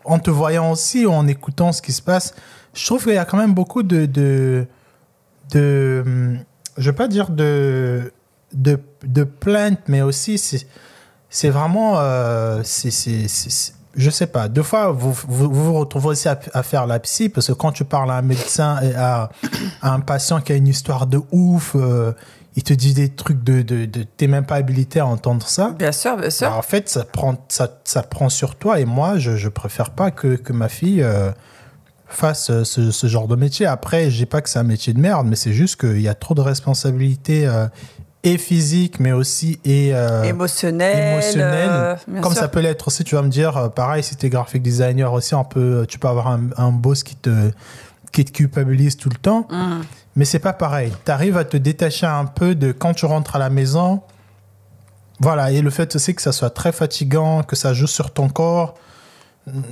en 0.05 0.19
te 0.19 0.31
voyant 0.31 0.71
aussi, 0.71 1.05
en 1.07 1.27
écoutant 1.27 1.73
ce 1.73 1.83
qui 1.83 1.93
se 1.93 2.01
passe, 2.03 2.35
je 2.75 2.87
trouve 2.87 3.03
qu'il 3.05 3.15
y 3.15 3.19
a 3.19 3.25
quand 3.25 3.37
même 3.37 3.53
beaucoup 3.55 3.83
de. 3.83 4.07
de, 4.07 4.67
de 5.53 6.03
hum, 6.07 6.39
je 6.79 6.91
veux 6.91 6.95
pas 6.97 7.09
dire 7.09 7.31
de, 7.31 8.13
de, 8.53 8.79
de 9.05 9.25
plaintes, 9.25 9.81
mais 9.89 10.03
aussi 10.03 10.37
c'est, 10.39 10.67
c'est 11.37 11.51
vraiment. 11.51 11.97
Euh, 11.99 12.63
c'est, 12.65 12.91
c'est, 12.91 13.29
c'est- 13.29 13.51
c'est- 13.51 13.73
je 13.95 14.11
sais 14.11 14.27
pas. 14.27 14.49
Deux 14.49 14.63
fois, 14.63 14.91
vous 14.93 15.13
vous, 15.13 15.73
retrouvez 15.75 16.09
aussi 16.09 16.29
à, 16.29 16.39
à 16.55 16.63
faire 16.63 16.87
la 16.87 16.99
psy, 16.99 17.29
parce 17.31 17.47
que 17.47 17.53
quand 17.53 17.73
tu 17.73 17.85
parles 17.85 18.11
à 18.11 18.15
un 18.17 18.23
médecin 18.23 18.79
et 18.83 18.95
à, 18.95 19.31
à 19.83 19.93
un 19.93 20.01
patient 20.01 20.41
qui 20.41 20.53
a 20.53 20.55
une 20.55 20.67
histoire 20.69 21.07
de 21.07 21.21
ouf, 21.33 21.73
euh, 21.77 22.13
il 22.57 22.63
te 22.63 22.73
dit 22.75 22.95
des 22.95 23.09
trucs 23.11 23.43
de. 23.45 23.61
de, 23.63 23.85
de 23.87 24.03
t'es 24.03 24.27
même 24.29 24.47
pas 24.47 24.57
habilité 24.57 25.01
à 25.01 25.07
entendre 25.07 25.47
ça. 25.47 25.75
Bien 25.79 25.93
sûr, 25.93 26.17
bien 26.17 26.31
sûr. 26.31 26.49
Bah, 26.49 26.57
en 26.57 26.63
fait, 26.63 26.89
ça 26.89 27.05
prend, 27.05 27.37
ça, 27.49 27.69
ça 27.85 28.03
prend 28.03 28.29
sur 28.31 28.55
toi. 28.57 28.81
Et 28.81 28.85
moi, 28.87 29.19
je, 29.19 29.37
je 29.37 29.49
préfère 29.51 29.91
pas 29.91 30.11
que, 30.11 30.37
que 30.37 30.53
ma 30.55 30.69
fille 30.71 31.03
euh, 31.03 31.31
fasse 32.07 32.51
euh, 32.51 32.65
ce, 32.65 32.91
ce 32.91 33.07
genre 33.07 33.29
de 33.29 33.37
métier. 33.37 33.65
Après, 33.67 34.11
je 34.11 34.17
dis 34.19 34.27
pas 34.27 34.41
que 34.43 34.49
c'est 34.51 34.59
un 34.59 34.63
métier 34.63 34.93
de 34.95 35.01
merde, 35.01 35.27
mais 35.27 35.37
c'est 35.37 35.53
juste 35.55 35.77
qu'il 35.81 36.01
y 36.01 36.09
a 36.09 36.15
trop 36.15 36.35
de 36.35 36.41
responsabilités 36.43 37.47
euh, 37.47 37.67
et 38.27 38.39
physiques, 38.39 38.99
mais 39.01 39.13
aussi 39.13 39.61
et 39.65 39.95
euh, 39.95 40.25
émotionnel. 40.25 41.15
euh, 41.71 41.97
Comme 42.21 42.33
sûr. 42.33 42.41
ça 42.43 42.49
peut 42.49 42.61
l'être 42.61 42.89
aussi, 42.89 43.05
tu 43.05 43.15
vas 43.15 43.23
me 43.23 43.29
dire, 43.29 43.57
euh, 43.57 43.69
pareil, 43.69 44.03
si 44.03 44.17
tu 44.17 44.27
es 44.27 44.29
graphic 44.29 44.63
designer 44.63 45.13
aussi, 45.13 45.35
on 45.35 45.45
peut, 45.45 45.87
tu 45.89 45.99
peux 45.99 46.09
avoir 46.09 46.27
un, 46.29 46.41
un 46.57 46.73
boss 46.73 47.03
qui 47.05 47.15
te, 47.17 47.51
qui 48.13 48.25
te 48.25 48.33
culpabilise 48.33 48.97
tout 48.97 49.09
le 49.11 49.17
temps. 49.17 49.47
Mm. 49.51 49.81
Mais 50.17 50.25
c'est 50.25 50.39
pas 50.41 50.53
pareil. 50.53 50.93
Tu 51.05 51.11
arrives 51.13 51.37
à 51.37 51.45
te 51.45 51.57
détacher 51.57 52.07
un 52.07 52.25
peu 52.25 52.55
de 52.55 52.73
quand 52.73 52.95
tu 52.95 53.07
rentres 53.07 53.37
à 53.37 53.39
la 53.39 53.51
maison. 53.51 54.03
Voilà, 55.21 55.51
et 55.53 55.63
le 55.63 55.71
fait 55.71 55.95
aussi 55.95 56.15
que 56.15 56.21
ça 56.23 56.33
soit 56.33 56.51
très 56.51 56.73
fatigant, 56.73 57.43
que 57.43 57.55
ça 57.57 57.73
joue 57.75 57.87
sur 57.87 58.11
ton 58.13 58.29
corps. 58.29 58.75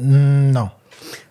Non. 0.00 0.70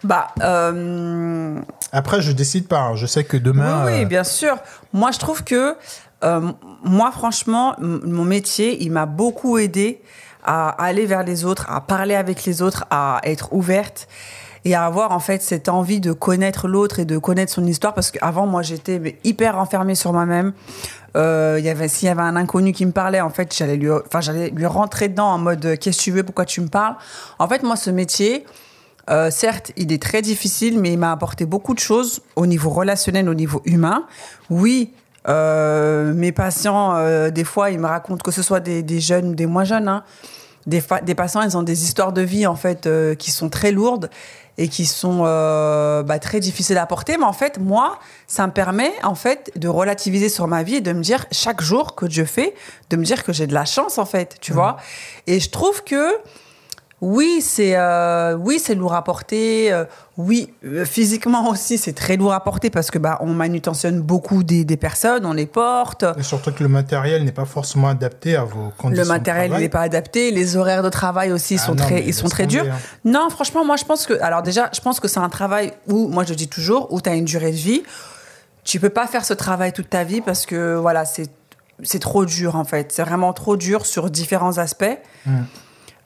Bah, 0.03 0.27
euh, 0.41 1.59
Après, 1.91 2.21
je 2.21 2.31
décide 2.31 2.67
pas. 2.67 2.79
hein. 2.79 2.95
Je 2.95 3.05
sais 3.05 3.23
que 3.23 3.37
demain. 3.37 3.85
oui, 3.85 3.91
oui, 3.99 4.05
bien 4.05 4.23
sûr. 4.23 4.57
Moi, 4.91 5.11
je 5.11 5.19
trouve 5.19 5.43
que, 5.43 5.75
euh, 6.23 6.51
moi, 6.83 7.11
franchement, 7.11 7.75
mon 7.79 8.23
métier, 8.23 8.83
il 8.83 8.91
m'a 8.91 9.05
beaucoup 9.05 9.57
aidé 9.57 10.01
à 10.43 10.69
aller 10.69 11.05
vers 11.05 11.23
les 11.23 11.45
autres, 11.45 11.69
à 11.69 11.81
parler 11.81 12.15
avec 12.15 12.43
les 12.45 12.61
autres, 12.61 12.85
à 12.89 13.21
être 13.23 13.53
ouverte 13.53 14.07
et 14.65 14.75
à 14.75 14.85
avoir 14.85 15.11
en 15.11 15.19
fait 15.19 15.41
cette 15.41 15.67
envie 15.67 15.99
de 15.99 16.13
connaître 16.13 16.67
l'autre 16.67 16.99
et 16.99 17.05
de 17.05 17.17
connaître 17.17 17.51
son 17.51 17.65
histoire. 17.65 17.93
Parce 17.93 18.11
qu'avant 18.11 18.45
moi 18.45 18.61
j'étais 18.61 19.17
hyper 19.23 19.57
enfermée 19.57 19.95
sur 19.95 20.13
moi-même. 20.13 20.53
Euh, 21.15 21.59
y 21.61 21.69
avait 21.69 21.87
s'il 21.87 22.07
y 22.07 22.11
avait 22.11 22.21
un 22.21 22.35
inconnu 22.35 22.71
qui 22.71 22.85
me 22.85 22.91
parlait 22.91 23.21
en 23.21 23.29
fait 23.29 23.55
j'allais 23.55 23.75
lui 23.75 23.89
j'allais 24.19 24.49
lui 24.49 24.65
rentrer 24.65 25.09
dedans 25.09 25.27
en 25.27 25.37
mode 25.37 25.63
euh, 25.63 25.75
qu'est-ce 25.79 25.99
que 25.99 26.03
tu 26.03 26.11
veux 26.11 26.23
pourquoi 26.23 26.45
tu 26.45 26.59
me 26.59 26.69
parles? 26.69 26.95
En 27.37 27.47
fait 27.47 27.61
moi 27.61 27.75
ce 27.75 27.89
métier 27.89 28.45
certes, 29.29 29.73
il 29.75 29.91
est 29.91 30.01
très 30.01 30.21
difficile, 30.21 30.79
mais 30.79 30.93
il 30.93 30.97
m'a 30.97 31.11
apporté 31.11 31.45
beaucoup 31.45 31.73
de 31.73 31.79
choses 31.79 32.21
au 32.37 32.45
niveau 32.45 32.69
relationnel, 32.69 33.27
au 33.27 33.33
niveau 33.33 33.61
humain. 33.65 34.05
Oui, 34.49 34.93
euh, 35.27 36.13
mes 36.13 36.31
patients, 36.31 36.95
euh, 36.95 37.29
des 37.29 37.43
fois, 37.43 37.71
ils 37.71 37.79
me 37.79 37.87
racontent 37.87 38.23
que 38.23 38.31
ce 38.31 38.41
soit 38.41 38.59
des, 38.59 38.83
des 38.83 38.99
jeunes 38.99 39.29
ou 39.29 39.35
des 39.35 39.45
moins 39.45 39.63
jeunes. 39.63 39.87
hein, 39.87 40.03
des, 40.65 40.81
patients, 41.15 41.41
ils 41.41 41.57
ont 41.57 41.63
des 41.63 41.83
histoires 41.83 42.13
de 42.13 42.21
vie 42.21 42.47
en 42.47 42.55
fait 42.55 42.87
euh, 42.87 43.15
qui 43.15 43.31
sont 43.31 43.49
très 43.49 43.71
lourdes 43.71 44.09
et 44.57 44.67
qui 44.67 44.85
sont 44.85 45.23
bah, 45.23 46.19
très 46.19 46.39
difficiles 46.39 46.77
à 46.77 46.85
porter. 46.85 47.17
Mais 47.17 47.25
en 47.25 47.33
fait, 47.33 47.57
moi, 47.57 47.97
ça 48.27 48.45
me 48.45 48.51
permet 48.51 48.91
en 49.01 49.15
fait 49.15 49.51
de 49.55 49.67
relativiser 49.67 50.29
sur 50.29 50.47
ma 50.47 50.61
vie 50.61 50.75
et 50.75 50.81
de 50.81 50.93
me 50.93 51.01
dire 51.01 51.25
chaque 51.31 51.61
jour 51.61 51.95
que 51.95 52.09
je 52.09 52.23
fais, 52.23 52.53
de 52.91 52.97
me 52.97 53.03
dire 53.03 53.23
que 53.23 53.33
j'ai 53.33 53.47
de 53.47 53.53
la 53.53 53.65
chance 53.65 53.97
en 53.97 54.05
fait, 54.05 54.37
tu 54.41 54.53
vois. 54.53 54.77
Et 55.25 55.39
je 55.39 55.49
trouve 55.49 55.83
que 55.83 56.17
oui, 57.05 57.41
c'est 57.41 57.73
euh, 57.75 58.37
oui, 58.39 58.59
c'est 58.63 58.75
lourd 58.75 58.93
à 58.93 59.03
porter. 59.03 59.73
euh, 59.73 59.83
oui, 60.17 60.53
euh, 60.63 60.85
physiquement 60.85 61.49
aussi, 61.49 61.77
c'est 61.77 61.91
très 61.91 62.15
lourd 62.15 62.31
à 62.33 62.41
porter 62.41 62.69
parce 62.69 62.91
que 62.91 62.97
bah 62.97 63.17
on 63.19 63.33
manutentionne 63.33 63.99
beaucoup 63.99 64.41
des, 64.43 64.63
des 64.63 64.77
personnes, 64.77 65.25
on 65.25 65.33
les 65.33 65.45
porte. 65.45 66.05
et 66.17 66.23
surtout 66.23 66.53
que 66.53 66.63
le 66.63 66.69
matériel 66.69 67.25
n'est 67.25 67.33
pas 67.33 67.43
forcément 67.43 67.89
adapté 67.89 68.37
à 68.37 68.45
vos 68.45 68.71
conditions. 68.77 69.03
Le 69.03 69.09
matériel 69.09 69.51
n'est 69.51 69.67
pas 69.67 69.81
adapté, 69.81 70.31
les 70.31 70.55
horaires 70.55 70.81
de 70.81 70.89
travail 70.89 71.33
aussi 71.33 71.55
Ah 71.59 71.65
sont 71.65 71.75
non, 71.75 71.83
très 71.83 72.03
ils 72.03 72.13
sont 72.13 72.29
très 72.29 72.47
durs. 72.47 72.65
hein. 72.71 72.77
Non, 73.03 73.29
franchement, 73.29 73.65
moi 73.65 73.75
je 73.75 73.83
pense 73.83 74.05
que 74.05 74.13
alors 74.21 74.41
déjà, 74.41 74.69
je 74.73 74.79
pense 74.79 75.01
que 75.01 75.09
c'est 75.09 75.19
un 75.19 75.29
travail 75.29 75.73
où 75.87 76.07
moi 76.07 76.23
je 76.23 76.33
dis 76.33 76.47
toujours 76.47 76.93
où 76.93 77.01
tu 77.01 77.09
as 77.09 77.15
une 77.15 77.25
durée 77.25 77.51
de 77.51 77.57
vie. 77.57 77.83
Tu 78.63 78.79
peux 78.79 78.89
pas 78.89 79.07
faire 79.07 79.25
ce 79.25 79.33
travail 79.33 79.73
toute 79.73 79.89
ta 79.89 80.05
vie 80.05 80.21
parce 80.21 80.45
que 80.45 80.75
voilà, 80.75 81.03
c'est 81.03 81.29
c'est 81.81 81.99
trop 81.99 82.23
dur 82.23 82.55
en 82.55 82.63
fait. 82.63 82.93
C'est 82.93 83.03
vraiment 83.03 83.33
trop 83.33 83.57
dur 83.57 83.85
sur 83.85 84.09
différents 84.09 84.57
aspects. 84.57 84.97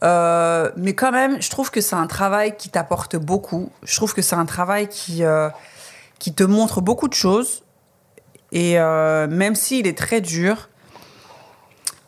Euh, 0.04 0.72
mais 0.76 0.94
quand 0.94 1.12
même, 1.12 1.42
je 1.42 1.50
trouve 1.50 1.72
que 1.72 1.82
c'est 1.82 1.96
un 1.96 2.08
travail 2.08 2.56
qui 2.56 2.70
t'apporte 2.70 3.16
beaucoup. 3.16 3.72
Je 3.84 3.96
trouve 3.96 4.14
que 4.14 4.22
c'est 4.22 4.36
un 4.36 4.46
travail 4.46 4.88
qui, 4.88 5.24
euh, 5.24 5.50
qui 6.20 6.34
te 6.34 6.44
montre 6.44 6.82
beaucoup 6.82 7.08
de 7.08 7.14
choses. 7.14 7.64
Et 8.52 8.80
euh, 8.80 9.28
même 9.28 9.56
s'il 9.56 9.88
est 9.88 9.98
très 9.98 10.22
dur, 10.22 10.70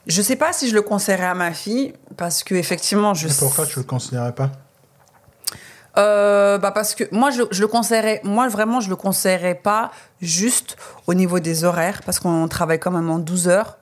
je 0.07 0.21
sais 0.21 0.35
pas 0.35 0.53
si 0.53 0.69
je 0.69 0.75
le 0.75 0.81
conseillerais 0.81 1.25
à 1.25 1.33
ma 1.33 1.51
fille, 1.51 1.93
parce 2.15 2.43
que 2.43 2.55
effectivement, 2.55 3.13
je 3.13 3.27
Et 3.27 3.31
pourquoi 3.37 3.65
tu 3.65 3.79
le 3.79 3.85
considérais 3.85 4.33
pas? 4.33 4.51
Bah 5.95 6.71
parce 6.71 6.95
que 6.95 7.03
moi 7.11 7.29
je, 7.29 7.43
je 7.51 7.59
le 7.59 7.67
conseillerais 7.67 8.21
moi 8.23 8.47
vraiment 8.47 8.79
je 8.79 8.89
le 8.89 8.95
conseillerais 8.95 9.55
pas 9.55 9.91
juste 10.21 10.77
au 11.07 11.13
niveau 11.13 11.39
des 11.39 11.65
horaires 11.65 12.03
parce 12.05 12.19
qu'on 12.21 12.47
travaille 12.47 12.79
quand 12.79 12.91
même 12.91 13.09
en 13.09 13.19
12 13.19 13.49
heures 13.49 13.77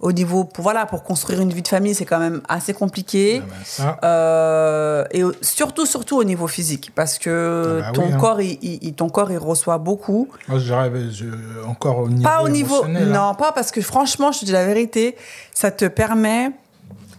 au 0.00 0.12
niveau 0.12 0.44
pour 0.44 0.62
voilà 0.62 0.84
pour 0.86 1.02
construire 1.04 1.40
une 1.40 1.52
vie 1.52 1.62
de 1.62 1.68
famille 1.68 1.94
c'est 1.94 2.04
quand 2.04 2.18
même 2.18 2.42
assez 2.48 2.74
compliqué 2.74 3.42
Ah 3.42 3.52
ça, 3.64 3.98
euh, 4.04 5.04
et 5.10 5.22
surtout 5.40 5.86
surtout 5.86 6.16
au 6.18 6.24
niveau 6.24 6.46
physique 6.46 6.92
parce 6.94 7.18
que 7.18 7.80
Ah 7.82 7.86
bah 7.86 7.92
ton 7.92 8.02
oui, 8.06 8.12
hein. 8.12 8.16
corps 8.18 8.40
il, 8.42 8.58
il- 8.62 8.78
il- 8.82 8.94
ton 8.94 9.08
corps 9.08 9.30
il 9.32 9.38
reçoit 9.38 9.78
beaucoup 9.78 10.28
moi, 10.48 10.58
je 10.58 10.66
je- 10.66 11.66
encore 11.66 11.98
au 12.00 12.08
niveau. 12.08 12.22
pas 12.28 12.42
au 12.42 12.48
niveau 12.50 12.84
hein. 12.84 13.06
non 13.06 13.34
pas 13.34 13.52
parce 13.52 13.70
que 13.70 13.80
franchement 13.80 14.32
je 14.32 14.40
te 14.40 14.44
dis 14.44 14.52
la 14.52 14.66
vérité 14.66 15.16
ça 15.54 15.70
te 15.70 15.86
permet 15.86 16.50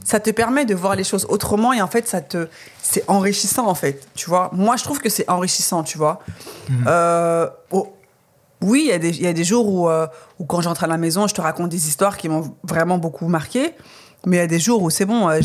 ça 0.06 0.20
te 0.20 0.30
permet 0.30 0.64
de 0.66 0.76
voir 0.76 0.96
les 0.96 1.04
choses 1.04 1.26
autrement 1.30 1.74
et 1.74 1.82
en 1.82 1.88
fait 1.88 2.08
ça 2.08 2.22
te 2.22 2.48
c'est 2.82 3.04
enrichissant 3.10 3.68
en 3.68 3.76
fait 3.76 4.08
tu 4.14 4.30
vois 4.30 4.50
moi 4.54 4.76
je 4.78 4.84
trouve 4.84 5.00
que 5.00 5.10
c'est 5.10 5.28
enrichissant 5.30 5.82
tu 5.84 5.98
vois 5.98 6.20
Euh, 6.86 7.48
oh, 7.72 7.92
oui 8.62 8.84
il 8.86 8.90
y 8.90 8.92
a 8.92 9.00
des 9.00 9.10
il 9.10 9.24
y 9.24 9.28
a 9.28 9.34
des 9.34 9.44
jours 9.44 9.68
où 9.68 9.90
euh, 9.90 10.08
où 10.40 10.46
quand 10.46 10.62
j'entre 10.62 10.84
à 10.84 10.88
la 10.88 10.98
maison 10.98 11.28
je 11.28 11.34
te 11.34 11.42
raconte 11.42 11.70
des 11.70 11.88
histoires 11.88 12.18
qui 12.18 12.30
m'ont 12.30 12.56
vraiment 12.64 12.98
beaucoup 12.98 13.28
marqué. 13.28 13.74
Mais 14.26 14.38
il 14.38 14.40
y 14.40 14.44
a 14.44 14.48
des 14.48 14.60
jours 14.60 14.82
où 14.82 14.90
c'est 14.90 15.06
bon 15.06 15.30
euh, 15.30 15.40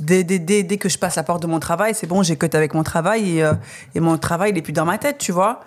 dès, 0.00 0.24
dès, 0.24 0.38
dès, 0.38 0.62
dès 0.62 0.76
que 0.78 0.88
je 0.88 0.98
passe 0.98 1.14
la 1.14 1.22
porte 1.22 1.40
de 1.42 1.46
mon 1.46 1.60
travail 1.60 1.94
c'est 1.94 2.06
bon 2.06 2.22
j'ai 2.22 2.36
cut 2.36 2.50
avec 2.52 2.74
mon 2.74 2.82
travail 2.82 3.38
et, 3.38 3.44
euh, 3.44 3.54
et 3.94 4.00
mon 4.00 4.18
travail 4.18 4.50
il 4.50 4.58
est 4.58 4.62
plus 4.62 4.72
dans 4.72 4.84
ma 4.84 4.98
tête 4.98 5.18
tu 5.18 5.32
vois. 5.32 5.60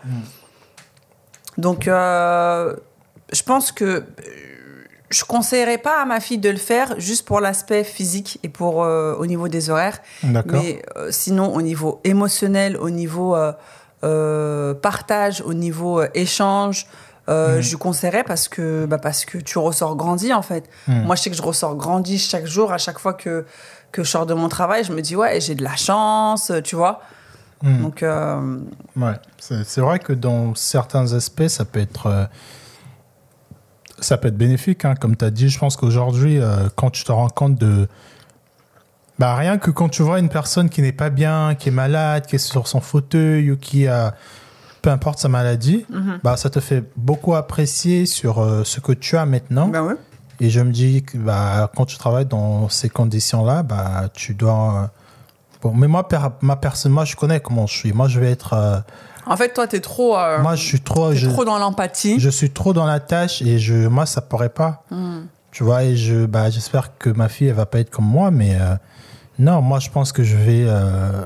Donc 1.57 1.87
euh, 1.87 2.75
je 3.31 3.41
pense 3.41 3.71
que 3.71 4.03
je 5.09 5.23
conseillerais 5.23 5.77
pas 5.77 6.01
à 6.01 6.05
ma 6.05 6.19
fille 6.19 6.37
de 6.37 6.49
le 6.49 6.57
faire 6.57 6.99
juste 6.99 7.25
pour 7.25 7.39
l'aspect 7.39 7.85
physique 7.85 8.39
et 8.43 8.49
pour 8.49 8.75
au 8.75 9.25
niveau 9.25 9.47
des 9.47 9.69
horaires. 9.69 9.99
Mais 10.21 10.81
sinon, 11.11 11.55
au 11.55 11.61
niveau 11.61 12.01
émotionnel, 12.03 12.75
au 12.75 12.89
niveau 12.89 13.37
euh, 14.03 14.73
partage, 14.73 15.41
au 15.41 15.53
niveau 15.53 15.99
euh, 16.01 16.07
échange, 16.13 16.87
euh, 17.29 17.61
je 17.61 17.71
lui 17.71 17.77
conseillerais 17.77 18.23
parce 18.23 18.47
que, 18.47 18.85
bah, 18.85 18.97
parce 18.97 19.25
que 19.25 19.37
tu 19.37 19.57
ressors 19.57 19.95
grandi 19.95 20.33
en 20.33 20.41
fait. 20.41 20.69
Moi, 20.87 21.15
je 21.15 21.23
sais 21.23 21.29
que 21.29 21.35
je 21.35 21.41
ressors 21.41 21.75
grandi 21.75 22.17
chaque 22.17 22.45
jour, 22.45 22.71
à 22.71 22.77
chaque 22.77 22.99
fois 22.99 23.13
que, 23.13 23.45
que 23.91 24.03
je 24.03 24.09
sors 24.09 24.25
de 24.25 24.33
mon 24.33 24.47
travail, 24.49 24.83
je 24.83 24.93
me 24.93 25.01
dis, 25.01 25.15
ouais, 25.15 25.41
j'ai 25.41 25.55
de 25.55 25.63
la 25.63 25.75
chance, 25.75 26.51
tu 26.63 26.75
vois. 26.75 27.01
Hmm. 27.63 27.81
Donc, 27.81 28.03
euh, 28.03 28.59
Ouais, 28.95 29.15
c'est 29.39 29.63
c'est 29.65 29.81
vrai 29.81 29.99
que 29.99 30.13
dans 30.13 30.55
certains 30.55 31.11
aspects, 31.13 31.47
ça 31.47 31.65
peut 31.65 31.79
être, 31.79 32.05
euh, 32.07 32.25
ça 33.99 34.17
peut 34.17 34.27
être 34.27 34.37
bénéfique. 34.37 34.85
hein. 34.85 34.93
Comme 34.95 35.17
tu 35.17 35.25
as 35.25 35.31
dit, 35.31 35.49
je 35.49 35.59
pense 35.59 35.75
qu'aujourd'hui, 35.75 36.39
quand 36.75 36.91
tu 36.91 37.03
te 37.03 37.11
rends 37.11 37.29
compte 37.29 37.55
de, 37.55 37.87
Bah, 39.19 39.35
rien 39.35 39.57
que 39.57 39.71
quand 39.71 39.89
tu 39.89 40.03
vois 40.03 40.19
une 40.19 40.29
personne 40.29 40.69
qui 40.69 40.81
n'est 40.81 40.91
pas 40.91 41.09
bien, 41.09 41.55
qui 41.55 41.69
est 41.69 41.71
malade, 41.71 42.25
qui 42.27 42.35
est 42.35 42.39
sur 42.39 42.67
son 42.67 42.81
fauteuil 42.81 43.51
ou 43.51 43.57
qui 43.57 43.87
a 43.87 44.13
peu 44.83 44.91
importe 44.91 45.19
sa 45.19 45.27
maladie, 45.27 45.85
Mhm. 45.89 46.19
bah, 46.23 46.37
ça 46.37 46.49
te 46.49 46.59
fait 46.59 46.83
beaucoup 46.95 47.33
apprécier 47.33 48.05
sur 48.05 48.39
euh, 48.39 48.63
ce 48.63 48.79
que 48.79 48.91
tu 48.91 49.17
as 49.17 49.25
maintenant. 49.25 49.67
Ben 49.69 49.81
ouais. 49.83 49.95
Et 50.39 50.51
je 50.51 50.59
me 50.61 50.71
dis 50.71 51.01
que 51.03 51.17
bah, 51.17 51.71
quand 51.75 51.85
tu 51.85 51.97
travailles 51.97 52.27
dans 52.27 52.69
ces 52.69 52.89
conditions-là, 52.89 53.63
bah, 53.63 54.03
tu 54.13 54.35
dois. 54.35 54.91
Bon, 55.63 55.73
mais 55.73 55.87
moi, 55.87 56.07
per- 56.07 56.27
ma 56.41 56.55
personne, 56.55 56.91
moi, 56.91 57.03
je 57.05 57.15
connais 57.15 57.39
comment 57.39 57.65
je 57.65 57.73
suis. 57.75 57.91
Moi, 57.93 58.07
je 58.07 58.19
vais 58.19 58.31
être. 58.31 58.53
euh, 58.53 58.77
En 59.25 59.35
fait, 59.35 59.51
toi, 59.51 59.65
t'es 59.65 59.79
trop, 59.81 60.15
euh, 60.15 60.39
moi, 60.43 60.53
je 60.55 60.63
suis 60.63 60.79
trop. 60.79 61.11
Je, 61.13 61.27
trop 61.27 61.43
dans 61.43 61.57
l'empathie. 61.57 62.19
je 62.19 62.29
suis 62.29 62.51
trop 62.51 62.71
dans 62.71 62.85
la 62.85 62.99
tâche 62.99 63.41
et 63.41 63.57
je, 63.57 63.87
moi, 63.87 64.05
ça 64.05 64.21
pourrait 64.21 64.49
pas. 64.49 64.83
Hmm. 64.91 65.21
Tu 65.51 65.63
vois, 65.63 65.83
et 65.83 65.95
je, 65.97 66.27
bah, 66.27 66.51
j'espère 66.51 66.97
que 66.99 67.09
ma 67.09 67.27
fille, 67.29 67.47
elle 67.47 67.55
va 67.55 67.65
pas 67.65 67.79
être 67.79 67.89
comme 67.89 68.05
moi, 68.05 68.29
mais 68.29 68.55
non, 69.39 69.61
moi, 69.61 69.79
je 69.79 69.89
pense 69.89 70.11
que 70.11 70.23
je 70.23 70.35
vais. 70.35 70.63
euh, 70.67 71.23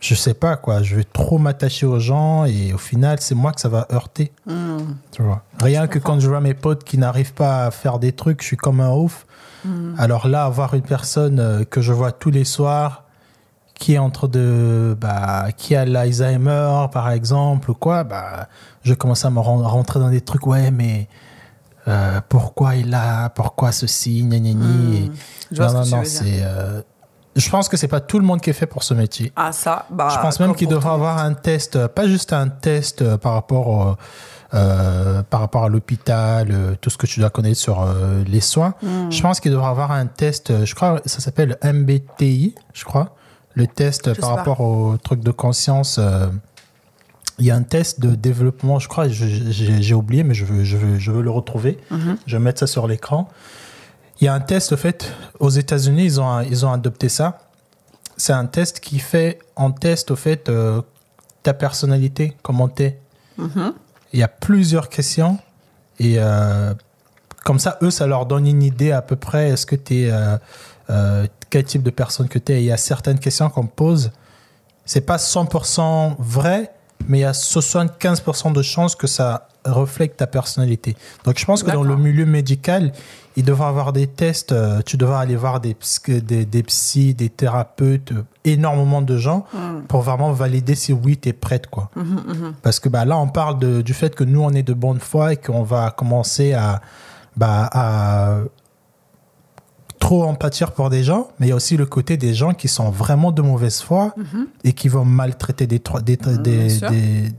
je 0.00 0.14
sais 0.14 0.34
pas, 0.34 0.56
quoi. 0.56 0.82
Je 0.82 0.96
vais 0.96 1.04
trop 1.04 1.38
m'attacher 1.38 1.86
aux 1.86 1.98
gens 1.98 2.44
et 2.44 2.72
au 2.74 2.78
final, 2.78 3.18
c'est 3.20 3.34
moi 3.34 3.52
que 3.52 3.60
ça 3.60 3.68
va 3.70 3.86
heurter. 3.92 4.32
Hmm. 4.46 4.78
Tu 5.12 5.22
vois. 5.22 5.42
Rien 5.62 5.86
que 5.86 5.98
quand 5.98 6.20
je 6.20 6.28
vois 6.28 6.40
mes 6.40 6.52
potes 6.54 6.84
qui 6.84 6.98
n'arrivent 6.98 7.32
pas 7.34 7.66
à 7.66 7.70
faire 7.70 7.98
des 7.98 8.12
trucs, 8.12 8.42
je 8.42 8.46
suis 8.48 8.56
comme 8.58 8.80
un 8.80 8.90
ouf. 8.92 9.26
Hmm. 9.64 9.94
Alors 9.98 10.28
là, 10.28 10.44
avoir 10.44 10.74
une 10.74 10.82
personne 10.82 11.40
euh, 11.40 11.64
que 11.64 11.80
je 11.80 11.92
vois 11.92 12.12
tous 12.12 12.30
les 12.30 12.44
soirs 12.44 13.04
qui 13.78 13.94
est 13.94 13.98
entre 13.98 14.28
de 14.28 14.96
bah, 15.00 15.46
qui 15.56 15.74
a 15.74 15.84
l'Alzheimer 15.84 16.86
par 16.92 17.10
exemple 17.10 17.72
ou 17.72 17.74
quoi 17.74 18.04
bah 18.04 18.46
je 18.84 18.94
commence 18.94 19.24
à 19.24 19.30
me 19.30 19.40
ren- 19.40 19.66
rentrer 19.66 19.98
dans 19.98 20.10
des 20.10 20.20
trucs 20.20 20.46
ouais 20.46 20.70
mais 20.70 21.08
euh, 21.88 22.20
pourquoi 22.28 22.76
il 22.76 22.94
a 22.94 23.30
pourquoi 23.30 23.72
ceci 23.72 24.22
gna 24.22 24.38
gna 24.38 24.52
gna 24.52 24.64
Hmm. 24.64 24.94
et- 24.94 25.10
non 25.58 25.72
non 25.72 25.84
non 25.86 26.02
c'est 26.04 26.42
euh, 26.44 26.82
je 27.36 27.50
pense 27.50 27.68
que 27.68 27.76
c'est 27.76 27.88
pas 27.88 28.00
tout 28.00 28.18
le 28.18 28.24
monde 28.24 28.40
qui 28.40 28.50
est 28.50 28.54
fait 28.54 28.66
pour 28.66 28.82
ce 28.82 28.94
métier 28.94 29.32
Ah, 29.36 29.52
ça, 29.52 29.86
bah. 29.90 30.08
je 30.12 30.18
pense 30.20 30.38
même 30.40 30.54
qu'il 30.54 30.68
tout. 30.68 30.74
avoir 30.76 31.18
un 31.18 31.34
test, 31.34 31.76
euh, 31.76 31.88
pas 31.88 32.06
juste 32.06 32.32
un 32.32 32.48
test 32.48 33.02
euh, 33.02 33.16
par 33.18 33.32
rapport, 33.34 33.68
au- 33.68 33.96
euh, 34.54 35.22
par 35.24 35.40
rapport 35.40 35.64
à 35.64 35.68
l'hôpital, 35.68 36.76
tout 36.80 36.90
ce 36.90 36.96
que 36.98 37.06
tu 37.06 37.18
dois 37.20 37.30
connaître 37.30 37.58
sur 37.58 37.82
euh, 37.82 38.22
les 38.26 38.40
soins. 38.40 38.74
Hmm. 38.82 39.10
Je 39.10 39.20
pense 39.20 39.40
qu'il 39.40 39.50
devrait 39.50 39.68
avoir 39.68 39.90
un 39.90 40.06
test, 40.06 40.64
je 40.64 40.74
crois, 40.74 41.00
ça 41.06 41.20
s'appelle 41.20 41.58
MBTI, 41.62 42.54
je 42.72 42.84
crois, 42.84 43.16
le 43.54 43.66
test 43.66 44.14
Je 44.14 44.20
par 44.20 44.30
pas. 44.30 44.36
rapport 44.36 44.60
au 44.60 44.96
truc 44.96 45.20
de 45.20 45.30
conscience. 45.32 45.98
euh, 45.98 46.26
il 47.40 47.46
y 47.46 47.50
a 47.50 47.56
un 47.56 47.62
test 47.64 47.98
de 47.98 48.14
développement, 48.14 48.78
je 48.78 48.86
crois, 48.86 49.08
j'ai 49.08 49.94
oublié, 49.94 50.22
mais 50.22 50.34
je 50.34 50.44
veux, 50.44 50.62
je, 50.62 50.76
veux, 50.76 50.98
je 51.00 51.10
veux 51.10 51.20
le 51.22 51.30
retrouver. 51.32 51.78
Mhm. 51.90 52.16
Je 52.28 52.36
vais 52.36 52.42
mettre 52.42 52.60
ça 52.60 52.68
sur 52.68 52.86
l'écran. 52.86 53.28
Il 54.20 54.24
y 54.24 54.28
a 54.28 54.34
un 54.34 54.40
test, 54.40 54.72
au 54.72 54.76
fait, 54.76 55.12
aux 55.40 55.50
États-Unis, 55.50 56.04
ils 56.04 56.20
ont, 56.20 56.40
ils 56.40 56.64
ont 56.64 56.72
adopté 56.72 57.08
ça. 57.08 57.38
C'est 58.16 58.32
un 58.32 58.46
test 58.46 58.80
qui 58.80 58.98
fait, 58.98 59.38
en 59.56 59.72
test, 59.72 60.10
au 60.10 60.16
fait, 60.16 60.48
euh, 60.48 60.82
ta 61.42 61.52
personnalité, 61.52 62.36
comment 62.42 62.68
t'es. 62.68 62.98
Mhm. 63.38 63.74
Il 64.12 64.20
y 64.20 64.22
a 64.22 64.28
plusieurs 64.28 64.88
questions. 64.88 65.38
Et 65.98 66.16
euh, 66.18 66.72
comme 67.44 67.58
ça, 67.58 67.78
eux, 67.82 67.90
ça 67.90 68.06
leur 68.06 68.26
donne 68.26 68.46
une 68.46 68.62
idée 68.62 68.92
à 68.92 69.02
peu 69.02 69.16
près, 69.16 69.50
est-ce 69.50 69.66
que 69.66 69.76
tu 69.76 70.04
es. 70.04 70.12
quel 71.50 71.64
type 71.64 71.82
de 71.82 71.90
personne 71.90 72.28
que 72.28 72.38
tu 72.38 72.52
es. 72.52 72.62
Il 72.62 72.66
y 72.66 72.72
a 72.72 72.76
certaines 72.76 73.18
questions 73.18 73.50
qu'on 73.50 73.64
me 73.64 73.68
pose. 73.68 74.12
C'est 74.84 75.00
pas 75.00 75.16
100% 75.16 76.16
vrai, 76.18 76.72
mais 77.08 77.18
il 77.18 77.22
y 77.22 77.24
a 77.24 77.32
75% 77.32 78.52
de 78.52 78.62
chances 78.62 78.94
que 78.96 79.06
ça 79.06 79.48
reflète 79.64 80.16
ta 80.18 80.26
personnalité. 80.26 80.94
Donc 81.24 81.38
je 81.38 81.44
pense 81.46 81.62
que 81.62 81.70
dans 81.70 81.82
le 81.82 81.96
milieu 81.96 82.26
médical, 82.26 82.92
il 83.36 83.44
devrait 83.44 83.66
avoir 83.66 83.92
des 83.92 84.06
tests. 84.06 84.52
euh, 84.52 84.80
tu 84.84 84.96
devrais 84.96 85.16
aller 85.16 85.36
voir 85.36 85.58
des, 85.60 85.74
psy- 85.74 86.20
des, 86.22 86.44
des 86.44 86.62
psys, 86.62 87.14
des 87.14 87.30
thérapeutes, 87.30 88.12
euh, 88.12 88.22
énormément 88.44 89.00
de 89.02 89.16
gens 89.16 89.46
Hmm. 89.54 89.80
pour 89.88 90.02
vraiment 90.02 90.32
valider 90.32 90.74
si 90.74 90.92
oui, 90.92 91.16
tu 91.16 91.30
es 91.30 91.32
prête. 91.32 91.66
Quoi. 91.68 91.90
Mhm, 91.96 92.22
mhm. 92.26 92.54
Parce 92.62 92.78
que 92.78 92.88
bah, 92.90 93.04
là, 93.06 93.16
on 93.18 93.26
parle 93.28 93.58
de- 93.58 93.80
du 93.82 93.94
fait 93.94 94.14
que 94.14 94.22
nous, 94.22 94.42
on 94.42 94.50
est 94.50 94.62
de 94.62 94.74
bonne 94.74 95.00
foi 95.00 95.32
et 95.32 95.36
qu'on 95.36 95.62
va 95.64 95.90
commencer 95.90 96.52
à, 96.52 96.80
bah, 97.36 97.68
à 97.72 98.36
trop 100.04 100.24
empâtir 100.24 100.72
pour 100.72 100.90
des 100.90 101.02
gens, 101.02 101.28
mais 101.38 101.46
il 101.46 101.48
y 101.50 101.52
a 101.52 101.56
aussi 101.56 101.76
le 101.76 101.86
côté 101.86 102.16
des 102.16 102.34
gens 102.34 102.52
qui 102.52 102.68
sont 102.68 102.90
vraiment 102.90 103.32
de 103.32 103.40
mauvaise 103.42 103.80
foi 103.80 104.12
Mhm. 104.16 104.46
et 104.64 104.72
qui 104.72 104.88
vont 104.88 105.04
maltraiter 105.04 105.66
des, 105.66 105.78
tro- 105.80 106.00
des, 106.00 106.16
des, 106.16 106.68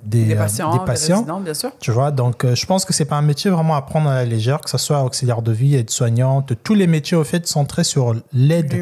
des, 0.03 0.33
euh, 0.33 0.35
patients, 0.37 0.71
des 0.71 0.79
des 0.79 0.85
patients. 0.85 1.39
bien 1.41 1.53
sûr. 1.53 1.71
Tu 1.79 1.91
vois, 1.91 2.11
donc 2.11 2.43
euh, 2.43 2.55
je 2.55 2.65
pense 2.65 2.85
que 2.85 2.93
c'est 2.93 3.05
pas 3.05 3.17
un 3.17 3.21
métier 3.21 3.51
vraiment 3.51 3.75
à 3.75 3.81
prendre 3.83 4.09
à 4.09 4.15
la 4.15 4.25
légère, 4.25 4.61
que 4.61 4.69
ce 4.69 4.77
soit 4.77 5.03
auxiliaire 5.03 5.41
de 5.41 5.51
vie, 5.51 5.75
aide-soignante, 5.75 6.53
tous 6.63 6.73
les 6.73 6.87
métiers 6.87 7.17
au 7.17 7.23
fait 7.23 7.45
centrés 7.47 7.83
sur 7.83 8.15
l'aide 8.33 8.73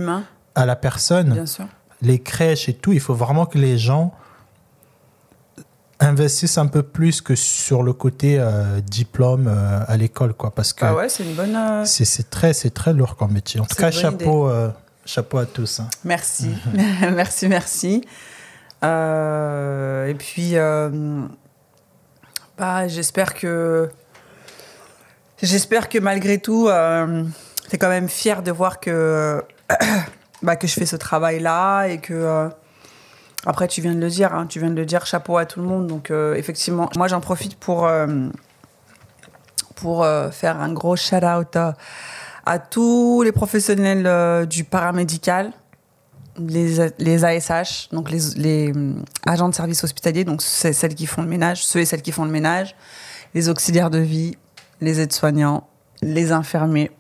à 0.56 0.66
la 0.66 0.76
personne 0.76 1.32
bien 1.34 1.46
sûr. 1.46 1.66
les 2.02 2.20
crèches 2.20 2.70
et 2.70 2.74
tout, 2.74 2.94
il 2.94 3.00
faut 3.00 3.16
vraiment 3.16 3.46
que 3.46 3.58
les 3.58 3.78
gens 3.78 4.14
investissent 6.00 6.58
un 6.58 6.68
peu 6.68 6.84
plus 6.84 7.22
que 7.22 7.36
sur 7.36 7.84
le 7.84 7.94
côté 7.94 8.38
euh, 8.40 8.82
diplôme 8.82 9.48
euh, 9.48 9.80
à 9.88 9.96
l'école, 9.98 10.34
quoi. 10.34 10.52
Parce 10.52 10.74
que 10.74 10.86
Ah 10.86 10.96
ouais, 10.96 11.10
c'est 11.10 11.24
une 11.24 11.34
bonne. 11.34 11.56
euh, 11.56 11.86
c'est 11.86 12.30
très, 12.30 12.54
c'est 12.54 12.72
très 12.72 12.94
lourd 12.94 13.16
comme 13.16 13.32
métier. 13.32 13.60
En 13.60 13.66
tout 13.66 13.76
cas, 13.76 13.92
chapeau, 13.92 14.52
chapeau 15.06 15.38
à 15.38 15.46
tous. 15.46 15.80
hein. 15.80 15.88
Merci, 16.04 16.50
merci, 17.14 17.48
merci. 17.48 18.04
Et 18.84 20.16
puis, 20.18 20.56
bah, 22.58 22.88
j'espère 22.88 23.34
que, 23.34 23.90
j'espère 25.42 25.90
que 25.90 26.00
malgré 26.00 26.38
tout, 26.38 26.68
tu 26.68 27.76
es 27.76 27.78
quand 27.78 27.90
même 27.90 28.10
fier 28.10 28.44
de 28.44 28.52
voir 28.52 28.80
que, 28.82 29.42
bah, 30.42 30.56
que 30.58 30.68
je 30.68 30.74
fais 30.74 30.86
ce 30.86 30.98
travail-là 30.98 31.86
et 31.88 32.00
que, 32.00 32.50
après, 33.46 33.68
tu 33.68 33.82
viens 33.82 33.94
de 33.94 34.00
le 34.00 34.10
dire, 34.10 34.34
hein, 34.34 34.46
tu 34.48 34.60
viens 34.60 34.70
de 34.70 34.76
le 34.76 34.86
dire, 34.86 35.06
chapeau 35.06 35.38
à 35.38 35.46
tout 35.46 35.60
le 35.60 35.68
monde. 35.68 35.88
Donc, 35.88 36.12
euh, 36.12 36.34
effectivement, 36.36 36.90
moi, 36.96 37.08
j'en 37.08 37.20
profite 37.20 37.56
pour, 37.56 37.86
euh, 37.86 38.08
pour 39.76 40.04
euh, 40.04 40.32
faire 40.32 40.62
un 40.62 40.72
gros 40.72 40.96
shout-out 40.96 41.58
à, 42.46 42.60
tous 42.60 43.22
les 43.24 43.32
professionnels 43.32 44.48
du 44.48 44.64
paramédical, 44.64 45.52
les, 46.38 46.90
les 47.00 47.26
ASH, 47.26 47.90
donc 47.92 48.10
les, 48.10 48.74
agents 49.26 49.50
de 49.50 49.56
services 49.56 49.84
hospitaliers, 49.84 50.24
donc 50.24 50.42
celles 50.42 50.96
qui 50.96 51.06
font 51.06 51.22
le 51.22 51.28
ménage, 51.28 51.64
ceux 51.66 51.80
et 51.80 51.86
celles 51.86 52.02
qui 52.02 52.12
font 52.12 52.26
le 52.26 52.32
ménage, 52.32 52.76
les 53.34 53.50
auxiliaires 53.50 53.90
de 53.90 54.00
vie, 54.00 54.36
les 54.82 55.00
aides-soignants, 55.00 55.68
les 56.02 56.32
infirmiers. 56.34 56.92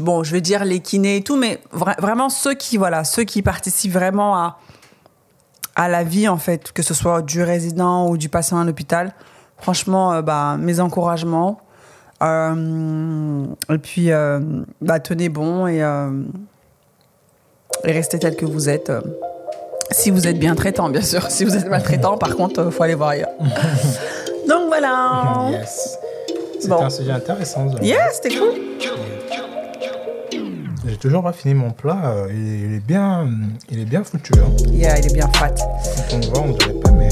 Bon, 0.00 0.22
je 0.22 0.32
vais 0.32 0.40
dire 0.40 0.64
les 0.64 0.80
kinés 0.80 1.16
et 1.16 1.22
tout, 1.22 1.36
mais 1.36 1.60
vra- 1.74 2.00
vraiment 2.00 2.28
ceux 2.28 2.54
qui, 2.54 2.76
voilà, 2.76 3.04
ceux 3.04 3.24
qui 3.24 3.42
participent 3.42 3.92
vraiment 3.92 4.36
à, 4.36 4.58
à 5.76 5.88
la 5.88 6.02
vie, 6.04 6.28
en 6.28 6.36
fait, 6.36 6.72
que 6.72 6.82
ce 6.82 6.94
soit 6.94 7.22
du 7.22 7.42
résident 7.42 8.08
ou 8.08 8.16
du 8.16 8.28
patient 8.28 8.58
à 8.60 8.64
l'hôpital. 8.64 9.12
Franchement, 9.58 10.12
euh, 10.12 10.22
bah, 10.22 10.56
mes 10.58 10.80
encouragements. 10.80 11.60
Euh, 12.22 13.44
et 13.72 13.78
puis, 13.78 14.10
euh, 14.12 14.40
bah, 14.80 15.00
tenez 15.00 15.28
bon 15.28 15.66
et, 15.66 15.82
euh, 15.82 16.10
et 17.84 17.92
restez 17.92 18.18
tel 18.18 18.36
que 18.36 18.44
vous 18.46 18.68
êtes. 18.68 18.90
euh, 18.90 19.00
si 19.90 20.10
vous 20.10 20.28
êtes 20.28 20.38
bien 20.38 20.54
traitant, 20.54 20.88
bien 20.88 21.02
sûr. 21.02 21.30
Si 21.30 21.44
vous 21.44 21.56
êtes 21.56 21.66
maltraitant, 21.68 22.16
par 22.16 22.36
contre, 22.36 22.64
il 22.66 22.70
faut 22.70 22.82
aller 22.82 22.94
voir 22.94 23.10
ailleurs. 23.10 23.30
Donc 24.48 24.68
voilà. 24.68 25.48
Yes. 25.50 25.98
C'était 26.60 26.68
Bon. 26.68 26.84
un 26.84 26.90
sujet 26.90 27.10
intéressant. 27.12 27.66
Yes, 27.80 28.20
c'était 28.22 28.36
cool. 28.36 28.52
Toujours 31.00 31.22
pas 31.22 31.32
fini 31.32 31.54
mon 31.54 31.70
plat. 31.70 32.12
euh, 32.14 32.28
Il 32.30 32.46
est, 32.46 32.58
il 32.68 32.74
est 32.74 32.80
bien, 32.86 33.26
il 33.70 33.78
est 33.80 33.84
bien 33.86 34.04
foutu. 34.04 34.32
Hein. 34.36 34.50
Yeah, 34.70 34.98
il 34.98 35.06
est 35.06 35.14
bien 35.14 35.28
fat. 35.34 35.48
Quand 35.50 36.16
on 36.16 36.18
le 36.18 36.26
voit, 36.26 36.40
on 36.42 36.50
dirait 36.52 36.74
pas, 36.74 36.90
mais. 36.92 37.08